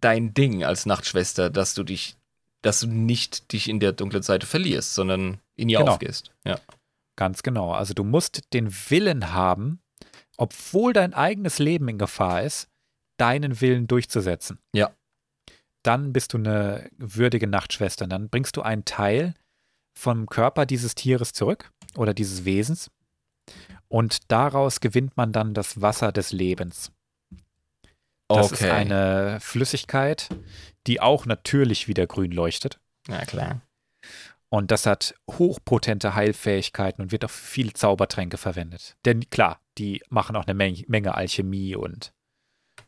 [0.00, 2.16] dein Ding als Nachtschwester, dass du dich,
[2.60, 5.92] dass du nicht dich in der dunklen Seite verlierst, sondern in ihr Genau.
[5.92, 6.32] aufgehst.
[6.44, 6.58] Ja.
[7.16, 7.72] Ganz genau.
[7.72, 9.78] Also du musst den Willen haben,
[10.36, 12.66] obwohl dein eigenes Leben in Gefahr ist,
[13.16, 14.58] deinen Willen durchzusetzen.
[14.74, 14.90] Ja.
[15.84, 18.08] Dann bist du eine würdige Nachtschwester.
[18.08, 19.34] Dann bringst du einen Teil
[19.96, 22.90] vom Körper dieses Tieres zurück oder dieses Wesens.
[23.86, 26.90] Und daraus gewinnt man dann das Wasser des Lebens.
[28.34, 30.28] Das ist eine Flüssigkeit,
[30.86, 32.78] die auch natürlich wieder grün leuchtet.
[33.08, 33.60] Ja klar.
[34.48, 38.96] Und das hat hochpotente Heilfähigkeiten und wird auch für viele Zaubertränke verwendet.
[39.04, 42.12] Denn klar, die machen auch eine Menge, Menge Alchemie und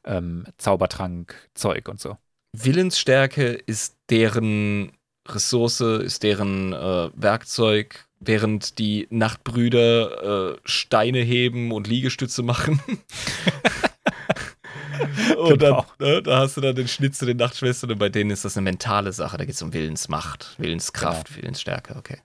[0.05, 2.17] ähm, Zaubertrankzeug und so.
[2.53, 4.93] Willensstärke ist deren
[5.27, 12.81] Ressource, ist deren äh, Werkzeug, während die Nachtbrüder äh, Steine heben und Liegestütze machen.
[15.39, 15.87] und Genau.
[15.99, 18.45] dann, ne, da hast du dann den Schnitt zu den Nachtschwestern und bei denen ist
[18.45, 19.37] das eine mentale Sache.
[19.37, 22.21] Da geht es um Willensmacht, Willenskraft, Willensstärke, okay.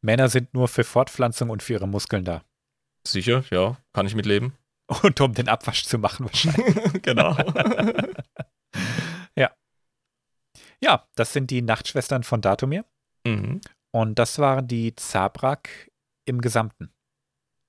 [0.00, 2.42] Männer sind nur für Fortpflanzung und für ihre Muskeln da.
[3.06, 4.52] Sicher, ja, kann ich mitleben.
[5.02, 6.74] Und um den Abwasch zu machen wahrscheinlich.
[7.02, 7.36] genau.
[10.82, 12.84] ja, das sind die Nachtschwestern von Datumir.
[13.26, 13.60] mhm.
[13.94, 15.68] Und das waren die Zabrak
[16.24, 16.90] im Gesamten.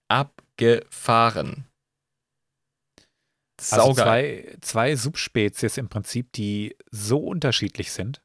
[0.07, 1.65] Abgefahren.
[3.59, 4.43] Also Saugeil.
[4.43, 8.21] zwei, zwei Subspezies im Prinzip, die so unterschiedlich sind.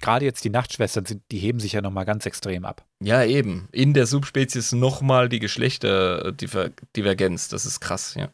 [0.00, 2.86] Gerade jetzt die Nachtschwestern, sind, die heben sich ja nochmal ganz extrem ab.
[3.02, 3.68] Ja, eben.
[3.72, 7.48] In der Subspezies nochmal die Geschlechterdivergenz.
[7.48, 8.30] Das ist krass, ja.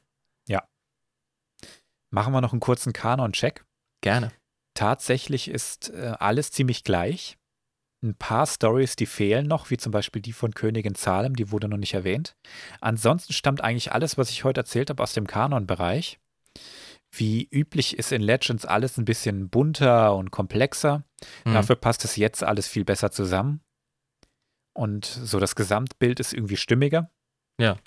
[2.15, 3.65] Machen wir noch einen kurzen Kanon-Check.
[4.01, 4.31] Gerne.
[4.74, 7.36] Tatsächlich ist äh, alles ziemlich gleich.
[8.05, 11.68] Ein paar Stories, die fehlen noch, wie zum Beispiel die von Königin Salem, die wurde
[11.68, 12.36] noch nicht erwähnt.
[12.82, 16.18] Ansonsten stammt eigentlich alles, was ich heute erzählt habe, aus dem Kanon-Bereich.
[17.10, 21.05] Wie üblich ist in Legends alles ein bisschen bunter und komplexer.
[21.47, 21.55] Mhm.
[21.55, 23.62] Dafür passt es jetzt alles viel besser zusammen.
[24.74, 27.10] Und so das Gesamtbild ist irgendwie stimmiger.
[27.59, 27.78] Ja.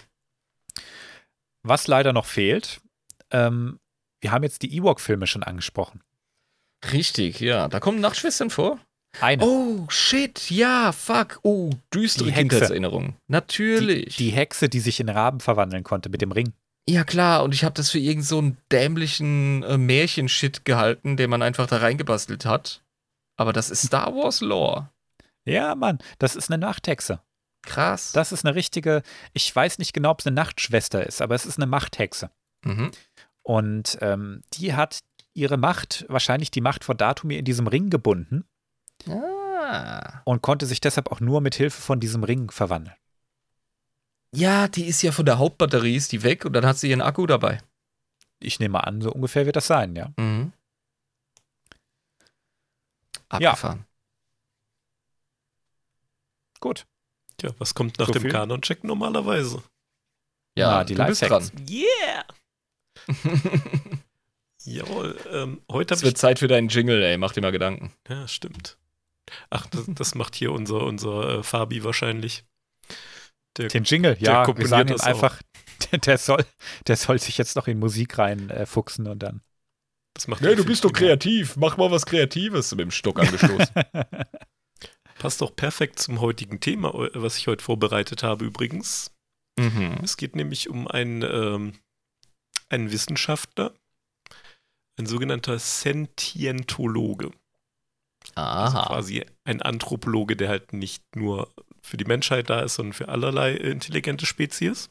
[1.61, 2.81] Was leider noch fehlt,
[3.29, 3.79] ähm,
[4.19, 6.01] wir haben jetzt die Ewok-Filme schon angesprochen.
[6.91, 7.67] Richtig, ja.
[7.67, 8.79] Da kommen Nachtschwestern vor.
[9.19, 9.43] Eine.
[9.43, 11.39] Oh, shit, ja, fuck.
[11.43, 12.47] Oh, düstere Die Hexe.
[12.49, 13.07] Kindheitserinnerung.
[13.09, 14.15] die, Natürlich.
[14.17, 16.53] die Hexe, die sich in Raben verwandeln konnte mit dem Ring.
[16.87, 21.29] ja, klar, und ich habe das für irgend so einen dämlichen äh, Märchenshit gehalten, den
[21.29, 22.83] man einfach da reingebastelt hat.
[23.37, 24.89] Aber das ist Star Wars Lore.
[25.45, 27.21] Ja, Mann, das ist eine Nachthexe.
[27.63, 28.11] Krass.
[28.13, 29.01] Das ist eine richtige,
[29.33, 32.29] ich weiß nicht genau, ob es eine Nachtschwester ist, aber es ist eine Machthexe.
[32.63, 32.91] mhm.
[33.43, 34.99] Und ähm, die hat
[35.33, 38.43] ihre Macht, wahrscheinlich die Macht von Datumir in diesem Ring gebunden
[39.09, 40.21] ah.
[40.25, 42.95] und konnte sich deshalb auch nur mit Hilfe von diesem Ring verwandeln.
[44.33, 47.01] Ja, die ist ja von der Hauptbatterie, ist die weg und dann hat sie ihren
[47.01, 47.59] Akku dabei.
[48.39, 50.11] Ich nehme an, so ungefähr wird das sein, ja.
[50.17, 50.51] Mhm.
[53.39, 53.49] Ja.
[53.51, 53.85] Abgefahren.
[56.59, 56.85] Gut.
[57.37, 58.29] Tja, was kommt nach So dem?
[58.31, 59.61] Kanon-Check normalerweise?
[60.57, 61.51] Ja, Ah, die Lifehacks.
[61.51, 61.65] dran.
[61.69, 62.25] Yeah!
[64.63, 66.11] Jawohl, ähm, heute Es habe ich.
[66.13, 67.17] wird Zeit für deinen Jingle, ey.
[67.17, 67.93] Mach dir mal Gedanken.
[68.09, 68.77] Ja, stimmt.
[69.49, 72.43] Ach, das, das macht hier unser, unser äh, Fabi wahrscheinlich.
[73.57, 75.41] Der, Den Jingle, Der ja, wir komponiert sagen ihm einfach,
[76.05, 76.45] der soll,
[76.87, 79.41] der soll sich jetzt noch in Musik rein äh, fuchsen und dann.
[80.13, 81.55] das macht Nee, der du bist doch kreativ.
[81.57, 83.67] Mach mal was Kreatives mit dem Stock angestoßen.
[85.19, 89.11] Passt doch perfekt zum heutigen Thema, äh, was ich heute vorbereitet habe übrigens.
[89.57, 89.97] mhm.
[90.03, 91.73] Es geht nämlich um einen, ähm,
[92.69, 93.73] einen Wissenschaftler,
[94.97, 97.31] ein sogenannter Sentientologe.
[98.35, 98.85] Also Aha.
[98.87, 101.51] quasi ein Anthropologe, der halt nicht nur
[101.81, 104.89] für die Menschheit da ist, sondern für allerlei intelligente Spezies.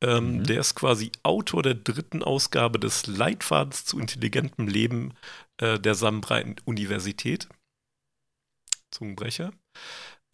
[0.00, 0.44] Ähm, Mhm.
[0.44, 5.14] Der ist quasi Autor der dritten Ausgabe des Leitfadens zu intelligentem Leben
[5.58, 7.48] äh, der Sambra-Universität.
[8.90, 9.52] Zungenbrecher.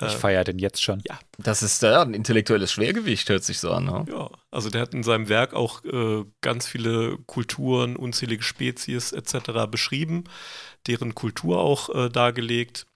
[0.00, 1.02] Ich Äh, feiere den jetzt schon.
[1.38, 3.84] Das ist ja ein intellektuelles Schwergewicht, hört sich so an.
[3.84, 4.04] Ne?
[4.08, 9.66] Ja, also der hat in seinem Werk auch äh, ganz viele Kulturen, unzählige Spezies etc.
[9.70, 10.24] beschrieben,
[10.86, 12.86] deren Kultur auch äh, dargelegt.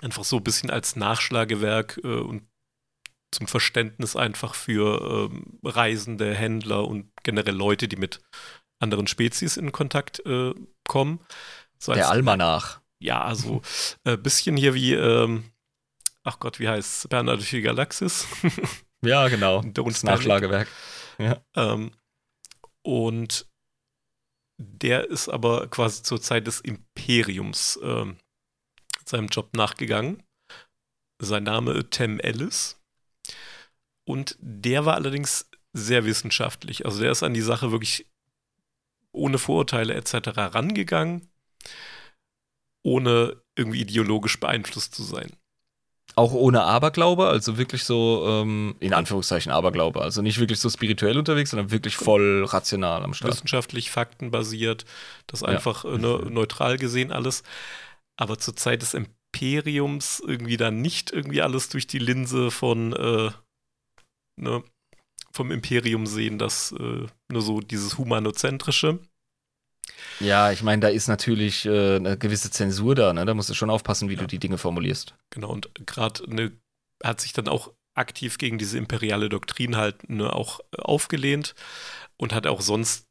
[0.00, 2.42] Einfach so ein bisschen als Nachschlagewerk äh, und
[3.30, 8.20] zum Verständnis einfach für ähm, Reisende, Händler und generell Leute, die mit
[8.80, 10.54] anderen Spezies in Kontakt äh,
[10.88, 11.20] kommen.
[11.78, 12.80] So Der Almanach.
[13.00, 13.60] Ja, also
[14.04, 15.50] ein bisschen hier wie, ähm,
[16.24, 17.08] ach Gott, wie heißt es?
[17.08, 18.26] Bernhard durch die Galaxis.
[19.04, 19.60] Ja, genau.
[19.74, 20.02] Das.
[20.02, 20.68] Nachschlagewerk.
[21.54, 21.92] Ähm,
[22.82, 23.46] und
[24.56, 28.16] der ist aber quasi zur Zeit des Imperiums ähm,
[29.04, 30.22] seinem Job nachgegangen.
[31.18, 32.80] Sein Name Tem Ellis.
[34.04, 36.84] Und der war allerdings sehr wissenschaftlich.
[36.86, 38.06] Also der ist an die Sache wirklich
[39.12, 40.28] ohne Vorurteile etc.
[40.36, 41.30] rangegangen,
[42.82, 45.36] ohne irgendwie ideologisch beeinflusst zu sein.
[46.16, 50.00] Auch ohne Aberglaube, also wirklich so, ähm, in Anführungszeichen Aberglaube.
[50.00, 53.32] Also nicht wirklich so spirituell unterwegs, sondern wirklich voll rational am Start.
[53.32, 54.84] wissenschaftlich, faktenbasiert,
[55.26, 55.48] das Ja.
[55.48, 57.42] einfach äh, ne, neutral gesehen alles.
[58.16, 63.30] Aber zur Zeit des Imperiums irgendwie dann nicht irgendwie alles durch die Linse von äh,
[64.36, 64.62] ne,
[65.32, 69.00] vom Imperium sehen, das äh, nur so dieses humanozentrische.
[70.20, 73.24] Ja, ich meine, da ist natürlich äh, eine gewisse Zensur da, ne?
[73.24, 74.20] Da musst du schon aufpassen, wie Ja.
[74.20, 75.14] du die Dinge formulierst.
[75.30, 76.52] Genau, und gerade ne,
[77.02, 81.54] hat sich dann auch aktiv gegen diese imperiale Doktrin halt ne, auch äh, aufgelehnt
[82.16, 83.06] und hat auch sonst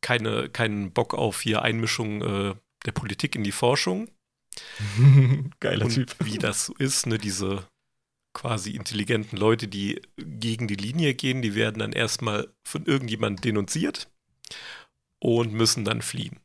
[0.00, 2.54] keine, keinen Bock auf hier Einmischung äh,
[2.84, 4.08] der Politik in die Forschung.
[5.60, 7.66] Geiler und wie das so ist, ne, diese
[8.34, 14.08] quasi intelligenten Leute, die gegen die Linie gehen, die werden dann erstmal von irgendjemandem denunziert
[15.24, 16.38] und müssen dann fliehen.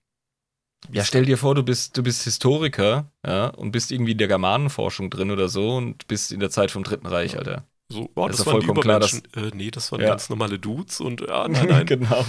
[0.91, 4.29] Ja, stell dir vor, du bist, du bist Historiker, ja, und bist irgendwie in der
[4.29, 7.39] Germanenforschung drin oder so und bist in der Zeit vom Dritten Reich, Ja.
[7.39, 7.67] Alter.
[7.91, 9.23] So, oh, das doch waren die vollkommen klar, Übermenschen.
[9.35, 10.09] äh, nee, das waren Ja.
[10.09, 11.85] ganz normale Dudes und ja, nein, nein.
[11.85, 12.25] genau.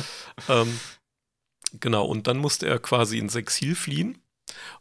[0.49, 0.81] ähm,
[1.79, 4.19] genau, und dann musste er quasi ins Exil fliehen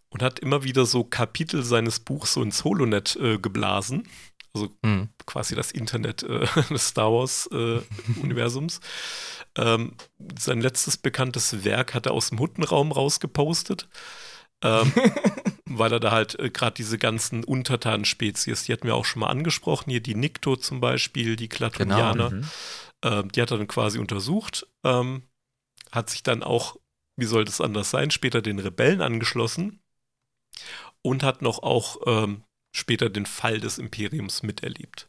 [0.09, 4.07] und hat immer wieder so Kapitel seines Buchs so ins Holonet äh, geblasen.
[4.55, 5.09] Also Hm.
[5.27, 8.79] quasi das Internet äh, des Star Wars-Universums.
[9.57, 9.95] Ähm,
[10.37, 13.87] sein letztes bekanntes Werk hat er aus dem Huttenraum rausgepostet,
[14.63, 14.91] ähm,
[15.65, 19.27] weil er da halt äh, gerade diese ganzen Untertanenspezies, die hatten wir auch schon mal
[19.27, 22.49] angesprochen, hier die Nikto zum Beispiel, die Klatonianer, Mhm.
[23.03, 25.23] ähm, die hat er dann quasi untersucht, ähm,
[25.91, 26.77] hat sich dann auch,
[27.17, 29.81] wie soll das anders sein, später den Rebellen angeschlossen
[31.01, 32.43] und hat noch auch ähm,
[32.75, 35.08] später den Fall des Imperiums miterlebt.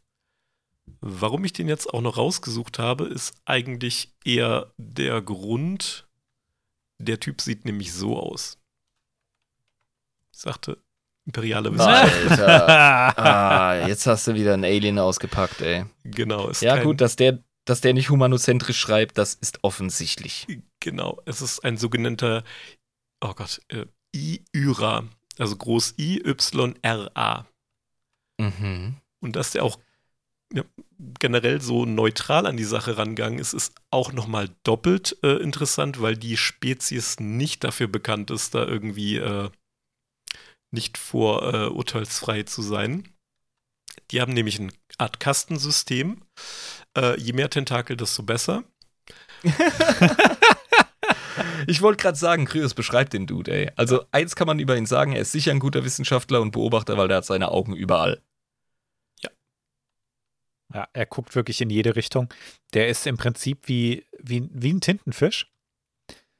[1.00, 6.08] Warum ich den jetzt auch noch rausgesucht habe, ist eigentlich eher der Grund,
[6.98, 8.58] der Typ sieht nämlich so aus.
[10.32, 10.78] Ich sagte,
[11.26, 12.40] Imperiale Wissenschaft.
[12.40, 13.18] Alter.
[13.18, 15.84] ah, jetzt hast du wieder einen Alien ausgepackt, ey.
[16.02, 16.50] Genau.
[16.60, 20.46] Ja, gut, dass der, dass der nicht humanozentrisch schreibt, das ist offensichtlich.
[20.80, 21.20] Genau.
[21.26, 22.42] Es ist ein sogenannter,
[23.20, 23.86] oh Gott, äh,
[24.16, 25.04] I-Yra.
[25.38, 27.46] Also groß I-Y-R-A.
[28.38, 28.96] Mhm.
[29.20, 29.78] Und dass der auch
[30.52, 30.64] ja,
[31.18, 36.16] generell so neutral an die Sache rangegangen ist, ist auch nochmal doppelt äh, interessant, weil
[36.16, 39.50] die Spezies nicht dafür bekannt ist, da irgendwie äh,
[40.72, 43.08] nicht vorurteilsfrei zu sein.
[44.10, 46.22] Die haben nämlich eine Art Kastensystem.
[46.96, 48.64] Äh, je mehr Tentakel, desto besser.
[51.66, 53.70] Ich wollte gerade sagen, Kryos beschreibt den Dude, ey.
[53.76, 56.96] Also, eins kann man über ihn sagen, er ist sicher ein guter Wissenschaftler und Beobachter,
[56.96, 58.22] weil der hat seine Augen überall.
[60.72, 62.32] Ja, er guckt wirklich in jede Richtung.
[62.74, 65.52] Der ist im Prinzip wie, wie, wie ein Tintenfisch.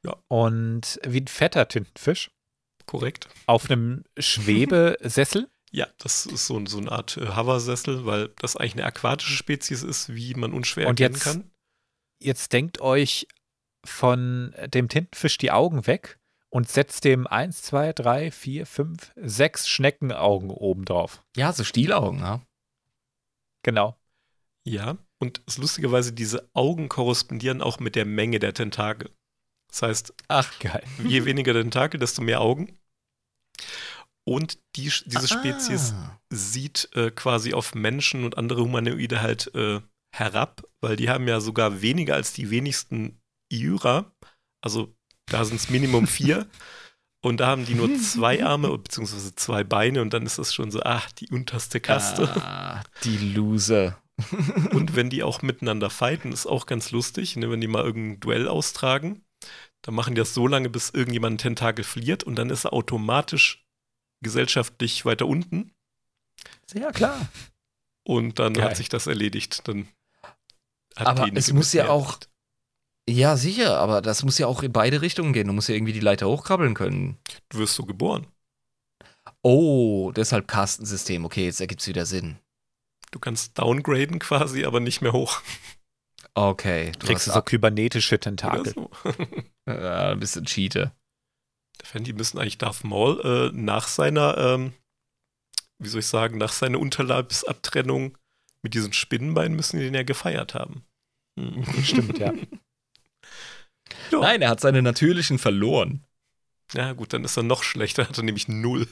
[0.05, 0.17] Ja.
[0.29, 2.31] Und wie ein fetter Tintenfisch
[2.87, 3.29] Korrekt.
[3.47, 5.49] auf einem Schwebesessel.
[5.73, 9.85] Ja, das ist so, so eine Art äh, Hover-Sessel, weil das eigentlich eine aquatische Spezies
[9.85, 11.51] ist, wie man unschwer Und erkennen jetzt- kann.
[12.21, 13.29] Jetzt denkt euch
[13.85, 19.69] von dem Tintenfisch die Augen weg und setzt dem 1, 2, 3, 4, 5, 6
[19.69, 21.23] Schneckenaugen oben drauf.
[21.37, 22.41] Ja, so Stielaugen, ja.
[23.63, 23.97] Genau.
[24.71, 29.11] Ja, und es lustigerweise, diese Augen korrespondieren auch mit der Menge der Tentakel.
[29.69, 30.83] Das heißt, Ach, Geil.
[31.05, 32.79] je weniger Tentakel, desto mehr Augen.
[34.25, 36.21] Und die, diese Spezies Ah.
[36.33, 39.81] sieht äh, quasi auf Menschen und andere Humanoide halt äh,
[40.15, 43.21] herab, weil die haben ja sogar weniger als die wenigsten
[43.53, 44.13] Iura.
[44.63, 44.95] Also
[45.27, 46.49] da sind es Minimum vier.
[47.23, 50.71] Und da haben die nur zwei Arme beziehungsweise zwei Beine und dann ist das schon
[50.71, 52.29] so, ach, die unterste Kaste.
[52.43, 54.01] Ah, die Loser.
[54.73, 58.21] Und wenn die auch miteinander fighten, ist auch ganz lustig, ne, wenn die mal irgendein
[58.21, 59.25] Duell austragen,
[59.83, 62.73] dann machen die das so lange, bis irgendjemand einen Tentakel verliert und dann ist er
[62.73, 63.65] automatisch
[64.23, 65.73] gesellschaftlich weiter unten
[66.75, 67.29] Ja, klar.
[68.07, 68.65] und dann Geil.
[68.65, 69.67] hat sich das erledigt.
[69.67, 69.89] Dann
[70.97, 72.19] hat Aber die es muss ja auch-
[73.09, 75.47] Ja, sicher, aber das muss ja auch in beide Richtungen gehen.
[75.47, 77.17] Du musst ja irgendwie die Leiter hochkrabbeln können.
[77.49, 78.27] Du wirst so geboren.
[79.43, 81.25] Oh, deshalb Kastensystem.
[81.25, 82.39] Okay, jetzt ergibt es wieder Sinn.
[83.11, 85.43] Du kannst downgraden quasi, aber nicht mehr hoch.
[86.35, 88.73] Okay, du Kriegst du hast so kybernetische Tentakel.
[88.73, 88.91] so.
[89.67, 90.95] ja, ein bisschen Cheater.
[91.95, 94.75] Die müssen eigentlich Darth Maul äh, nach seiner, ähm,
[95.79, 98.17] wie soll ich sagen, nach seiner Unterleibsabtrennung
[98.63, 100.85] mit diesen Spinnenbeinen müssen die den ja gefeiert haben.
[101.83, 102.33] Stimmt, ja.
[104.13, 104.21] Ja.
[104.21, 106.05] Nein, er hat seine natürlichen verloren.
[106.75, 108.87] Ja, gut, dann ist er noch schlechter, hat er nämlich null.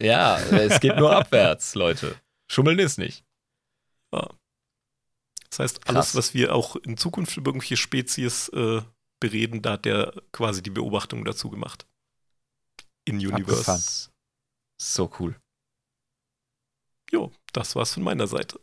[0.00, 2.14] Ja, es geht nur abwärts, Leute.
[2.50, 3.24] Schummeln ist nicht.
[4.12, 4.28] Ja.
[5.50, 5.94] Das heißt, Krass.
[5.94, 8.82] alles, was wir auch in Zukunft über irgendwelche Spezies äh,
[9.20, 11.86] bereden, da hat der quasi die Beobachtung dazu gemacht.
[13.04, 13.42] In Universe.
[13.60, 13.82] Abgefahren.
[14.80, 15.36] So cool.
[17.10, 18.60] Jo, das war's von meiner Seite.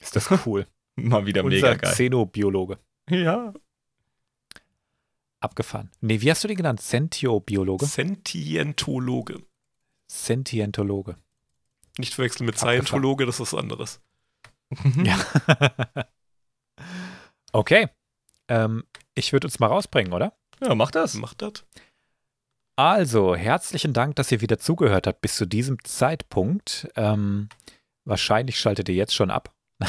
[0.00, 0.66] Ist das cool.
[0.96, 1.92] Mal wieder Unser mega geil.
[1.92, 2.78] Xenobiologe.
[3.08, 3.54] Ja.
[5.40, 5.90] Abgefahren.
[6.00, 6.80] Nee, wie hast du den genannt?
[6.82, 7.86] Sentiobiologe?
[7.86, 9.40] Sentientologe.
[10.08, 11.16] Sentientologe.
[11.96, 12.84] Nicht verwechseln mit Abgefahren.
[12.84, 14.00] Scientologe, das ist was anderes.
[15.04, 15.18] Ja.
[17.52, 17.88] okay.
[18.48, 18.84] Ähm,
[19.14, 20.32] ich würde uns mal rausbringen, oder?
[20.62, 21.14] Ja, mach das.
[21.14, 21.64] Macht das?
[22.76, 26.88] Also, herzlichen Dank, dass ihr wieder zugehört habt bis zu diesem Zeitpunkt.
[26.94, 27.48] Ähm,
[28.04, 29.54] wahrscheinlich schaltet ihr jetzt schon ab.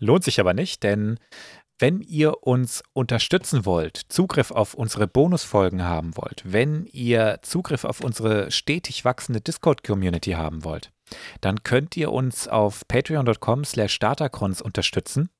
[0.00, 1.18] Lohnt sich aber nicht, denn
[1.78, 8.00] wenn ihr uns unterstützen wollt, Zugriff auf unsere Bonusfolgen haben wollt, wenn ihr Zugriff auf
[8.00, 10.92] unsere stetig wachsende Discord-Community haben wollt,
[11.40, 15.30] dann könnt ihr uns auf patreon.com slash datacrons unterstützen.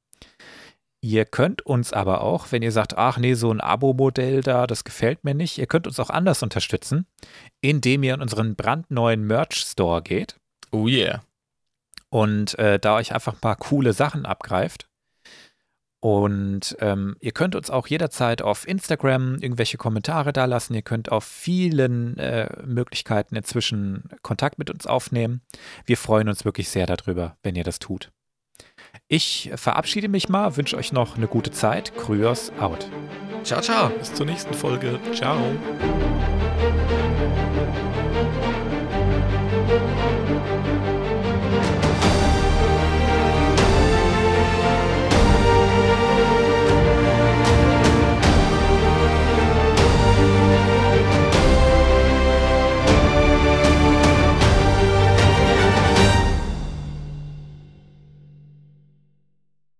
[1.00, 4.84] Ihr könnt uns aber auch, wenn ihr sagt, ach nee, so ein Abo-Modell da, das
[4.84, 7.06] gefällt mir nicht, ihr könnt uns auch anders unterstützen,
[7.60, 10.40] indem ihr in unseren brandneuen Merch-Store geht
[10.72, 11.22] Oh yeah.
[12.08, 14.88] und äh, da euch einfach ein paar coole Sachen abgreift.
[16.04, 20.74] Und ähm, ihr könnt uns auch jederzeit auf Instagram irgendwelche Kommentare da lassen.
[20.74, 25.40] Ihr könnt auf vielen äh, Möglichkeiten inzwischen Kontakt mit uns aufnehmen.
[25.86, 28.12] Wir freuen uns wirklich sehr darüber, wenn ihr das tut.
[29.08, 31.96] Ich verabschiede mich mal, wünsche euch noch eine gute Zeit.
[31.96, 32.86] Kryos out.
[33.42, 33.88] Ciao, ciao.
[33.88, 35.00] Bis zur nächsten Folge.
[35.14, 35.38] Ciao.
[39.66, 40.48] Thank